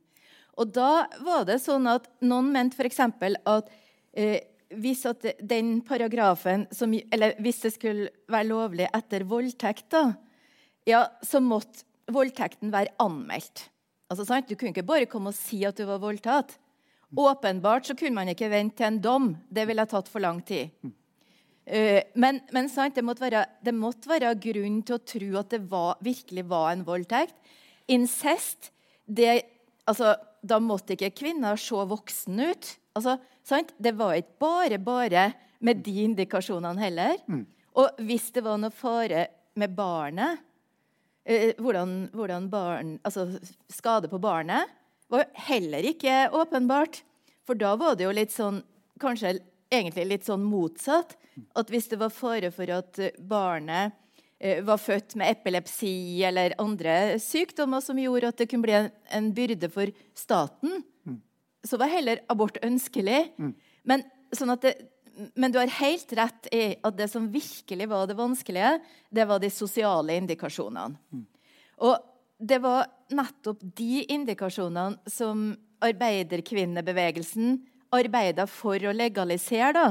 Og 0.58 0.72
da 0.74 1.06
var 1.22 1.44
det 1.46 1.60
sånn 1.62 1.86
at 1.86 2.08
noen 2.26 2.50
mente 2.52 2.74
f.eks. 2.74 2.98
at 2.98 3.70
eh, 4.18 4.40
hvis 4.74 5.04
at 5.08 5.24
den 5.40 5.78
paragrafen 5.86 6.66
som, 6.74 6.92
Eller 6.92 7.36
hvis 7.40 7.62
det 7.62 7.72
skulle 7.76 8.10
være 8.28 8.50
lovlig 8.50 8.88
etter 8.90 9.24
voldtekt, 9.28 9.86
da, 9.94 10.12
ja, 10.88 11.06
så 11.22 11.40
måtte 11.40 11.86
voldtekten 12.12 12.72
være 12.72 12.94
anmeldt. 13.00 13.68
Altså, 14.08 14.24
sant? 14.24 14.48
Du 14.48 14.56
kunne 14.56 14.72
ikke 14.72 14.88
bare 14.88 15.08
komme 15.08 15.32
og 15.32 15.36
si 15.36 15.62
at 15.68 15.76
du 15.76 15.84
var 15.88 16.00
voldtatt. 16.02 16.56
Åpenbart 17.16 17.86
så 17.86 17.96
kunne 17.96 18.18
man 18.20 18.28
ikke 18.28 18.50
vente 18.52 18.82
til 18.82 18.90
en 18.90 19.00
dom. 19.00 19.28
Det 19.48 19.64
ville 19.68 19.86
tatt 19.88 20.10
for 20.12 20.20
lang 20.20 20.42
tid. 20.44 20.74
Uh, 21.68 22.00
men, 22.16 22.40
men 22.52 22.68
sant, 22.72 22.96
det, 22.96 23.04
måtte 23.04 23.24
være, 23.24 23.44
det, 23.64 23.74
måtte 23.76 24.10
være, 24.10 24.34
grunn 24.40 24.80
til 24.84 24.96
å 24.96 25.04
tro 25.04 25.28
at 25.40 25.52
det 25.52 25.62
var, 25.70 25.96
virkelig 26.04 26.44
var 26.48 26.72
en 26.72 26.84
voldtekt. 26.86 27.36
Incest 27.88 28.70
det, 29.04 29.42
altså, 29.88 30.16
Da 30.44 30.60
måtte 30.62 30.94
ikke 30.94 31.16
kvinner 31.24 31.56
se 31.60 31.84
voksen 31.90 32.40
ut. 32.40 32.72
Altså, 32.96 33.16
sant? 33.44 33.72
Det 33.80 33.94
var 33.96 34.16
ikke 34.16 34.44
bare 34.44 34.78
bare 34.78 35.30
med 35.64 35.80
de 35.82 36.04
indikasjonene 36.04 36.80
heller. 36.80 37.16
Mm. 37.26 37.46
Og 37.80 38.04
hvis 38.04 38.28
det 38.36 38.44
var 38.44 38.60
noe 38.60 38.74
fare 38.74 39.26
med 39.58 39.72
barnet 39.76 40.44
uh, 41.24 41.50
hvordan, 41.56 41.96
hvordan 42.12 42.52
barn, 42.52 42.98
altså 43.02 43.30
skade 43.72 44.12
på 44.12 44.20
barnet 44.20 44.77
var 45.12 45.28
heller 45.48 45.86
ikke 45.90 46.28
åpenbart. 46.36 47.02
For 47.48 47.58
da 47.58 47.74
var 47.80 47.96
det 47.96 48.08
jo 48.08 48.16
litt 48.16 48.34
sånn 48.34 48.62
Kanskje 48.98 49.36
egentlig 49.70 50.08
litt 50.08 50.24
sånn 50.26 50.42
motsatt. 50.42 51.12
At 51.54 51.70
hvis 51.70 51.86
det 51.86 52.00
var 52.00 52.10
fare 52.10 52.50
for 52.50 52.66
at 52.74 52.98
barnet 53.30 53.94
eh, 54.42 54.58
var 54.66 54.80
født 54.82 55.14
med 55.20 55.30
epilepsi 55.36 56.18
eller 56.26 56.56
andre 56.58 57.20
sykdommer 57.22 57.84
som 57.84 58.00
gjorde 58.00 58.32
at 58.32 58.40
det 58.40 58.48
kunne 58.50 58.66
bli 58.66 58.74
en, 58.74 58.90
en 59.14 59.30
byrde 59.36 59.70
for 59.70 59.92
staten, 60.18 60.80
mm. 61.06 61.18
så 61.62 61.78
var 61.78 61.94
heller 61.94 62.24
abort 62.26 62.58
ønskelig. 62.66 63.28
Mm. 63.38 63.54
Men, 63.86 64.02
sånn 64.34 64.56
det, 64.64 64.74
men, 65.38 65.54
du 65.54 65.60
har 65.60 65.78
helt 65.78 66.12
rett 66.18 66.50
i 66.54 66.64
at 66.82 66.98
det 66.98 67.10
som 67.12 67.30
virkelig 67.30 67.90
var 67.90 68.10
det 68.10 68.18
vanskelige, 68.18 68.76
det 69.14 69.30
var 69.30 69.38
de 69.42 69.52
sosiale 69.54 70.18
indikasjonene. 70.18 70.98
Mm. 71.14 71.26
Og 71.86 72.07
det 72.38 72.60
var 72.62 72.86
nettopp 73.10 73.62
de 73.78 74.04
indikasjonene 74.06 75.10
som 75.10 75.50
arbeiderkvinnebevegelsen 75.84 77.58
arbeida 77.94 78.46
for 78.50 78.82
å 78.84 78.94
legalisere. 78.94 79.72
da. 79.74 79.86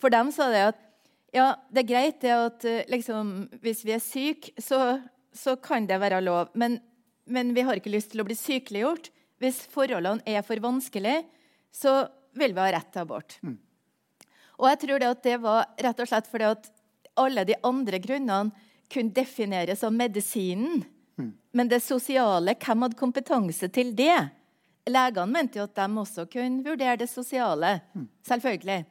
For 0.00 0.12
dem 0.12 0.30
sa 0.34 0.48
det 0.52 0.62
at 0.72 0.86
ja, 1.34 1.54
det 1.70 1.84
er 1.84 1.90
greit 1.90 2.20
det 2.24 2.32
at 2.34 2.64
eh, 2.66 2.86
liksom, 2.90 3.50
hvis 3.62 3.84
vi 3.86 3.94
er 3.94 4.02
syke, 4.02 4.54
så, 4.58 4.98
så, 5.32 5.54
kan 5.62 5.86
det 5.86 6.00
være 6.02 6.22
lov. 6.24 6.50
Men, 6.58 6.80
men, 7.26 7.52
vi 7.54 7.62
har 7.66 7.78
ikke 7.78 7.92
lyst 7.92 8.10
til 8.12 8.22
å 8.22 8.26
bli 8.26 8.34
sykeliggjort. 8.38 9.12
Hvis 9.40 9.62
forholdene 9.70 10.24
er 10.26 10.42
for 10.46 10.60
vanskelige, 10.62 11.22
så 11.70 12.02
vil 12.36 12.54
vi 12.56 12.64
ha 12.64 12.72
rett 12.74 12.90
til 12.92 13.04
abort. 13.04 13.38
Mm. 13.46 13.58
Og 14.60 14.66
jeg 14.68 14.80
tror 14.82 15.00
det 15.00 15.12
at 15.14 15.22
det 15.24 15.36
var 15.40 15.70
rett 15.80 16.02
og 16.02 16.10
slett 16.10 16.28
fordi 16.28 16.50
at 16.50 16.66
alle 17.20 17.46
de 17.48 17.56
andre 17.66 18.00
grunnene 18.02 18.66
kunne 18.90 19.14
defineres 19.14 19.84
av 19.86 19.94
medisinen. 19.94 20.82
Men 21.52 21.70
det 21.70 21.80
sosiale, 21.82 22.54
hvem 22.54 22.86
hadde 22.86 22.98
kompetanse 22.98 23.68
til 23.74 23.92
det? 23.98 24.18
Legene 24.90 25.32
mente 25.34 25.60
jo 25.60 25.66
at 25.66 25.76
de 25.76 25.86
også 26.02 26.26
kunne 26.30 26.64
vurdere 26.64 26.98
det 27.02 27.10
sosiale. 27.10 27.76
Selvfølgelig. 28.26 28.84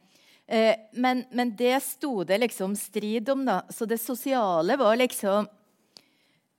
Eh, 0.50 0.74
men, 0.92 1.24
men, 1.32 1.54
det 1.56 1.76
sto 1.84 2.24
det 2.26 2.40
liksom 2.42 2.74
strid 2.76 3.28
om, 3.30 3.44
da. 3.46 3.62
Så 3.70 3.86
det 3.86 4.00
sosiale 4.02 4.76
var 4.80 4.96
liksom 4.98 5.48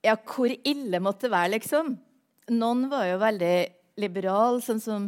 Ja, 0.02 0.16
hvor 0.16 0.50
ille 0.50 0.98
måtte 0.98 1.28
det 1.28 1.34
være, 1.36 1.50
liksom? 1.54 1.92
Noen 2.50 2.88
var 2.90 3.04
jo 3.06 3.20
veldig 3.22 3.56
liberal, 4.02 4.56
sånn 4.64 4.80
som 4.82 5.04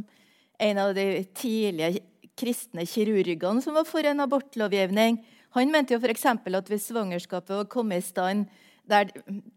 en 0.63 0.79
av 0.79 0.93
de 0.95 1.25
tidlige 1.35 2.05
kristne 2.39 2.85
kirurgene 2.87 3.63
som 3.65 3.75
var 3.75 3.89
for 3.89 4.07
en 4.07 4.23
abortlovgivning. 4.23 5.19
Han 5.59 5.73
mente 5.73 5.97
jo 5.97 5.99
f.eks. 5.99 6.27
at 6.31 6.71
hvis 6.71 6.87
svangerskapet 6.93 7.57
var 7.57 7.67
kommet 7.71 8.05
i 8.05 8.07
stand 8.07 8.47
der 8.91 9.11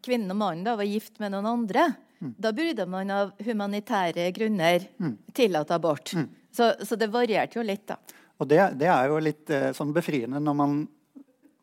kvinnen 0.05 0.31
og 0.33 0.39
mannen 0.39 0.65
da 0.67 0.75
var 0.79 0.87
gift 0.87 1.19
med 1.21 1.33
noen 1.33 1.47
andre, 1.49 1.89
mm. 2.19 2.35
da 2.37 2.51
burde 2.55 2.85
man 2.89 3.13
av 3.13 3.33
humanitære 3.43 4.29
grunner 4.35 4.87
mm. 4.97 5.15
tillate 5.35 5.75
abort. 5.75 6.13
Mm. 6.15 6.29
Så, 6.51 6.71
så, 6.83 6.95
det 6.95 7.11
varierte 7.13 7.59
jo 7.59 7.65
litt, 7.65 7.85
da. 7.89 7.99
Og 8.37 8.47
det, 8.49 8.61
det, 8.79 8.87
er 8.89 9.09
jo 9.09 9.17
litt 9.21 9.49
eh, 9.53 9.71
sånn 9.77 9.93
befriende 9.95 10.39
når 10.41 10.55
man 10.57 10.77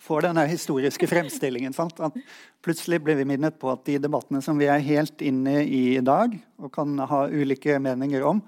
får 0.04 0.26
denne 0.26 0.44
historiske 0.50 1.08
fremstillingen. 1.08 1.74
Sant? 1.78 2.00
At 2.04 2.16
plutselig 2.64 3.00
blir 3.04 3.18
vi 3.18 3.26
minnet 3.28 3.58
på 3.60 3.72
at 3.72 3.84
de 3.88 3.98
debattene 4.02 4.42
som 4.44 4.60
vi 4.60 4.68
er 4.70 4.84
helt 4.84 5.24
inne 5.24 5.62
i 5.64 5.84
i 5.96 6.04
dag, 6.04 6.36
og 6.60 6.72
kan 6.74 6.98
ha 6.98 7.26
ulike 7.30 7.78
meninger 7.82 8.24
om 8.26 8.42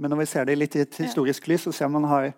Men 0.00 0.10
når 0.10 0.18
vi 0.22 0.26
ser 0.26 0.46
det 0.48 0.56
litt 0.56 0.74
i 0.74 0.80
et 0.82 0.96
historisk 0.98 1.46
lys, 1.46 1.62
så 1.68 1.72
ser 1.72 1.88
man 1.92 2.04
har, 2.10 2.32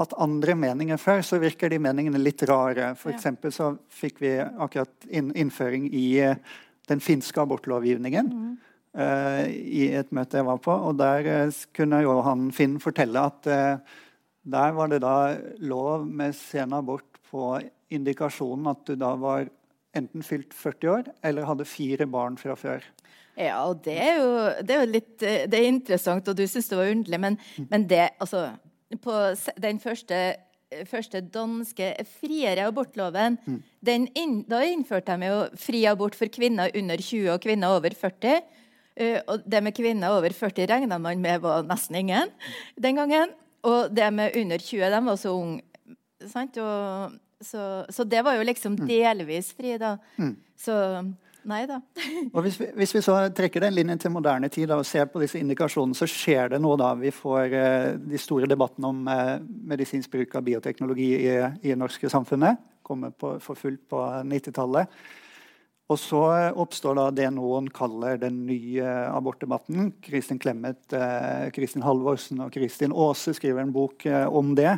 hatt 0.00 0.16
andre 0.20 0.56
meninger 0.56 0.98
før, 1.00 1.22
så 1.26 1.38
virker 1.42 1.70
de 1.72 1.80
meningene 1.82 2.20
litt 2.20 2.42
rare. 2.48 2.94
For 2.98 3.12
eksempel 3.12 3.52
så 3.54 3.74
fikk 3.92 4.22
vi 4.24 4.34
akkurat 4.40 5.08
innføring 5.12 5.90
i 5.92 6.06
eh, 6.24 6.40
den 6.90 7.02
finske 7.04 7.42
abortlovgivningen. 7.42 8.32
Uh, 8.90 9.46
I 9.46 9.84
et 10.00 10.08
møte 10.10 10.40
jeg 10.40 10.46
var 10.48 10.58
på. 10.64 10.74
Og 10.74 10.96
der 10.98 11.28
eh, 11.30 11.58
kunne 11.76 12.00
jo 12.02 12.16
han 12.26 12.48
Finn 12.54 12.80
fortelle 12.82 13.22
at 13.22 13.46
uh, 13.46 14.00
der 14.50 14.72
var 14.74 14.90
det 14.90 15.02
da 15.04 15.36
lov 15.62 16.08
med 16.08 16.34
sen 16.34 16.74
abort 16.74 17.20
på 17.30 17.60
indikasjonen 17.94 18.72
at 18.72 18.82
du 18.88 18.96
da 18.98 19.12
var 19.20 19.46
enten 19.94 20.24
fylt 20.26 20.54
40 20.54 20.90
år 20.90 21.12
eller 21.26 21.46
hadde 21.46 21.68
fire 21.68 22.08
barn 22.10 22.38
fra 22.40 22.56
før. 22.58 22.82
Ja, 23.38 23.60
og 23.68 23.84
det 23.84 23.94
er 24.02 24.18
jo, 24.18 24.32
det 24.66 24.74
er 24.74 24.82
jo 24.82 24.90
litt 24.90 25.12
Det 25.22 25.54
er 25.56 25.68
interessant, 25.68 26.26
og 26.28 26.36
du 26.36 26.42
syns 26.50 26.66
det 26.68 26.76
var 26.76 26.90
underlig, 26.90 27.20
men, 27.22 27.38
men 27.70 27.86
det 27.88 28.08
Altså, 28.20 28.48
på 28.98 29.16
den 29.62 29.78
første, 29.82 30.18
første 30.90 31.20
danske 31.22 31.92
friere 32.20 32.66
abortloven 32.66 33.38
den 33.84 34.08
inn, 34.18 34.42
Da 34.48 34.62
innførte 34.66 35.16
de 35.18 35.30
jo 35.30 35.44
fri 35.58 35.84
abort 35.86 36.16
for 36.18 36.26
kvinner 36.32 36.70
under 36.74 36.96
20 36.96 37.30
og 37.34 37.40
kvinner 37.44 37.76
over 37.76 37.94
40. 37.94 38.42
Uh, 39.00 39.18
og 39.30 39.46
det 39.46 39.62
med 39.62 39.76
kvinner 39.76 40.12
over 40.12 40.34
40 40.34 40.66
regna 40.66 40.98
man 40.98 41.22
med 41.22 41.40
var 41.40 41.62
nesten 41.62 41.96
ingen 41.96 42.30
den 42.76 42.96
gangen. 42.96 43.34
Og 43.62 43.94
det 43.94 44.12
med 44.12 44.36
under 44.36 44.58
20, 44.58 44.90
de 44.90 45.00
var 45.06 45.16
så 45.16 45.34
unge. 45.36 45.62
Så, 47.40 47.62
så 47.88 48.04
det 48.04 48.20
var 48.24 48.36
jo 48.36 48.44
liksom 48.44 48.76
delvis 48.76 49.54
fri, 49.56 49.78
da. 49.80 49.94
Så 50.60 50.74
nei 51.50 51.62
da. 51.68 51.80
Hvis 52.46 52.58
vi, 52.60 52.68
hvis 52.78 52.94
vi 52.94 53.02
så 53.04 53.16
trekker 53.36 53.64
den 53.64 53.74
linjen 53.76 54.00
til 54.00 54.12
moderne 54.14 54.48
tid 54.52 54.70
da, 54.70 54.78
og 54.80 54.88
ser 54.88 55.08
på 55.10 55.22
disse 55.22 55.40
indikasjonene, 55.40 55.96
så 55.98 56.08
skjer 56.08 56.54
det 56.54 56.60
noe 56.62 56.78
da. 56.80 56.92
Vi 56.98 57.12
får 57.14 57.56
eh, 57.56 57.86
de 58.00 58.20
store 58.20 58.48
debattene 58.50 58.90
om 58.90 59.08
eh, 59.10 59.38
medisinsk 59.74 60.12
bruk 60.12 60.36
av 60.38 60.46
bioteknologi 60.46 61.10
i, 61.20 61.32
det 61.64 61.78
norske 61.78 62.10
samfunnet. 62.12 62.60
Kommer 62.86 63.12
på, 63.12 63.36
for 63.44 63.58
fullt 63.58 63.82
på 63.90 64.04
90-tallet. 64.30 65.02
Og 65.90 65.98
så 65.98 66.22
oppstår 66.62 66.94
da 66.94 67.08
det 67.14 67.30
noen 67.34 67.66
kaller 67.74 68.18
den 68.22 68.44
nye 68.46 68.86
abortdebatten. 69.10 69.90
Kristin 70.04 70.38
Clemet, 70.42 70.84
eh, 70.94 71.48
Kristin 71.54 71.82
Halvorsen 71.82 72.44
og 72.44 72.52
Kristin 72.54 72.94
Aase 72.94 73.34
skriver 73.34 73.64
en 73.64 73.74
bok 73.74 74.06
eh, 74.06 74.26
om 74.26 74.54
det. 74.54 74.76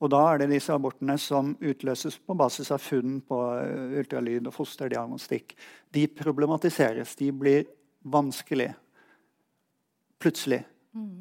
Og 0.00 0.08
da 0.12 0.20
er 0.30 0.40
det 0.40 0.50
disse 0.54 0.72
abortene 0.72 1.16
som 1.20 1.52
utløses 1.60 2.16
på 2.24 2.36
basis 2.38 2.70
av 2.72 2.80
funn 2.80 3.18
på 3.26 3.40
eh, 3.60 3.98
ultralyd 4.00 4.48
og 4.48 4.56
fosterdiagnostikk. 4.56 5.52
De 5.92 6.06
problematiseres. 6.08 7.12
De 7.20 7.28
blir 7.36 7.66
vanskelig 8.08 8.70
plutselig. 10.20 10.62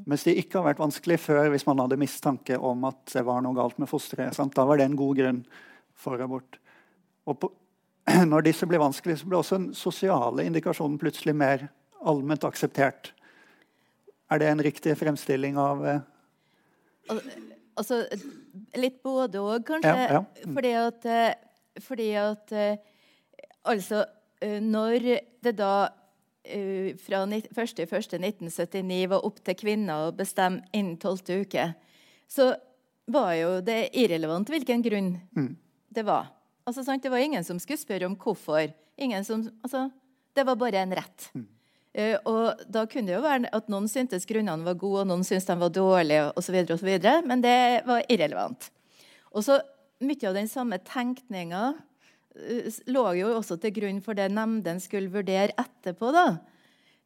Mens 0.10 0.24
de 0.26 0.34
ikke 0.40 0.58
har 0.58 0.72
vært 0.72 0.82
vanskelig 0.82 1.20
før 1.22 1.52
hvis 1.54 1.68
man 1.68 1.78
hadde 1.84 2.00
mistanke 2.02 2.58
om 2.58 2.88
at 2.90 3.04
det 3.12 3.22
var 3.28 3.44
noe 3.46 3.58
galt 3.58 3.78
med 3.82 3.90
fosteret. 3.92 4.34
Sant? 4.34 4.56
Da 4.58 4.66
var 4.66 4.80
det 4.80 4.88
en 4.90 4.98
god 4.98 5.20
grunn 5.20 5.44
for 6.00 6.24
abort. 6.24 6.58
Og 7.30 7.38
på, 7.44 7.52
når 8.32 8.48
disse 8.48 8.66
blir 8.70 8.82
vanskelige, 8.82 9.22
så 9.22 9.30
blir 9.30 9.42
også 9.44 9.60
den 9.60 9.70
sosiale 9.78 10.48
indikasjonen 10.50 10.98
plutselig 11.02 11.36
mer 11.38 11.68
allment 12.00 12.48
akseptert. 12.48 13.12
Er 14.32 14.42
det 14.42 14.50
en 14.50 14.64
riktig 14.66 14.96
fremstilling 14.98 15.60
av 15.62 15.86
eh, 15.86 16.02
Altså 17.80 18.04
litt 18.80 19.00
både 19.06 19.42
òg, 19.42 19.64
kanskje. 19.68 19.96
Ja, 19.96 20.20
ja. 20.20 20.54
Fordi 20.56 20.74
at, 20.80 21.06
eh, 21.06 21.82
fordi 21.86 22.10
at 22.20 22.56
eh, 22.56 22.88
Altså, 23.70 24.06
eh, 24.42 24.62
når 24.64 25.04
det 25.44 25.52
da 25.60 25.90
uh, 25.92 26.90
fra 27.04 27.20
1.1.1979 27.28 29.10
var 29.12 29.26
opp 29.28 29.42
til 29.44 29.58
kvinner 29.60 30.08
å 30.08 30.14
bestemme 30.16 30.64
innen 30.72 30.96
tolvte 30.98 31.42
uke, 31.44 31.66
så 32.32 32.54
var 33.12 33.34
jo 33.36 33.52
det 33.62 33.92
irrelevant 34.00 34.50
hvilken 34.50 34.82
grunn 34.86 35.12
det 35.92 36.06
var. 36.08 36.32
Altså, 36.66 36.86
sant? 36.88 37.04
Det 37.04 37.12
var 37.12 37.22
ingen 37.22 37.44
som 37.46 37.60
skulle 37.62 37.82
spørre 37.82 38.08
om 38.08 38.16
hvorfor. 38.16 38.72
Ingen 38.98 39.26
som, 39.28 39.44
altså, 39.66 39.90
det 40.38 40.46
var 40.48 40.58
bare 40.60 40.84
en 40.84 40.96
rett. 40.96 41.30
Eh, 41.36 41.48
og 42.30 42.60
da 42.70 42.84
kunne 42.86 43.10
det 43.10 43.16
jo 43.16 43.24
være 43.24 43.50
at 43.56 43.70
noen 43.72 43.88
syntes 43.90 44.28
grunnene 44.30 44.68
var 44.68 44.76
gode, 44.78 45.02
og 45.02 45.10
noen 45.10 45.24
syntes 45.26 45.48
de 45.50 45.56
var 45.58 45.72
dårlige, 45.74 46.28
osv., 46.38 46.58
osv., 46.76 46.92
men 47.26 47.42
det 47.42 47.82
var 47.88 48.06
irrelevant. 48.06 48.70
Og 49.34 49.46
så 49.46 49.58
mye 50.06 50.30
av 50.30 50.38
den 50.38 50.48
samme 50.50 50.80
tenkninga 50.86 51.64
eh, 52.38 52.80
lå 52.92 53.06
jo 53.20 53.34
også 53.40 53.60
til 53.62 53.74
grunn 53.76 54.00
for 54.06 54.18
det 54.18 54.30
nemnden 54.32 54.80
skulle 54.84 55.12
vurdere 55.12 55.56
etterpå. 55.60 56.12
da. 56.16 56.28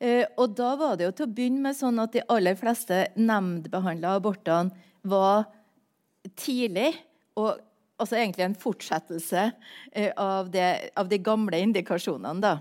Eh, 0.03 0.25
og 0.37 0.55
da 0.57 0.73
var 0.79 0.97
det 0.97 1.07
jo 1.07 1.15
til 1.17 1.27
å 1.27 1.33
begynne 1.35 1.63
med 1.67 1.77
sånn 1.77 2.01
at 2.03 2.15
de 2.15 2.25
aller 2.33 2.57
fleste 2.59 3.05
nemndbehandla 3.15 4.17
abortene 4.19 4.73
var 5.01 5.47
tidlig. 6.39 6.91
Og 7.39 7.55
altså 8.01 8.19
egentlig 8.19 8.47
en 8.47 8.59
fortsettelse 8.59 9.47
eh, 9.91 10.11
av, 10.17 10.51
det, 10.53 10.91
av 10.99 11.09
de 11.09 11.21
gamle 11.23 11.61
indikasjonene. 11.65 12.43
da. 12.43 12.57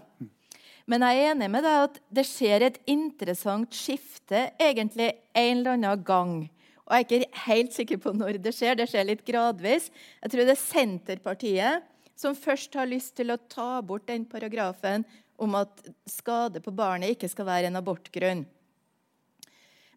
Men 0.91 1.05
jeg 1.07 1.21
er 1.21 1.31
enig 1.33 1.49
med 1.53 1.65
deg 1.67 1.85
at 1.87 2.01
det 2.11 2.25
skjer 2.27 2.67
et 2.67 2.81
interessant 2.91 3.75
skifte 3.77 4.49
egentlig 4.61 5.13
en 5.35 5.61
eller 5.61 5.77
annen 5.77 6.05
gang. 6.07 6.35
Og 6.83 6.95
jeg 6.97 7.05
er 7.05 7.25
ikke 7.25 7.45
helt 7.47 7.77
sikker 7.77 8.01
på 8.03 8.13
når 8.17 8.41
det 8.43 8.55
skjer. 8.57 8.77
Det 8.77 8.89
skjer 8.91 9.07
litt 9.09 9.27
gradvis. 9.27 9.89
Jeg 10.21 10.33
tror 10.33 10.49
det 10.49 10.57
er 10.57 10.63
Senterpartiet 10.63 11.89
som 12.19 12.37
først 12.39 12.75
har 12.79 12.91
lyst 12.91 13.15
til 13.19 13.33
å 13.33 13.41
ta 13.51 13.81
bort 13.87 14.09
den 14.11 14.27
paragrafen 14.29 15.07
om 15.43 15.57
at 15.59 15.87
skade 16.07 16.61
på 16.63 16.75
barnet 16.75 17.15
ikke 17.15 17.31
skal 17.31 17.49
være 17.49 17.71
en 17.71 17.79
abortgrunn. 17.81 18.45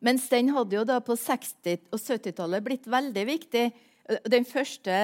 Mens 0.06 0.28
den 0.30 0.52
hadde 0.54 0.78
jo 0.78 0.86
da 0.88 1.00
på 1.04 1.18
60- 1.18 1.90
og 1.94 2.00
70-tallet 2.00 2.66
blitt 2.66 2.88
veldig 2.90 3.26
viktig. 3.28 3.66
Den 4.30 4.46
første, 4.46 4.96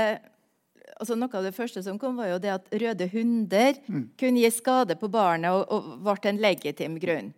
altså 0.98 1.16
Noe 1.18 1.38
av 1.38 1.44
det 1.48 1.56
første 1.56 1.84
som 1.86 2.00
kom, 2.00 2.18
var 2.20 2.28
jo 2.34 2.40
det 2.44 2.52
at 2.54 2.66
røde 2.84 3.06
hunder 3.14 3.72
kunne 4.20 4.42
gi 4.44 4.52
skade 4.54 4.96
på 5.00 5.08
barnet 5.12 5.52
og, 5.54 5.62
og 5.72 5.82
ble 6.06 6.30
en 6.32 6.44
legitim 6.44 6.94
grunn. 7.02 7.30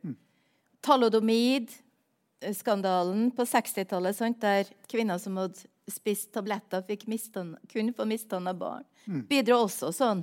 Talodomid-skandalen 0.83 3.21
på 3.35 3.41
60-tallet, 3.47 4.39
der 4.41 4.63
kvinner 4.91 5.17
som 5.21 5.33
hadde 5.39 5.59
spist 5.91 6.27
tabletter, 6.35 6.81
mistan, 7.11 7.47
kunne 7.71 7.93
få 7.93 8.03
misdanna 8.07 8.53
barn, 8.55 8.83
bidro 9.29 9.55
også 9.65 9.87
sånn. 9.95 10.21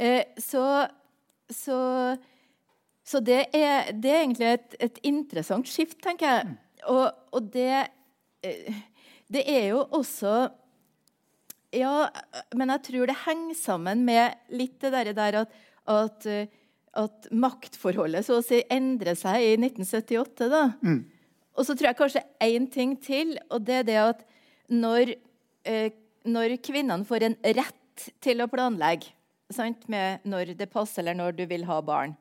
Eh, 0.00 0.22
så, 0.40 0.64
så 1.52 1.78
så 3.10 3.20
det 3.20 3.44
er, 3.56 3.90
det 3.92 4.10
er 4.10 4.22
egentlig 4.22 4.52
et, 4.54 4.76
et 4.86 5.00
interessant 5.08 5.68
skift, 5.68 5.98
tenker 6.04 6.30
jeg. 6.30 6.54
Og, 6.90 7.08
og 7.34 7.48
det, 7.52 7.86
eh, 8.46 8.76
det 9.32 9.42
er 9.50 9.70
jo 9.72 9.82
også 9.98 10.34
Ja, 11.76 12.10
men 12.56 12.72
jeg 12.74 12.82
tror 12.88 13.10
det 13.10 13.18
henger 13.26 13.58
sammen 13.58 14.04
med 14.06 14.34
litt 14.50 14.80
det 14.82 14.90
der, 14.94 15.12
der 15.14 15.38
at, 15.44 15.52
at, 15.86 16.26
eh, 16.26 16.50
at 16.98 17.28
maktforholdet 17.30 18.26
så 18.26 18.40
å 18.40 18.44
si 18.44 18.62
endrer 18.72 19.18
seg 19.18 19.44
i 19.44 19.52
1978. 19.58 20.48
da. 20.50 20.64
Og 21.58 21.66
så 21.66 21.76
tror 21.76 21.90
jeg 21.90 21.98
kanskje 21.98 22.24
én 22.42 22.66
ting 22.72 22.96
til, 22.98 23.36
og 23.50 23.62
det 23.66 23.82
er 23.82 23.86
det 23.86 24.00
at 24.02 24.24
når, 24.70 25.14
eh, 25.68 25.90
når 26.24 26.56
kvinnene 26.64 27.06
får 27.06 27.26
en 27.28 27.38
rett 27.60 28.10
til 28.22 28.42
å 28.42 28.50
planlegge 28.50 29.12
sant, 29.50 29.88
med 29.90 30.24
når 30.24 30.54
det 30.58 30.70
passer 30.70 31.02
eller 31.02 31.18
når 31.18 31.38
du 31.38 31.46
vil 31.50 31.66
ha 31.68 31.80
barn, 31.82 32.16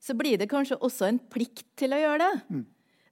så 0.00 0.14
blir 0.14 0.38
det 0.38 0.48
kanskje 0.50 0.78
også 0.84 1.08
en 1.08 1.18
plikt 1.32 1.64
til 1.76 1.96
å 1.96 2.00
gjøre 2.00 2.24
det. 2.24 2.32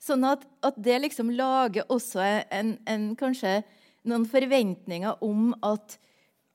Sånn 0.05 0.25
at, 0.29 0.45
at 0.63 0.77
det 0.77 0.99
liksom 1.01 1.33
lager 1.33 1.89
også 1.89 2.21
en, 2.53 2.75
en, 2.87 3.07
kanskje 3.17 3.63
noen 4.09 4.27
forventninger 4.29 5.23
om 5.25 5.53
at, 5.65 5.97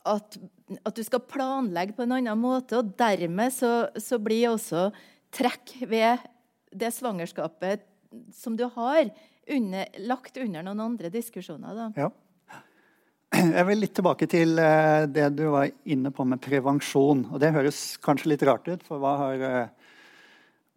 at, 0.10 0.38
at 0.86 0.96
du 0.98 1.04
skal 1.06 1.26
planlegge 1.26 1.98
på 1.98 2.06
en 2.06 2.18
annen 2.20 2.42
måte. 2.42 2.80
Og 2.80 2.94
dermed 3.00 3.54
så, 3.56 3.74
så 4.00 4.22
blir 4.22 4.52
også 4.54 4.90
trekk 5.36 5.76
ved 5.90 6.26
det 6.70 6.94
svangerskapet 6.94 7.86
som 8.34 8.56
du 8.58 8.66
har, 8.74 9.10
under, 9.50 10.02
lagt 10.06 10.38
under 10.38 10.66
noen 10.66 10.82
andre 10.92 11.10
diskusjoner. 11.14 11.78
Da. 11.78 11.90
Ja. 11.98 12.10
Jeg 13.30 13.66
vil 13.68 13.82
litt 13.84 13.94
tilbake 13.98 14.26
til 14.30 14.58
eh, 14.62 15.04
det 15.10 15.28
du 15.38 15.44
var 15.54 15.70
inne 15.90 16.10
på 16.14 16.26
med 16.26 16.42
prevensjon. 16.42 17.28
Og 17.30 17.42
det 17.42 17.54
høres 17.54 17.82
kanskje 18.02 18.34
litt 18.34 18.46
rart 18.46 18.66
ut, 18.70 18.86
for 18.86 19.06
har 19.06 19.46
eh, 19.46 19.92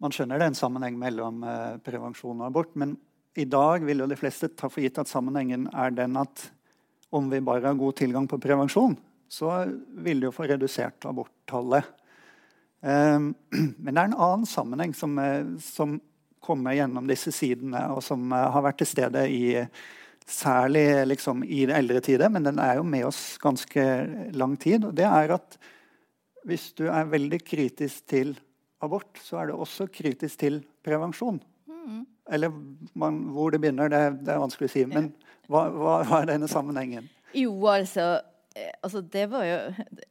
Man 0.03 0.13
skjønner 0.13 0.41
det 0.41 0.45
er 0.45 0.51
en 0.51 0.57
sammenheng 0.57 0.97
mellom 0.99 1.43
eh, 1.47 1.77
prevensjon 1.85 2.41
og 2.41 2.49
abort, 2.49 2.73
men 2.77 2.97
i 3.39 3.45
dag 3.49 3.85
vil 3.85 4.03
jo 4.03 4.09
de 4.09 4.17
fleste 4.19 4.51
ta 4.53 4.69
for 4.69 4.83
gitt 4.83 4.99
at 5.01 5.09
sammenhengen 5.09 5.65
er 5.73 5.93
den 5.95 6.17
at 6.21 6.43
om 7.13 7.29
vi 7.29 7.41
bare 7.45 7.69
har 7.69 7.79
god 7.79 7.97
tilgang 7.99 8.27
på 8.29 8.41
prevensjon, 8.41 8.95
så 9.29 9.63
vil 10.03 10.21
det 10.21 10.29
jo 10.29 10.35
få 10.35 10.47
redusert 10.49 11.05
aborttallet. 11.09 11.89
Eh, 12.83 13.19
Men 13.19 13.91
det 13.91 13.97
er 13.97 14.07
en 14.09 14.17
annen 14.17 14.47
sammenheng 14.49 14.95
som, 14.97 15.17
eh, 15.19 15.45
som 15.63 15.99
kommer 16.43 16.75
gjennom 16.75 17.07
disse 17.07 17.31
sidene, 17.35 17.85
og 17.95 18.03
som 18.03 18.25
eh, 18.31 18.49
har 18.55 18.65
vært 18.65 18.81
til 18.83 18.93
stede 18.95 19.27
i 19.31 19.43
Særlig 20.23 21.03
liksom, 21.03 21.41
i 21.43 21.65
eldre 21.67 21.99
tider, 21.99 22.29
men 22.31 22.45
den 22.45 22.59
er 22.63 22.77
jo 22.77 22.85
med 22.87 23.03
oss 23.09 23.35
ganske 23.43 23.83
lang 24.31 24.53
tid. 24.55 24.85
Og 24.87 24.93
det 24.95 25.03
er 25.03 25.33
at 25.35 25.57
hvis 26.47 26.69
du 26.79 26.85
er 26.87 27.09
veldig 27.11 27.41
kritisk 27.43 28.05
til 28.07 28.31
abort, 28.79 29.19
så 29.19 29.41
er 29.41 29.49
du 29.51 29.57
også 29.57 29.89
kritisk 29.91 30.39
til 30.39 30.61
prevensjon. 30.79 31.41
Mm. 31.67 32.05
Eller 32.31 32.53
man, 32.95 33.19
hvor 33.35 33.51
det 33.51 33.59
begynner, 33.63 33.91
det, 33.91 34.03
det, 34.23 34.31
er 34.31 34.43
vanskelig 34.43 34.69
å 34.69 34.73
si. 34.73 34.85
Men 34.87 35.11
hva, 35.51 35.65
hva, 35.73 35.97
hva 36.07 36.21
er 36.21 36.31
denne 36.33 36.47
sammenhengen? 36.51 37.09
Jo, 37.35 37.55
altså, 37.67 38.21
eh, 38.55 38.71
altså 38.85 39.01
Det 39.01 39.25
var 39.31 39.43
jo, 39.47 39.57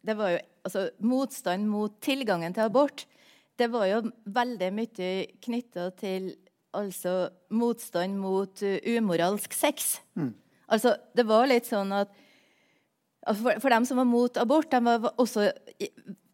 det 0.03 0.17
var 0.19 0.35
jo 0.35 0.43
altså, 0.67 0.89
Motstand 1.01 1.71
mot 1.71 1.97
tilgangen 2.05 2.53
til 2.57 2.67
abort 2.67 3.07
det 3.61 3.69
var 3.73 3.89
jo 3.89 4.01
veldig 4.33 4.71
mye 4.75 5.11
knytta 5.45 5.91
til 6.01 6.33
altså, 6.77 7.29
motstand 7.55 8.19
mot 8.21 8.65
uh, 8.65 8.79
umoralsk 8.89 9.55
sex. 9.57 9.99
Mm. 10.19 10.33
Altså, 10.73 10.97
det 11.17 11.27
var 11.29 11.51
litt 11.51 11.69
sånn 11.69 11.93
at 11.95 12.13
altså, 13.27 13.43
for, 13.43 13.61
for, 13.61 13.75
dem 13.75 13.89
som 13.89 14.01
var 14.01 14.09
mot 14.09 14.41
abort, 14.41 14.71
de 14.73 14.81
var 14.87 15.13
også 15.21 15.51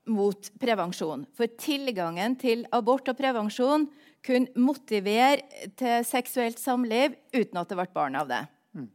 mot 0.09 0.53
prevensjon. 0.61 1.27
For 1.37 1.51
tilgangen 1.61 2.39
til 2.41 2.65
abort 2.73 3.11
og 3.11 3.19
prevensjon 3.19 3.89
kunne 4.25 4.51
motivere 4.61 5.69
til 5.79 6.05
seksuelt 6.07 6.61
samliv 6.61 7.15
uten 7.35 7.61
at 7.61 7.71
det 7.71 7.79
ble 7.79 7.87
barn 7.95 8.19
av 8.19 8.29
det. 8.31 8.43
Mm. 8.77 8.89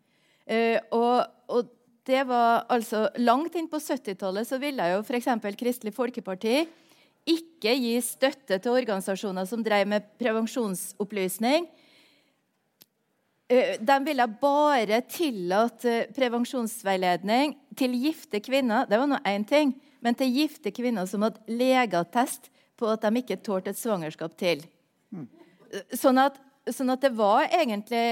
Uh, 0.49 0.77
og, 0.91 1.17
og, 1.47 1.71
det 2.03 2.25
var 2.27 2.65
altså 2.67 3.05
Langt 3.23 3.53
inn 3.55 3.69
på 3.71 3.79
70-tallet 3.79 4.43
så 4.49 4.57
ville 4.59 4.89
jo 4.91 4.97
f.eks. 5.05 5.29
Kristelig 5.55 5.93
Folkeparti 5.95 6.57
ikke 7.23 7.71
gi 7.79 7.93
støtte 8.03 8.57
til 8.59 8.75
organisasjoner 8.75 9.47
som 9.47 9.63
drev 9.63 9.87
med 9.87 10.09
prevensjonsopplysning. 10.19 11.69
Eh, 13.47 13.77
de 13.79 13.97
ville 14.03 14.27
bare 14.41 14.99
tillate 15.07 15.95
prevensjonsveiledning 16.15 17.55
til 17.79 17.95
gifte 18.03 18.43
kvinner. 18.43 18.87
Det 18.89 18.99
var 18.99 19.07
nå 19.07 19.21
én 19.23 19.47
ting. 19.47 19.71
Men 20.03 20.19
til 20.19 20.33
gifte 20.35 20.73
kvinner 20.75 21.07
som 21.07 21.23
hadde 21.23 21.43
legeattest 21.47 22.49
på 22.79 22.89
at 22.91 23.03
de 23.05 23.21
ikke 23.21 23.39
tålte 23.39 23.71
et 23.71 23.79
svangerskap 23.79 24.35
til. 24.39 24.63
Sånn 25.97 26.21
at, 26.21 26.37
sånn 26.69 26.93
at, 26.93 27.01
det 27.01 27.13
var 27.17 27.47
egentlig 27.49 28.05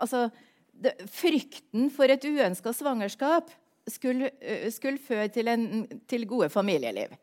altså, 0.00 0.26
det, 0.72 0.96
Frykten 1.12 1.90
for 1.92 2.12
et 2.12 2.24
uønska 2.24 2.72
svangerskap 2.76 3.52
skulle, 3.90 4.32
skulle 4.74 5.00
føre 5.02 5.28
til, 5.32 5.52
en, 5.52 5.86
til, 6.08 6.26
gode 6.28 6.48
familieliv. 6.52 7.14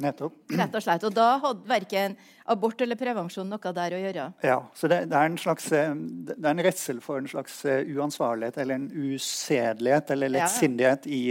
Nettopp. 0.00 0.36
Rett 0.54 0.76
og 0.78 0.84
slett. 0.84 1.04
Og 1.08 1.14
da 1.14 1.28
hadde 1.42 1.66
verken 1.66 2.14
abort 2.50 2.80
eller 2.80 2.98
prevensjon 2.98 3.50
noe 3.50 3.72
der 3.74 3.96
å 3.96 4.00
gjøre. 4.00 4.26
Ja, 4.46 4.60
så 4.78 4.90
det, 4.90 5.02
det 5.10 5.18
er 5.18 5.32
en 5.32 5.38
slags 5.40 5.66
det 5.72 6.38
er 6.38 6.52
en 6.52 6.62
redsel 6.62 7.02
for 7.02 7.18
en 7.18 7.28
slags 7.30 7.58
uansvarlighet 7.66 8.60
eller 8.62 8.78
en 8.78 8.88
usedelighet 8.94 10.14
eller 10.14 10.34
lettsindighet 10.38 11.10
i 11.10 11.24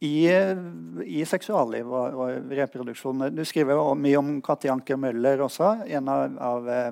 i, 0.00 0.28
i 1.04 1.24
seksualliv 1.26 1.90
og, 1.90 2.14
og, 2.14 2.52
reproduksjon. 2.54 3.28
Du 3.34 3.42
skriver 3.46 3.74
jo 3.74 3.96
mye 3.98 4.20
om 4.20 4.30
Katti 4.44 4.70
Anker 4.70 4.98
Møller 5.00 5.42
også, 5.42 5.72
en 5.90 6.10
av, 6.12 6.38
av 6.38 6.70
eh, 6.70 6.90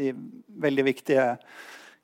de 0.00 0.14
veldig 0.64 0.86
viktige 0.86 1.28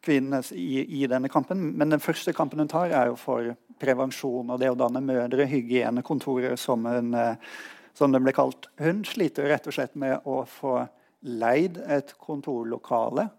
kvinnene 0.04 0.42
i, 0.52 1.02
i, 1.02 1.06
denne 1.08 1.30
kampen. 1.32 1.70
Men 1.72 1.92
den 1.92 2.04
første 2.04 2.34
kampen 2.36 2.60
hun 2.60 2.70
tar, 2.70 2.92
er 2.92 3.10
jo 3.10 3.18
for 3.20 3.52
prevensjon 3.80 4.52
og 4.52 4.60
det 4.60 4.70
å 4.72 4.78
danne 4.78 5.00
mødrehygienekontorer, 5.04 6.56
som, 6.60 6.84
hun, 6.84 7.14
eh, 7.16 7.58
som 7.96 8.12
det 8.12 8.20
ble 8.20 8.36
kalt. 8.36 8.68
Hun 8.80 9.04
sliter 9.08 9.48
rett 9.48 9.68
og 9.68 9.76
slett 9.76 9.96
med 9.96 10.20
å 10.28 10.42
få 10.48 10.82
leid 11.24 11.80
et 11.88 12.12
kontorlokale 12.20 13.30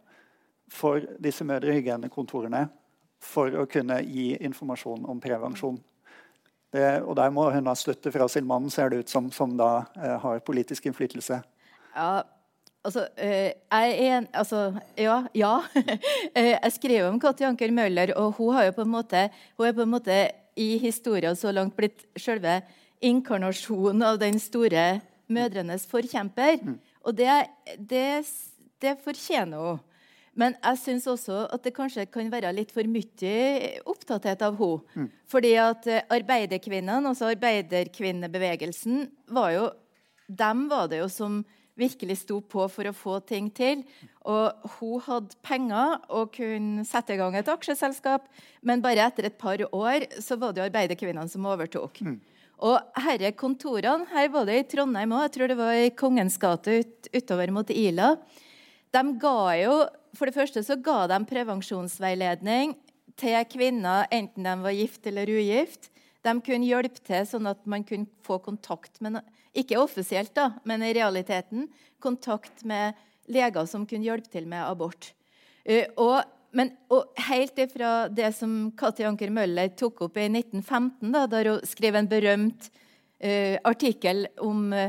for 0.71 1.05
disse 1.21 1.45
mødrehygienekontorene 1.45 2.65
for 3.21 3.53
å 3.53 3.67
kunne 3.69 3.99
gi 4.01 4.33
informasjon 4.41 5.05
om 5.09 5.21
prevensjon. 5.21 5.77
Det, 6.71 7.01
og 7.03 7.17
der 7.19 7.31
må 7.35 7.49
hun 7.51 7.67
ha 7.67 7.73
støtte 7.75 8.13
fra 8.13 8.27
sin 8.31 8.47
mann, 8.47 8.69
ser 8.71 8.91
det 8.91 9.01
ut 9.03 9.11
som, 9.11 9.27
som 9.35 9.57
da 9.59 9.83
eh, 9.99 10.15
har 10.23 10.43
politisk 10.47 10.85
innflytelse. 10.87 11.41
Ja, 11.95 12.11
altså 12.87 13.05
eh, 13.19 13.51
jeg 13.51 13.97
er 13.97 14.17
en, 14.21 14.27
altså, 14.33 14.71
Ja. 14.97 15.23
ja. 15.35 15.57
Eh, 16.35 16.53
jeg 16.53 16.71
skrev 16.77 17.09
om 17.09 17.19
Katti 17.19 17.43
Anker 17.43 17.73
Møller, 17.75 18.13
og 18.15 18.37
hun, 18.37 18.53
har 18.55 18.69
jo 18.69 18.77
på 18.77 18.85
en 18.85 18.93
måte, 18.93 19.25
hun 19.59 19.67
er 19.67 19.75
på 19.75 19.83
en 19.83 19.91
måte 19.91 20.21
i 20.55 20.77
historien 20.79 21.35
så 21.35 21.51
langt 21.51 21.75
blitt 21.75 22.05
selve 22.15 22.61
inkarnasjonen 23.03 24.05
av 24.07 24.19
den 24.21 24.39
store 24.39 25.01
mødrenes 25.31 25.83
forkjemper. 25.91 26.61
Mm. 26.63 26.79
Og 27.03 27.17
det, 27.17 27.31
det, 27.77 28.23
det 28.81 28.95
fortjener 29.03 29.59
hun. 29.59 29.81
Men 30.39 30.55
jeg 30.55 30.79
syns 30.79 31.07
også 31.11 31.43
at 31.51 31.63
det 31.65 31.73
kanskje 31.75 32.07
kan 32.11 32.29
være 32.31 32.53
litt 32.55 32.71
for 32.71 32.87
mye 32.87 33.81
opptatthet 33.89 34.43
av 34.47 34.59
henne. 34.59 34.85
Mm. 34.95 35.09
Fordi 35.31 35.55
at 35.59 35.87
eh, 35.91 36.05
arbeiderkvinnene, 36.15 37.11
altså 37.11 37.31
arbeiderkvinnebevegelsen, 37.33 39.07
var 39.31 39.55
jo 39.57 39.71
Dem 40.31 40.69
var 40.71 40.85
det 40.87 41.01
jo 41.01 41.09
som 41.11 41.41
virkelig 41.75 42.21
sto 42.21 42.37
på 42.39 42.63
for 42.71 42.87
å 42.87 42.95
få 42.95 43.17
ting 43.27 43.49
til. 43.51 43.81
Og 44.23 44.67
hun 44.77 45.01
hadde 45.03 45.35
penger 45.43 45.97
og 46.07 46.31
kunne 46.37 46.85
sette 46.87 47.15
i 47.15 47.19
gang 47.19 47.35
et 47.35 47.51
aksjeselskap. 47.51 48.29
Men 48.63 48.83
bare 48.83 49.03
etter 49.09 49.27
et 49.27 49.35
par 49.41 49.59
år 49.67 50.07
så 50.23 50.37
var 50.39 50.53
det 50.53 50.61
jo 50.61 50.67
arbeiderkvinnene 50.69 51.27
som 51.31 51.47
overtok. 51.51 51.99
Mm. 52.05 52.19
Og 52.61 52.77
herre 53.03 53.31
kontorene, 53.33 54.05
her 54.13 54.29
var 54.31 54.45
det 54.47 54.59
i 54.59 54.67
Trondheim 54.75 55.15
òg, 55.17 55.25
jeg 55.25 55.33
tror 55.35 55.49
det 55.49 55.57
var 55.57 55.79
i 55.81 55.93
Kongens 55.97 56.37
gate 56.39 56.77
ut, 56.79 57.09
utover 57.09 57.51
mot 57.51 57.73
Ila. 57.73 58.13
De 58.93 59.01
ga 59.19 59.37
jo 59.57 59.75
for 60.17 60.27
det 60.27 60.35
første 60.35 60.63
så 60.65 60.77
ga 60.83 61.05
de 61.11 61.19
prevensjonsveiledning 61.29 62.75
til 63.19 63.37
kvinner, 63.51 64.07
enten 64.11 64.47
de 64.47 64.55
var 64.63 64.75
gift 64.75 65.07
eller 65.07 65.29
ugift. 65.29 65.89
De 66.21 66.33
kunne 66.45 66.67
hjelpe 66.67 67.01
til 67.05 67.23
sånn 67.27 67.49
at 67.49 67.63
man 67.69 67.85
kunne 67.87 68.09
få 68.25 68.39
kontakt 68.43 69.01
med 69.01 69.21
Ikke 69.51 69.81
offisielt, 69.81 70.31
da, 70.31 70.53
men 70.63 70.79
i 70.79 70.93
realiteten. 70.95 71.65
Kontakt 71.99 72.63
med 72.63 72.95
leger 73.27 73.65
som 73.67 73.83
kunne 73.83 74.07
hjelpe 74.07 74.31
til 74.31 74.45
med 74.47 74.63
abort. 74.63 75.09
Uh, 75.67 75.83
og, 75.99 76.21
men, 76.55 76.71
og 76.87 77.11
helt 77.27 77.59
ifra 77.59 78.07
det 78.07 78.29
som 78.37 78.71
Katti 78.79 79.03
Anker 79.03 79.33
Møller 79.33 79.73
tok 79.75 80.05
opp 80.07 80.15
i 80.15 80.29
1915, 80.29 81.11
da, 81.11 81.25
der 81.27 81.51
hun 81.51 81.67
skrev 81.67 81.99
en 81.99 82.07
berømt 82.07 82.69
uh, 82.71 83.57
artikkel 83.67 84.23
om 84.39 84.69
uh, 84.71 84.87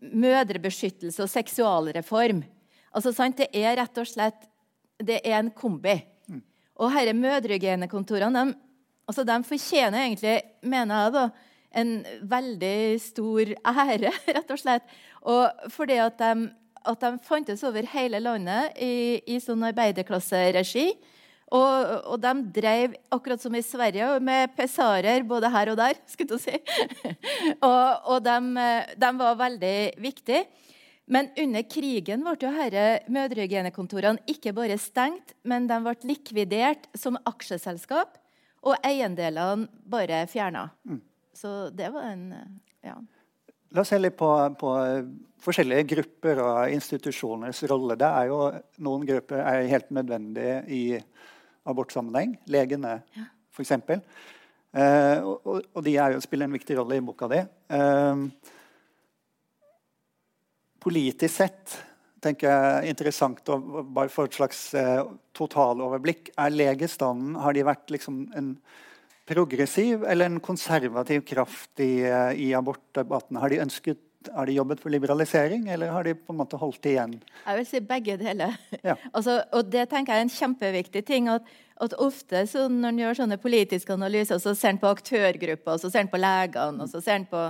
mødrebeskyttelse 0.00 1.26
og 1.26 1.32
seksualreform. 1.34 2.40
Altså, 2.96 3.12
sant, 3.12 3.36
Det 3.36 3.50
er 3.52 3.76
rett 3.76 4.00
og 4.00 4.08
slett 4.08 4.48
det 4.98 5.20
er 5.24 5.38
en 5.38 5.50
kombi. 5.54 5.96
Mm. 6.28 6.42
Og 6.78 6.94
disse 6.94 7.14
mødrehygienekontorene 7.18 8.44
de, 8.44 8.56
altså 9.08 9.24
de 9.24 9.38
fortjener 9.44 10.04
egentlig, 10.04 10.40
mener 10.62 11.04
jeg, 11.04 11.12
da, 11.16 11.28
en 11.78 11.92
veldig 12.30 12.78
stor 13.02 13.52
ære, 13.66 14.12
rett 14.36 14.50
og 14.54 14.60
slett. 14.60 14.96
Og 15.28 15.70
fordi 15.74 16.00
at 16.02 16.18
de, 16.20 16.48
at 16.88 17.04
de 17.04 17.12
fantes 17.24 17.62
over 17.66 17.86
hele 17.92 18.20
landet 18.22 18.78
i, 18.80 19.20
i 19.26 19.38
sånn 19.42 19.66
arbeiderklasseregi. 19.68 20.90
Og, 21.48 21.92
og, 22.12 22.18
de 22.20 22.32
drev, 22.58 22.96
akkurat 23.14 23.40
som 23.40 23.54
i 23.56 23.64
Sverige, 23.64 24.18
med 24.20 24.52
pesarer 24.56 25.24
både 25.24 25.48
her 25.52 25.70
og 25.72 25.78
der. 25.80 25.96
skulle 26.06 26.36
du 26.36 26.42
si. 26.42 26.52
og, 27.70 28.08
og 28.12 28.24
de, 28.24 28.66
de, 29.00 29.12
var 29.16 29.38
veldig 29.40 29.76
viktige. 30.04 30.44
Men 31.08 31.30
under 31.40 31.64
krigen 31.64 32.24
ble 32.24 32.36
jo 32.42 32.52
herre 32.52 32.86
mødrehygienekontorene 33.08 34.24
ikke 34.28 34.52
bare 34.56 34.76
stengt, 34.80 35.32
men 35.48 35.68
de 35.70 35.78
ble 35.84 35.94
likvidert 36.10 36.88
som 36.98 37.16
aksjeselskap, 37.28 38.18
og 38.66 38.76
eiendelene 38.84 39.68
bare 39.88 40.24
fjerna. 40.28 40.68
Mm. 40.84 41.00
Så 41.38 41.52
det 41.72 41.88
var 41.94 42.10
en 42.10 42.26
ja. 42.84 42.98
La 43.74 43.82
oss 43.84 43.92
se 43.92 43.98
litt 44.00 44.16
på, 44.18 44.28
på, 44.58 44.74
forskjellige 45.44 45.86
grupper 45.92 46.40
og 46.40 46.72
institusjoners 46.72 47.60
rolle. 47.70 47.98
Det 48.00 48.08
er 48.08 48.30
jo 48.30 48.38
Noen 48.84 49.04
grupper 49.08 49.42
er 49.44 49.68
helt 49.70 49.90
nødvendige 49.94 50.62
i 50.72 50.82
abortsammenheng. 51.68 52.38
Legene, 52.48 52.94
ja. 53.16 53.26
f.eks. 53.52 53.74
Eh, 53.78 55.20
og, 55.20 55.44
og, 55.72 55.82
de 55.84 55.94
er 56.00 56.16
jo, 56.16 56.22
spiller 56.24 56.48
en 56.48 56.56
viktig 56.56 56.78
rolle 56.80 56.98
i 56.98 57.04
boka 57.04 57.28
di. 57.30 57.42
Eh, 57.76 58.24
politisk 60.88 61.36
sett 61.36 61.78
tenker 62.24 62.50
jeg 62.50 62.92
interessant 62.92 63.52
å 63.52 63.60
bare 63.84 64.10
få 64.10 64.26
et 64.26 64.36
slags 64.40 64.62
eh, 64.74 65.04
totaloverblikk. 65.38 66.32
Er 66.40 66.54
legestanden 66.54 67.38
Har 67.38 67.54
de 67.54 67.66
vært 67.66 67.92
liksom 67.94 68.24
en 68.38 68.56
progressiv 69.28 70.02
eller 70.08 70.26
en 70.26 70.40
konservativ 70.42 71.22
kraft 71.28 71.84
i, 71.84 72.02
eh, 72.02 72.32
i 72.48 72.50
abortdebatten? 72.58 73.38
Har 73.38 73.54
de 73.54 73.62
ønsket 73.66 74.04
har 74.34 74.46
de 74.46 74.56
jobbet 74.56 74.80
for 74.82 74.90
liberalisering, 74.90 75.68
eller 75.70 75.92
har 75.94 76.04
de 76.04 76.14
på 76.18 76.34
en 76.34 76.40
måte 76.40 76.58
holdt 76.58 76.86
igjen? 76.90 77.14
Jeg 77.46 77.58
vil 77.60 77.66
si 77.68 77.80
begge 77.86 78.16
deler. 78.20 78.56
Ja. 78.82 78.96
altså, 79.16 79.38
og 79.54 79.70
Det 79.70 79.86
tenker 79.88 80.12
jeg 80.12 80.24
er 80.24 80.26
en 80.26 80.34
kjempeviktig 80.34 81.04
ting. 81.06 81.28
at, 81.28 81.46
at 81.80 81.94
ofte 81.94 82.44
Når 82.52 82.88
en 82.88 82.98
gjør 82.98 83.20
sånne 83.22 83.38
politiske 83.38 83.94
analyser, 83.94 84.42
så 84.42 84.54
ser 84.54 84.74
en 84.74 84.82
på 84.82 84.90
aktørgrupper, 84.90 85.78
så 85.78 85.90
ser 85.90 86.04
en 86.04 86.12
på 86.12 86.20
legene, 86.20 86.82
og 86.82 86.90
så 86.90 87.00
ser 87.00 87.20
en 87.20 87.28
på 87.30 87.44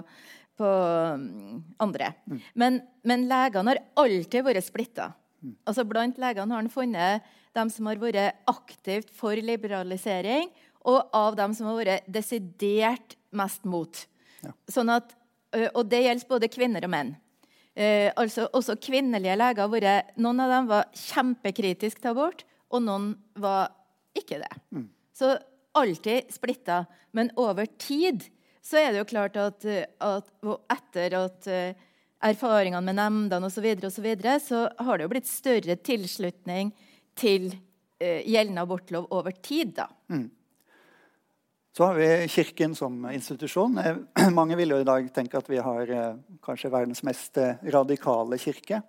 på 0.59 0.69
mm, 0.69 1.59
andre. 1.85 2.13
Mm. 2.27 2.41
Men, 2.59 2.81
men, 3.07 3.27
legene 3.31 3.75
har 3.75 3.83
alltid 4.03 4.47
vært 4.47 4.67
splitta. 4.67 5.13
Mm. 5.43 5.55
Altså 5.71 5.85
blant 5.87 6.19
legene 6.19 6.55
har 6.55 6.63
han 6.65 6.73
funnet 6.73 7.29
dem 7.57 7.71
som 7.73 7.89
har 7.91 8.01
vært 8.03 8.43
aktivt 8.51 9.13
for 9.15 9.39
liberalisering, 9.39 10.51
og 10.89 11.09
av 11.17 11.37
dem 11.39 11.55
som 11.57 11.69
har 11.71 11.79
vært 11.81 12.11
desidert 12.11 13.17
mest 13.35 13.65
mot. 13.69 14.05
Ja. 14.45 14.53
Sånn 14.71 14.91
at, 14.95 15.11
og 15.75 15.83
det 15.91 16.05
gjelder 16.05 16.31
både 16.31 16.51
kvinner 16.53 16.87
og 16.87 16.93
menn. 16.93 17.17
Eh, 17.79 18.11
altså 18.19 18.49
Også 18.59 18.75
kvinnelige 18.83 19.37
leger 19.39 19.71
vært, 19.71 20.15
Noen 20.19 20.43
av 20.43 20.51
dem 20.51 20.71
var 20.71 20.89
kjempekritiske 20.99 22.03
til 22.03 22.15
abort, 22.15 22.43
og 22.75 22.83
noen 22.85 23.13
var 23.39 23.71
ikke 24.19 24.41
det. 24.43 24.55
Mm. 24.75 24.89
Så 25.15 25.37
alltid 25.79 26.33
splitta. 26.35 26.83
Men 27.15 27.31
over 27.39 27.69
tid 27.79 28.27
så 28.65 28.81
er 28.81 28.93
det 28.93 29.03
jo 29.03 29.11
klart 29.11 29.39
at, 29.41 29.67
at 30.05 30.33
etter 30.75 31.17
at 31.19 31.49
uh, 31.51 31.87
erfaringene 32.31 32.85
med 32.85 32.99
nemndene 32.99 33.49
osv., 33.49 33.59
så, 33.59 33.65
videre, 33.65 33.91
og 33.91 33.95
så, 33.95 34.05
videre, 34.05 34.39
så 34.43 34.65
har 34.85 34.99
det 34.99 35.07
jo 35.07 35.13
blitt 35.13 35.31
større 35.31 35.79
tilslutning 35.87 36.73
til 37.19 37.53
eh, 38.01 38.25
gjeldende 38.27 38.65
abortlov 38.65 39.07
over 39.15 39.35
tid. 39.43 39.77
da. 39.79 39.87
Mm. 40.11 40.29
Så 41.79 41.87
har 41.87 41.95
vi 41.95 42.29
Kirken 42.29 42.75
som 42.75 43.05
institusjon. 43.07 43.79
Eh, 43.79 44.31
mange 44.39 44.57
vil 44.59 44.75
jo 44.75 44.81
i 44.83 44.89
dag 44.89 45.07
tenke 45.15 45.39
at 45.39 45.47
vi 45.47 45.61
har 45.63 45.95
eh, 45.95 46.17
kanskje 46.43 46.73
verdens 46.75 47.05
mest 47.07 47.39
eh, 47.39 47.61
radikale 47.71 48.39
kirke. 48.43 48.83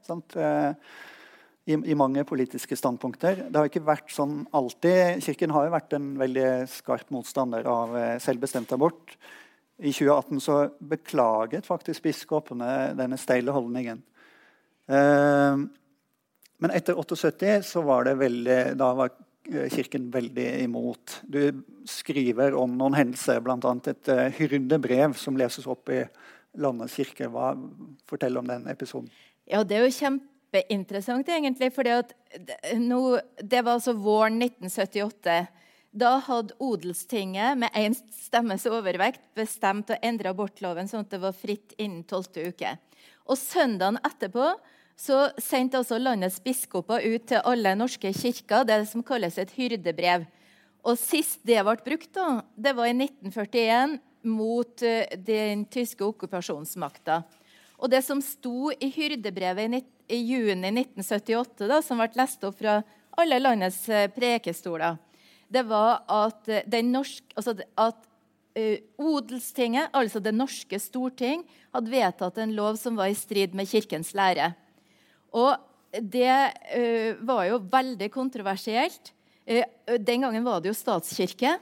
I, 1.70 1.76
I, 1.76 1.94
mange 1.94 2.24
politiske 2.26 2.74
standpunkter. 2.74 3.44
Det 3.46 3.60
har 3.60 3.70
ikke 3.70 3.86
vært 3.86 4.10
sånn 4.10 4.40
alltid. 4.58 5.22
Kirken 5.22 5.54
har 5.54 5.68
jo 5.68 5.76
vært 5.76 5.94
en 5.94 6.08
veldig 6.18 6.48
skarp 6.72 7.14
motstander 7.14 7.70
av 7.70 7.94
selvbestemt 8.26 8.74
abort. 8.74 9.14
I 9.80 9.94
2018 9.94 10.42
så 10.44 10.56
beklaget 10.80 11.68
faktisk 11.68 12.04
biskopene 12.04 12.92
denne 13.00 13.18
steile 13.20 13.54
holdningen. 13.56 14.02
Men 16.60 16.74
etter 16.76 17.00
78 17.00 17.62
så 17.64 17.84
var 17.88 18.04
det 18.10 18.18
veldig, 18.20 18.58
da 18.76 18.90
var 18.98 19.14
kirken 19.50 20.10
veldig 20.12 20.48
imot. 20.64 21.22
Du 21.24 21.64
skriver 21.88 22.56
om 22.58 22.76
noen 22.78 22.98
hendelser, 22.98 23.40
bl.a. 23.44 23.76
et 23.90 24.12
uh, 24.12 24.26
hyrdebrev 24.38 25.16
som 25.18 25.38
leses 25.40 25.68
opp 25.70 25.90
i 25.94 26.04
landets 26.60 26.98
kirke. 27.00 27.30
Hva, 27.32 27.54
fortell 28.10 28.38
om 28.40 28.50
den 28.50 28.68
episoden. 28.72 29.10
Ja, 29.50 29.64
Det 29.64 29.78
er 29.78 29.88
jo 29.88 29.96
kjempeinteressant, 29.96 31.30
egentlig. 31.30 31.72
For 31.74 31.88
det 31.88 33.64
var 33.64 33.74
altså 33.74 33.96
våren 33.98 34.42
1978. 34.44 35.40
Da 35.90 36.20
hadde 36.22 36.54
Odelstinget 36.62 37.58
med 37.58 37.74
én 37.74 37.96
stemmes 38.14 38.68
overvekt 38.70 39.24
bestemt 39.38 39.90
å 39.90 39.98
endre 40.06 40.30
abortloven 40.30 40.90
sånn 40.90 41.08
at 41.08 41.16
det 41.16 41.22
var 41.24 41.34
fritt 41.34 41.74
innen 41.82 42.04
tolvte 42.06 42.46
uke. 42.46 42.76
Og 43.26 43.38
søndagen 43.38 43.98
etterpå 44.06 44.52
så 45.00 45.30
sendte 45.42 45.80
altså 45.80 45.98
landets 45.98 46.38
biskoper 46.44 47.02
ut 47.08 47.26
til 47.32 47.42
alle 47.48 47.74
norske 47.80 48.12
kirker 48.14 48.68
det 48.70 48.84
som 48.92 49.06
kalles 49.06 49.40
et 49.42 49.56
hyrdebrev. 49.58 50.28
Og 50.86 51.00
Sist 51.00 51.42
det 51.48 51.64
ble 51.66 51.76
brukt, 51.86 52.12
da, 52.14 52.44
det 52.56 52.76
var 52.78 52.92
i 52.92 52.94
1941 52.94 53.98
mot 54.30 54.86
uh, 54.86 55.18
den 55.26 55.66
tyske 55.72 56.06
okkupasjonsmakta. 56.06 57.24
Og 57.80 57.90
Det 57.90 58.04
som 58.06 58.22
sto 58.22 58.70
i 58.76 58.92
hyrdebrevet 58.94 59.80
i, 59.80 59.84
i 60.14 60.22
juni 60.36 60.70
1978, 60.70 61.66
da, 61.66 61.82
som 61.82 61.98
ble 61.98 62.12
lest 62.20 62.44
opp 62.46 62.60
fra 62.60 62.82
alle 63.18 63.40
landets 63.42 63.86
uh, 63.90 64.06
prekestoler, 64.14 65.00
det 65.50 65.66
var 65.70 66.04
at, 66.06 66.50
uh, 66.50 66.80
norske, 66.86 67.26
altså 67.36 67.58
at 67.78 68.06
Odelstinget, 69.00 69.92
altså 69.96 70.20
det 70.20 70.34
norske 70.36 70.76
storting, 70.82 71.46
hadde 71.72 71.92
vedtatt 71.94 72.40
en 72.42 72.56
lov 72.58 72.80
som 72.82 72.98
var 72.98 73.08
i 73.08 73.16
strid 73.16 73.54
med 73.56 73.70
kirkens 73.70 74.10
lære. 74.18 74.50
Og 75.32 75.54
det 75.94 76.34
uh, 76.74 77.22
var 77.30 77.46
jo 77.48 77.62
veldig 77.72 78.10
kontroversielt. 78.12 79.14
Den 79.48 80.26
gangen 80.26 80.44
var 80.46 80.60
det 80.62 80.74
jo 80.74 80.78
statskirke. 80.78 81.56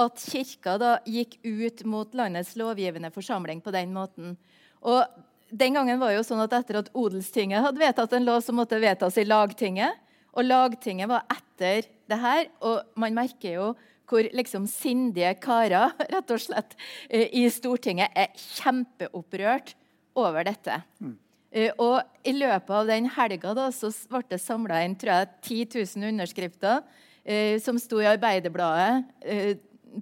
At 0.00 0.24
kirka 0.24 0.78
da 0.80 0.94
gikk 1.04 1.36
ut 1.44 1.84
mot 1.88 2.16
landets 2.16 2.56
lovgivende 2.56 3.12
forsamling 3.12 3.60
på 3.64 3.72
den 3.72 3.92
måten. 3.94 4.34
Og 4.82 5.04
den 5.52 5.74
gangen 5.76 6.00
var 6.00 6.10
det 6.10 6.16
jo 6.16 6.24
sånn 6.24 6.40
at 6.40 6.54
Etter 6.56 6.80
at 6.80 6.90
Odelstinget 6.96 7.60
hadde 7.60 7.80
vedtatt 7.82 8.14
en 8.16 8.24
lov, 8.24 8.40
så 8.40 8.54
måtte 8.56 8.80
vedtas 8.80 9.18
i 9.20 9.26
Lagtinget. 9.28 9.98
Og 10.32 10.46
Lagtinget 10.46 11.10
var 11.10 11.26
etter 11.32 11.88
det 12.08 12.20
her. 12.22 12.46
Og 12.64 12.82
man 13.00 13.16
merker 13.16 13.58
jo 13.58 13.72
hvor 14.12 14.26
liksom 14.36 14.66
sindige 14.68 15.30
karer 15.40 15.94
rett 16.12 16.32
og 16.34 16.40
slett, 16.42 16.74
uh, 17.08 17.26
i 17.32 17.46
Stortinget 17.52 18.12
er 18.18 18.32
kjempeopprørt 18.36 19.72
over 20.18 20.44
dette. 20.44 20.82
Mm. 21.00 21.16
Eh, 21.52 21.72
og 21.80 22.00
I 22.24 22.32
løpet 22.36 22.72
av 22.72 22.88
den 22.88 23.10
helga 23.12 23.52
ble 23.52 24.22
det 24.30 24.40
samla 24.40 24.80
inn 24.86 24.96
tror 24.96 25.12
jeg, 25.12 25.68
10 25.74 25.98
000 25.98 26.08
underskrifter 26.12 26.80
eh, 27.24 27.60
som 27.60 27.78
sto 27.80 28.00
i 28.00 28.08
Arbeiderbladet 28.08 29.04
eh, 29.20 29.52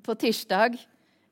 på 0.05 0.15
tirsdag 0.15 0.79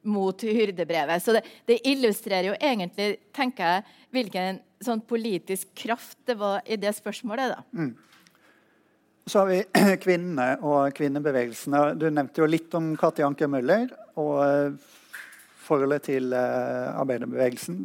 mot 0.09 0.43
hyrdebrevet. 0.43 1.23
Så 1.23 1.37
det, 1.37 1.45
det, 1.69 1.79
illustrerer 1.87 2.51
jo 2.51 2.57
egentlig 2.59 3.19
tenker 3.37 3.77
jeg, 3.77 3.97
hvilken 4.15 4.61
sånn 4.83 5.03
politisk 5.07 5.71
kraft 5.79 6.19
det 6.27 6.39
var 6.39 6.63
i 6.67 6.79
det 6.81 6.95
spørsmålet. 6.97 7.55
da. 7.55 7.63
Mm. 7.79 7.95
Så 9.29 9.43
har 9.43 9.51
vi 9.51 9.63
kvinnene 10.05 10.55
og 10.65 10.95
kvinnebevegelsene. 10.97 11.83
Du 12.01 12.09
nevnte 12.09 12.41
jo 12.41 12.49
litt 12.49 12.73
om 12.79 12.95
Kati 12.99 13.25
Anker 13.27 13.51
Møller 13.53 13.91
og 14.17 14.39
eh, 14.47 14.95
forholdet 15.69 16.07
til 16.09 16.33
eh, 16.33 16.89
arbeiderbevegelsen. 16.97 17.83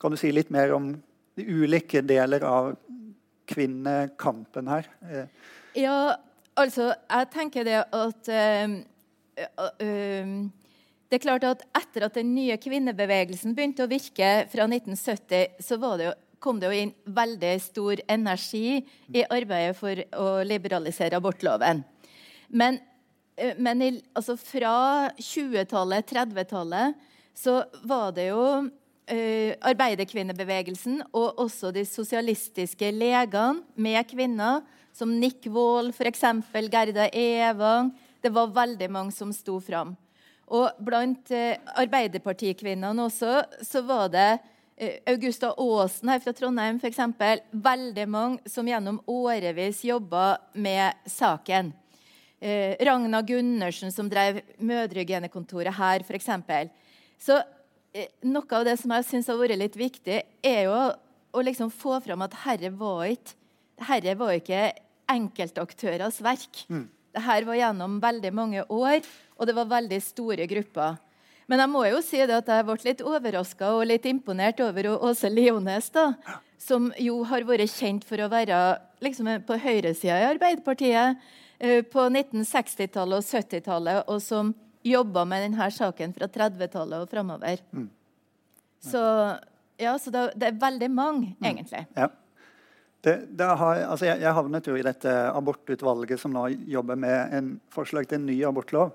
Kan 0.00 0.12
du 0.12 0.20
si 0.20 0.32
litt 0.34 0.52
mer 0.52 0.74
om 0.76 0.92
de 1.34 1.46
ulike 1.48 2.02
deler 2.04 2.44
av 2.44 2.74
kvinnekampen 3.48 4.68
her? 4.68 4.90
Eh, 5.08 5.48
ja, 5.80 6.16
altså 6.60 6.92
Jeg 6.92 7.30
tenker 7.32 7.64
det 7.66 7.80
at 7.80 8.28
øh, 8.28 8.76
øh, 9.80 10.34
Det 11.08 11.18
er 11.18 11.24
klart 11.24 11.44
at 11.48 11.64
etter 11.76 12.06
at 12.06 12.20
den 12.20 12.34
nye 12.34 12.56
kvinnebevegelsen 12.60 13.56
begynte 13.56 13.86
å 13.86 13.90
virke 13.90 14.30
fra 14.52 14.68
1970, 14.68 15.60
så 15.62 15.78
var 15.80 15.98
det 15.98 16.08
jo, 16.08 16.14
kom 16.44 16.60
det 16.60 16.68
jo 16.68 16.82
inn 16.84 16.92
veldig 17.16 17.54
stor 17.64 18.00
energi 18.10 18.82
i 19.08 19.24
arbeidet 19.24 19.78
for 19.78 20.04
å 20.20 20.28
liberalisere 20.44 21.16
abortloven. 21.16 21.80
Men, 22.52 22.78
men 23.56 23.82
i, 23.82 23.90
altså 24.12 24.36
fra 24.36 24.76
20-tallet, 25.16 26.12
30-tallet, 26.12 27.00
så 27.34 27.62
var 27.88 28.12
det 28.14 28.28
jo 28.28 28.44
uh, 28.68 29.50
arbeiderkvinnebevegelsen 29.70 31.00
og 31.10 31.42
også 31.42 31.72
de 31.74 31.82
sosialistiske 31.88 32.92
legene 32.94 33.64
med 33.74 34.04
kvinner, 34.10 34.62
som 34.94 35.10
Nick 35.10 35.48
Wall, 35.50 35.90
f.eks. 35.90 36.22
Gerda 36.70 37.08
Evang. 37.10 37.90
Det 38.22 38.30
var 38.32 38.52
veldig 38.54 38.88
mange 38.94 39.14
som 39.16 39.32
sto 39.34 39.58
fram. 39.58 39.96
Og 40.54 40.68
blant 40.84 41.32
uh, 41.34 41.56
arbeiderpartikvinnene 41.80 43.08
også 43.08 43.40
så 43.64 43.82
var 43.88 44.12
det 44.12 44.28
Augusta 45.06 45.52
Aasen 45.54 46.10
her 46.10 46.22
fra 46.24 46.32
Trondheim 46.34 46.80
f.eks. 46.82 46.98
Veldig 47.52 48.06
mange 48.10 48.50
som 48.50 48.66
gjennom 48.66 49.00
årevis 49.06 49.84
jobba 49.86 50.36
med 50.54 51.06
saken. 51.06 51.72
Eh, 52.42 52.74
Ragna 52.84 53.22
Gundersen, 53.22 53.92
som 53.94 54.10
drev 54.10 54.40
mødrehygienekontoret 54.58 55.78
her, 55.78 56.02
f.eks. 56.02 56.32
Så 57.22 57.38
Eh, 57.94 58.10
noe 58.26 58.56
av 58.58 58.64
det 58.66 58.74
som 58.80 58.90
jeg 58.90 59.06
syns 59.06 59.28
har 59.30 59.38
vært 59.38 59.60
litt 59.60 59.76
viktig, 59.78 60.16
er 60.42 60.64
jo 60.66 60.78
å 61.34 61.42
liksom 61.46 61.70
få 61.70 62.00
fram 62.02 62.24
at 62.26 62.34
herre 62.42 62.72
var 62.74 63.04
ikke, 63.06 63.36
herre 63.86 64.14
var 64.18 64.34
ikke 64.34 64.62
enkeltaktørers 65.14 66.18
verk. 66.24 66.64
Mm. 66.66 66.88
Dette 67.14 67.36
var 67.46 67.60
gjennom 67.60 68.00
veldig 68.02 68.32
mange 68.34 68.64
år, 68.66 69.06
og 69.38 69.46
det 69.46 69.54
var 69.54 69.70
veldig 69.70 70.00
store 70.02 70.48
grupper. 70.50 70.98
Men 71.50 71.60
jeg 71.60 71.72
må 71.74 71.84
jo 71.88 72.00
si 72.04 72.20
det 72.24 72.36
at 72.38 72.48
jeg 72.48 72.66
ble 72.66 72.76
litt 72.86 73.04
overraska 73.04 73.70
og 73.76 73.86
litt 73.90 74.06
imponert 74.08 74.60
over 74.64 74.88
Åse 74.94 75.28
Liones, 75.32 75.90
da, 75.92 76.12
som 76.60 76.90
jo 77.00 77.20
har 77.28 77.44
vært 77.48 77.72
kjent 77.74 78.06
for 78.08 78.20
å 78.24 78.30
være 78.32 78.60
liksom, 79.04 79.28
på 79.44 79.58
høyresida 79.60 80.20
i 80.22 80.28
Arbeiderpartiet 80.30 81.20
eh, 81.58 81.82
på 81.84 82.06
1960-tallet 82.08 83.20
og 83.20 83.28
70-tallet, 83.28 84.04
og 84.08 84.22
som 84.24 84.54
jobba 84.84 85.24
med 85.28 85.46
denne 85.46 85.68
saken 85.72 86.12
fra 86.16 86.28
30-tallet 86.32 87.04
og 87.04 87.12
framover. 87.12 87.60
Mm. 87.72 87.88
Så, 88.84 89.02
ja, 89.80 89.94
så 90.00 90.12
det, 90.12 90.26
det, 90.36 90.50
er 90.50 90.60
veldig 90.60 90.90
mange, 90.92 91.32
mm. 91.38 91.48
egentlig. 91.48 91.84
Ja. 91.96 92.10
Det, 93.04 93.18
det 93.36 93.48
har, 93.60 93.82
altså 93.84 94.08
jeg, 94.08 94.22
jeg, 94.22 94.32
havnet 94.32 94.68
jo 94.68 94.76
i 94.80 94.84
dette 94.84 95.12
abortutvalget 95.28 96.20
som 96.20 96.32
nå 96.32 96.46
jobber 96.72 96.96
med 96.96 97.36
en 97.36 97.50
forslag 97.72 98.08
til 98.08 98.20
en 98.20 98.28
ny 98.30 98.38
abortlov. 98.48 98.94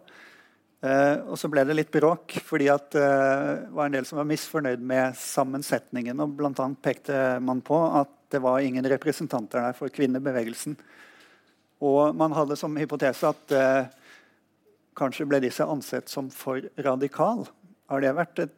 Eh, 0.79 1.17
og 1.27 1.35
så 1.35 1.49
ble 1.51 1.65
det 1.67 1.75
litt 1.75 1.91
bråk, 1.91 2.37
fordi 2.45 2.69
at 2.71 2.93
det 2.95 3.03
eh, 3.03 3.65
var 3.75 3.89
en 3.89 3.97
del 3.97 4.05
som 4.07 4.21
var 4.21 4.29
misfornøyd 4.29 4.79
med 4.79 5.17
sammensetningen. 5.19 6.21
og 6.23 6.37
Blant 6.39 6.61
annet 6.63 6.79
pekte 6.85 7.17
man 7.43 7.59
på 7.65 7.81
at 7.99 8.13
det 8.31 8.39
var 8.39 8.63
ingen 8.63 8.85
representanter 8.87 9.59
der 9.59 9.75
for 9.75 9.91
kvinnebevegelsen. 9.91 10.77
Og 11.83 12.15
man 12.15 12.35
hadde 12.35 12.55
som 12.59 12.77
hypotese 12.79 13.27
at 13.27 13.55
eh, 13.55 13.91
kanskje 14.99 15.27
ble 15.27 15.41
disse 15.43 15.67
ansett 15.67 16.11
som 16.11 16.31
for 16.31 16.63
radikal. 16.79 17.43
Har 17.91 18.03
det 18.03 18.15
vært 18.15 18.43
et 18.45 18.55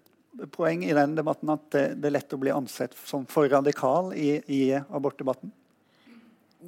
poeng 0.53 0.85
i 0.85 0.93
den 0.93 1.17
debatten 1.17 1.49
at 1.53 1.65
det, 1.73 1.85
det 2.01 2.11
er 2.11 2.17
lett 2.19 2.37
å 2.37 2.41
bli 2.41 2.53
ansett 2.53 2.93
som 3.07 3.25
for 3.29 3.49
radikal 3.49 4.13
i, 4.13 4.35
i 4.45 4.61
abortdebatten? 4.77 5.53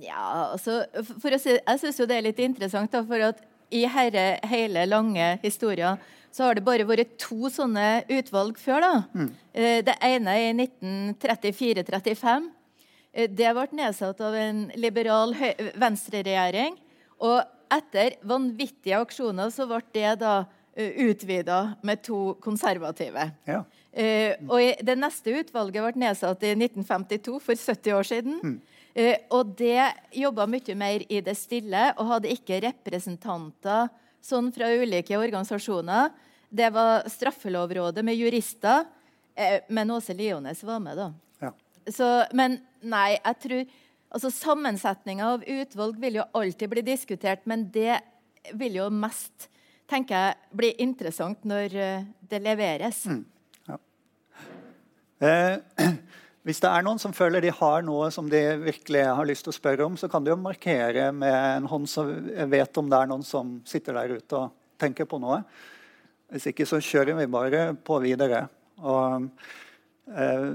Ja, 0.01 0.49
altså, 0.49 0.82
for 1.22 1.30
å 1.30 1.38
si, 1.38 1.54
Jeg 1.54 1.82
syns 1.82 1.99
det 2.01 2.16
er 2.16 2.26
litt 2.26 2.39
interessant. 2.41 2.89
Da, 2.93 3.04
for 3.06 3.22
at 3.22 3.43
i 3.74 3.86
hele, 3.89 4.26
hele 4.49 4.86
lange 4.89 5.34
historien 5.43 5.97
så 6.34 6.47
har 6.47 6.57
det 6.57 6.65
bare 6.65 6.86
vært 6.89 7.11
to 7.21 7.49
sånne 7.53 8.03
utvalg 8.09 8.57
før. 8.57 8.82
da. 8.82 8.93
Mm. 9.13 9.30
Eh, 9.53 9.82
Det 9.86 9.95
ene 10.01 10.34
i 10.41 10.53
1934-35. 10.53 12.49
Eh, 13.13 13.28
Det 13.28 13.53
ble 13.53 13.67
nedsatt 13.71 14.21
av 14.21 14.34
en 14.34 14.71
liberal 14.76 15.36
venstreregjering. 15.78 16.78
Og 17.21 17.43
etter 17.71 18.17
vanvittige 18.26 18.97
aksjoner 18.97 19.51
så 19.53 19.67
ble 19.69 19.82
det 19.93 20.19
da 20.19 20.45
utvida 20.76 21.78
med 21.84 22.01
to 22.01 22.34
konservative. 22.41 23.32
Ja. 23.45 23.63
Mm. 23.95 24.49
og 24.49 24.57
Det 24.84 24.97
neste 24.97 25.30
utvalget 25.38 25.84
ble 25.84 26.01
nedsatt 26.01 26.41
i 26.41 26.55
1952, 26.55 27.39
for 27.39 27.53
70 27.53 27.93
år 27.93 28.03
siden. 28.09 28.39
Eh, 28.41 28.72
og 29.33 29.55
det 29.57 29.87
jobba 30.13 30.45
mye 30.49 30.75
mer 30.77 31.03
i 31.09 31.21
det 31.25 31.33
stille 31.37 31.87
og 31.97 32.09
hadde 32.11 32.33
ikke 32.33 32.59
representanter 32.67 33.87
sånn 34.23 34.51
fra 34.53 34.69
ulike 34.69 35.17
organisasjoner. 35.17 36.11
Det 36.53 36.69
var 36.73 37.07
Straffelovrådet 37.09 38.03
med 38.05 38.19
jurister, 38.19 38.85
eh, 39.35 39.65
men 39.69 39.91
Åse 39.91 40.13
Liones 40.13 40.61
var 40.63 40.79
med, 40.79 40.99
da. 41.01 41.09
Ja. 41.41 41.51
Så, 41.89 42.09
men 42.37 42.59
nei, 42.81 43.17
jeg 43.17 43.39
tror 43.47 43.63
altså 44.13 44.29
Sammensetninga 44.29 45.31
av 45.33 45.47
utvalg 45.49 45.97
vil 45.97 46.21
jo 46.21 46.29
alltid 46.37 46.69
bli 46.69 46.85
diskutert, 46.85 47.47
men 47.49 47.65
det 47.73 47.97
vil 48.53 48.77
jo 48.77 48.91
mest 48.93 49.49
tenker 49.89 50.15
jeg, 50.15 50.37
bli 50.53 50.69
interessant 50.85 51.41
når 51.45 51.73
eh, 51.75 52.05
det 52.29 52.45
leveres. 52.45 53.07
Ja 53.09 53.81
Eh, 55.23 55.57
hvis 56.43 56.59
det 56.59 56.67
er 56.67 56.83
noen 56.83 56.99
som 56.99 57.13
føler 57.15 57.43
de 57.43 57.53
har 57.55 57.83
noe 57.87 58.09
som 58.11 58.27
de 58.31 58.41
virkelig 58.59 59.05
har 59.07 59.27
lyst 59.27 59.45
til 59.45 59.53
å 59.53 59.55
spørre 59.55 59.85
om, 59.85 59.93
så 59.99 60.09
kan 60.11 60.25
de 60.25 60.33
jo 60.33 60.39
markere 60.39 61.07
med 61.15 61.31
en 61.31 61.69
hånd 61.71 61.87
som 61.87 62.09
vet 62.51 62.79
om 62.81 62.89
det 62.91 62.99
er 62.99 63.11
noen 63.11 63.23
som 63.23 63.53
sitter 63.67 63.95
der 63.95 64.17
ute 64.17 64.41
og 64.41 64.51
tenker 64.81 65.07
på 65.07 65.21
noe. 65.23 65.39
Hvis 66.33 66.49
ikke 66.51 66.67
så 66.67 66.81
kjører 66.83 67.15
vi 67.21 67.29
bare 67.31 67.61
på 67.87 67.99
videre. 68.03 68.43
Og, 68.83 69.29
uh, 70.11 70.45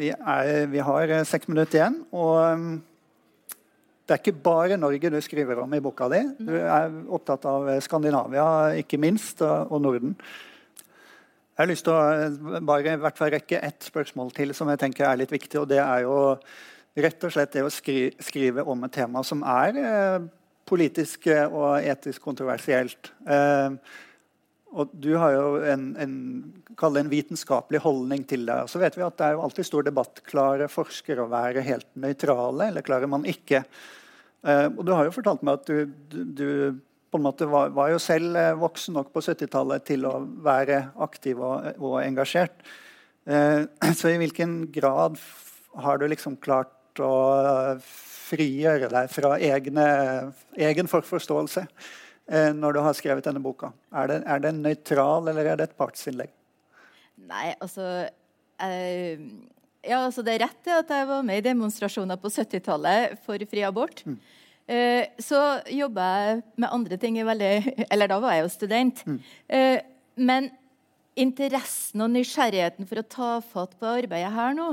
vi, 0.00 0.14
er, 0.14 0.50
vi 0.72 0.84
har 0.88 1.14
seks 1.28 1.50
minutter 1.52 1.82
igjen. 1.82 2.00
og 2.16 2.80
det 4.04 4.12
er 4.12 4.20
ikke 4.20 4.44
bare 4.44 4.76
Norge 4.76 5.08
du 5.12 5.16
skriver 5.24 5.62
om 5.62 5.76
i 5.76 5.80
boka 5.80 6.10
di. 6.12 6.18
Du 6.36 6.52
er 6.60 6.92
opptatt 7.08 7.46
av 7.48 7.70
Skandinavia, 7.84 8.46
ikke 8.80 9.00
minst, 9.00 9.40
og 9.40 9.80
Norden. 9.80 10.12
Jeg 11.54 11.62
har 11.62 11.70
lyst 11.70 11.84
til 11.86 11.94
å 11.94 11.98
eh, 12.10 12.62
bare 12.66 12.96
i 12.96 12.98
hvert 12.98 13.18
fall 13.18 13.30
rekke 13.30 13.60
ett 13.62 13.84
spørsmål 13.86 14.32
til 14.34 14.50
som 14.58 14.70
jeg 14.72 14.80
tenker 14.82 15.06
er 15.06 15.20
litt 15.20 15.34
viktig. 15.34 15.60
og 15.60 15.68
Det 15.70 15.78
er 15.78 16.00
jo 16.02 16.16
rett 17.04 17.26
og 17.26 17.34
slett 17.34 17.52
det 17.54 17.62
å 17.62 17.70
skri 17.70 18.08
skrive 18.18 18.64
om 18.66 18.82
et 18.86 18.94
tema 18.96 19.22
som 19.26 19.44
er 19.46 19.78
eh, 19.78 20.24
politisk 20.66 21.28
eh, 21.30 21.46
og 21.46 21.78
etisk 21.78 22.26
kontroversielt. 22.26 23.12
Eh, 23.22 23.76
og 24.74 24.90
du 24.98 25.12
har 25.14 25.36
jo 25.36 25.44
en, 25.70 25.84
en, 26.02 26.14
en 26.74 27.12
vitenskapelig 27.12 27.84
holdning 27.84 28.24
til 28.26 28.48
det. 28.48 28.56
Og 28.64 28.72
Så 28.72 28.80
vet 28.82 28.98
vi 28.98 29.04
at 29.06 29.14
det 29.20 29.28
er 29.28 29.36
jo 29.36 29.44
alltid 29.44 29.68
stor 29.68 29.86
debatt. 29.86 30.24
Klarer 30.26 30.72
forskere 30.72 31.22
å 31.22 31.30
være 31.30 31.62
helt 31.62 31.86
nøytrale, 31.94 32.72
eller 32.72 32.82
klarer 32.82 33.10
man 33.10 33.30
ikke? 33.30 33.62
Eh, 34.42 34.66
og 34.72 34.82
du 34.82 34.90
har 34.90 35.06
jo 35.06 35.14
fortalt 35.14 35.46
meg 35.46 35.60
at 35.60 35.70
du, 35.70 35.94
du, 36.10 36.18
du 36.26 36.48
på 37.14 37.20
en 37.20 37.28
måte 37.28 37.46
var, 37.46 37.70
var 37.70 37.92
jo 37.92 38.00
selv 38.02 38.34
eh, 38.34 38.56
voksen 38.58 38.96
nok 38.98 39.12
på 39.14 39.22
70-tallet 39.22 39.84
til 39.86 40.02
å 40.08 40.16
være 40.42 40.80
aktiv 41.06 41.38
og, 41.38 41.68
og 41.78 42.00
engasjert. 42.02 42.64
Eh, 43.30 43.70
så 43.98 44.10
i 44.10 44.18
hvilken 44.18 44.64
grad 44.74 45.20
har 45.84 46.00
du 46.02 46.08
liksom 46.10 46.40
klart 46.42 46.98
å 46.98 47.14
frigjøre 47.84 48.90
deg 48.90 49.14
fra 49.14 49.36
egne, 49.38 49.86
egen 50.58 50.90
forforståelse 50.90 51.64
eh, 51.68 52.50
når 52.56 52.74
du 52.74 52.82
har 52.82 52.98
skrevet 52.98 53.30
denne 53.30 53.42
boka? 53.44 53.70
Er 53.94 54.10
det, 54.10 54.20
er 54.26 54.42
det 54.42 54.54
nøytral, 54.58 55.30
eller 55.30 55.54
er 55.54 55.60
det 55.60 55.70
et 55.70 55.78
partsinnlegg? 55.78 56.34
Nei, 57.30 57.52
altså 57.62 58.08
eh, 58.58 59.22
Ja, 59.86 60.00
altså 60.00 60.26
det 60.26 60.34
er 60.34 60.48
rett 60.48 60.76
at 60.82 60.90
jeg 60.90 61.12
var 61.14 61.22
med 61.26 61.44
i 61.44 61.46
demonstrasjoner 61.46 62.18
på 62.18 62.32
70-tallet 62.42 63.20
for 63.22 63.50
fri 63.50 63.62
abort. 63.62 64.02
Eh, 64.64 65.10
så 65.20 65.38
jobba 65.68 66.04
jeg 66.08 66.36
med 66.56 66.72
andre 66.72 66.96
ting 66.96 67.18
i 67.20 67.24
veldig 67.26 67.86
Eller 67.92 68.08
da 68.08 68.16
var 68.22 68.32
jeg 68.32 68.46
jo 68.46 68.52
student. 68.54 69.02
Eh, 69.48 69.80
men 70.16 70.48
interessen 71.14 72.00
og 72.00 72.10
nysgjerrigheten 72.14 72.88
for 72.88 73.00
å 73.00 73.06
ta 73.06 73.30
fatt 73.44 73.76
på 73.78 73.86
arbeidet 73.86 74.32
her 74.34 74.54
nå, 74.56 74.72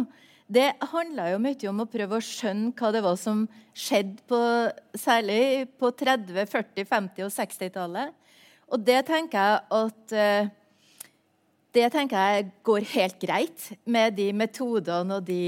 det 0.51 0.71
handla 0.91 1.29
jo 1.31 1.41
mye 1.43 1.67
om 1.69 1.83
å 1.83 1.87
prøve 1.87 2.17
å 2.17 2.23
skjønne 2.23 2.73
hva 2.75 2.89
det 2.91 3.03
var 3.05 3.19
som 3.19 3.43
skjedde 3.77 4.23
på, 4.27 4.39
særlig 4.99 5.67
på 5.79 5.91
30-, 5.95 6.47
40-, 6.49 6.87
50- 6.89 7.27
og 7.27 7.35
60-tallet. 7.35 8.17
Og 8.71 8.81
det 8.83 8.97
tenker 9.07 9.37
jeg 9.37 9.61
at 9.77 10.15
eh, 10.17 10.49
det 11.71 11.85
tenker 11.93 12.33
jeg 12.33 12.49
går 12.67 12.87
helt 12.95 13.21
greit 13.21 13.67
med 13.87 14.17
de 14.17 14.31
metodene 14.35 15.19
og, 15.19 15.27
de, 15.27 15.39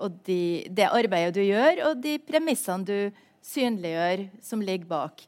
og 0.00 0.22
de, 0.24 0.40
det 0.72 0.88
arbeidet 0.88 1.34
du 1.36 1.42
gjør, 1.44 1.82
og 1.90 2.00
de 2.00 2.16
premissene 2.24 2.88
du 2.88 3.26
synliggjør 3.44 4.26
som 4.44 4.62
ligger 4.64 4.88
bak. 4.90 5.24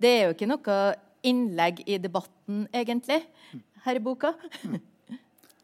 Det 0.00 0.10
er 0.10 0.22
jo 0.26 0.36
ikke 0.36 0.48
noe 0.50 0.76
innlegg 1.26 1.82
i 1.88 1.98
debatten, 1.98 2.66
egentlig, 2.74 3.22
her 3.86 3.98
i 3.98 4.02
boka. 4.02 4.34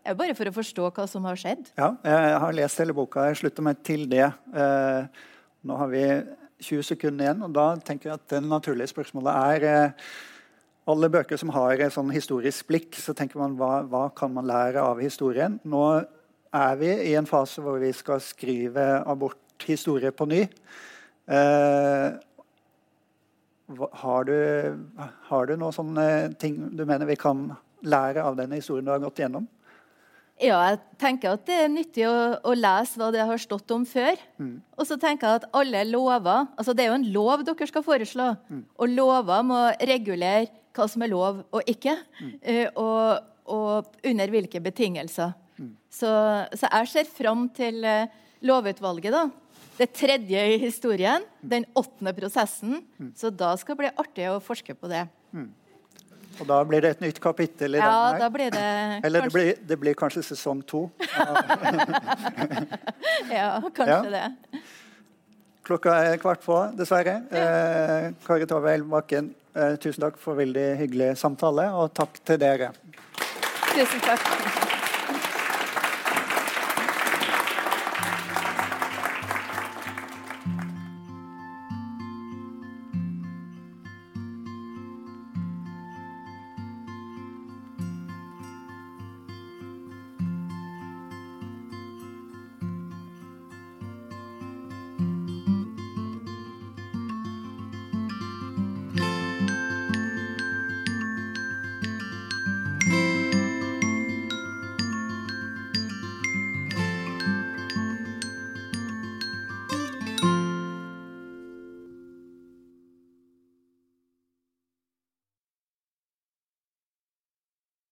Det 0.02 0.10
er 0.10 0.16
jo 0.16 0.18
bare 0.18 0.34
for 0.34 0.50
å 0.50 0.54
forstå 0.56 0.86
hva 0.96 1.04
som 1.06 1.26
har 1.28 1.38
skjedd. 1.38 1.68
Ja, 1.78 1.92
jeg 2.02 2.38
har 2.42 2.54
lest 2.58 2.80
hele 2.82 2.94
boka. 2.96 3.28
Jeg 3.28 3.36
slutter 3.38 3.62
meg 3.62 3.84
til 3.86 4.00
det. 4.10 4.24
Eh, 4.50 5.20
nå 5.62 5.76
har 5.78 5.92
vi 5.92 6.00
20 6.58 6.88
sekunder 6.88 7.28
igjen, 7.28 7.44
og 7.46 7.52
da 7.54 7.66
tenker 7.86 8.10
jeg 8.10 8.18
at 8.18 8.24
det 8.32 8.40
naturlige 8.42 8.90
spørsmålet 8.90 9.30
er 9.52 9.66
eh, 9.70 10.08
alle 10.90 11.10
bøker 11.14 11.38
som 11.38 11.52
har 11.54 11.78
et 11.78 11.94
sånn 11.94 12.10
historisk 12.10 12.66
blikk, 12.66 12.98
så 12.98 13.14
tenker 13.14 13.38
man 13.38 13.54
hva, 13.60 13.84
hva 13.86 14.08
kan 14.18 14.34
man 14.34 14.48
lære 14.50 14.82
av 14.82 14.98
historien? 14.98 15.60
Nå 15.62 15.84
er 16.50 16.80
vi 16.82 16.90
i 17.12 17.14
en 17.18 17.30
fase 17.30 17.62
hvor 17.62 17.78
vi 17.78 17.92
skal 17.94 18.18
skrive 18.26 18.88
aborthistorie 19.06 20.10
på 20.10 20.26
ny. 20.34 20.42
Eh, 21.30 22.12
har, 24.02 24.24
du, 24.28 24.36
har 25.30 25.46
du 25.48 25.56
noen 25.56 25.74
sånne 25.74 26.06
ting 26.40 26.58
du 26.76 26.84
mener 26.84 27.08
vi 27.08 27.16
kan 27.16 27.50
lære 27.82 28.22
av 28.22 28.36
den 28.38 28.52
historien 28.56 28.86
du 28.86 28.92
har 28.92 29.02
gått 29.02 29.22
gjennom? 29.22 29.46
Ja, 30.42 30.56
jeg 30.72 30.80
tenker 30.98 31.36
at 31.36 31.44
det 31.46 31.54
er 31.64 31.68
nyttig 31.70 32.02
å, 32.08 32.14
å 32.42 32.52
lese 32.56 32.98
hva 32.98 33.10
det 33.14 33.22
har 33.28 33.38
stått 33.38 33.70
om 33.74 33.84
før. 33.86 34.18
Og 34.74 34.86
så 34.88 34.96
tenker 34.98 35.28
jeg 35.28 35.42
at 35.42 35.50
alle 35.54 35.84
lover 35.86 36.48
altså 36.58 36.74
Det 36.74 36.82
er 36.82 36.90
jo 36.90 36.96
en 36.98 37.10
lov 37.14 37.44
dere 37.46 37.68
skal 37.70 37.84
foreslå. 37.86 38.26
Og 38.80 38.90
lover 38.90 39.44
må 39.46 39.60
regulere 39.86 40.48
hva 40.74 40.88
som 40.88 41.04
er 41.04 41.12
lov 41.12 41.44
og 41.52 41.68
ikke. 41.70 41.94
eh, 42.42 42.66
og, 42.80 43.22
og 43.52 43.94
under 44.08 44.32
hvilke 44.34 44.60
betingelser. 44.64 45.36
Så, 45.92 46.10
så 46.56 46.66
jeg 46.72 46.90
ser 46.90 47.04
fram 47.12 47.46
til 47.54 47.84
eh, 47.86 48.10
lovutvalget, 48.42 49.12
da. 49.14 49.26
Det 49.82 49.88
tredje 49.98 50.38
i 50.54 50.58
historien. 50.62 51.24
Den 51.42 51.64
åttende 51.74 52.12
prosessen. 52.14 52.84
Så 53.18 53.30
da 53.34 53.56
skal 53.58 53.74
det 53.74 53.80
bli 53.82 53.90
artig 53.98 54.28
å 54.30 54.36
forske 54.42 54.76
på 54.78 54.86
det. 54.90 55.00
Og 56.40 56.46
da 56.48 56.60
blir 56.64 56.80
det 56.84 56.90
et 56.94 57.02
nytt 57.02 57.18
kapittel 57.22 57.74
i 57.76 57.80
Ja, 57.80 57.88
den 57.90 58.14
her? 58.14 58.20
da 58.22 58.28
blir 58.32 58.52
det 58.54 58.62
Eller 59.04 59.20
det 59.20 59.26
kanskje, 59.26 59.34
blir, 59.34 59.58
det 59.68 59.76
blir 59.82 59.94
kanskje 59.98 60.22
sesong 60.30 60.62
to. 60.70 60.84
ja, 63.30 63.60
kanskje 63.74 63.90
Ja. 63.90 64.02
det. 64.14 64.62
Klokka 65.66 65.94
er 66.08 66.16
kvart 66.18 66.42
på, 66.42 66.56
dessverre. 66.78 67.18
Eh, 67.30 68.08
Kari 68.26 68.46
Tove 68.50 68.78
Bakken, 68.90 69.34
eh, 69.54 69.76
tusen 69.82 70.02
takk 70.02 70.16
for 70.18 70.34
veldig 70.38 70.68
hyggelig 70.80 71.12
samtale, 71.20 71.68
og 71.74 71.92
takk 71.94 72.18
til 72.26 72.38
dere. 72.42 72.72
Tusen 73.74 74.00
takk. 74.02 74.71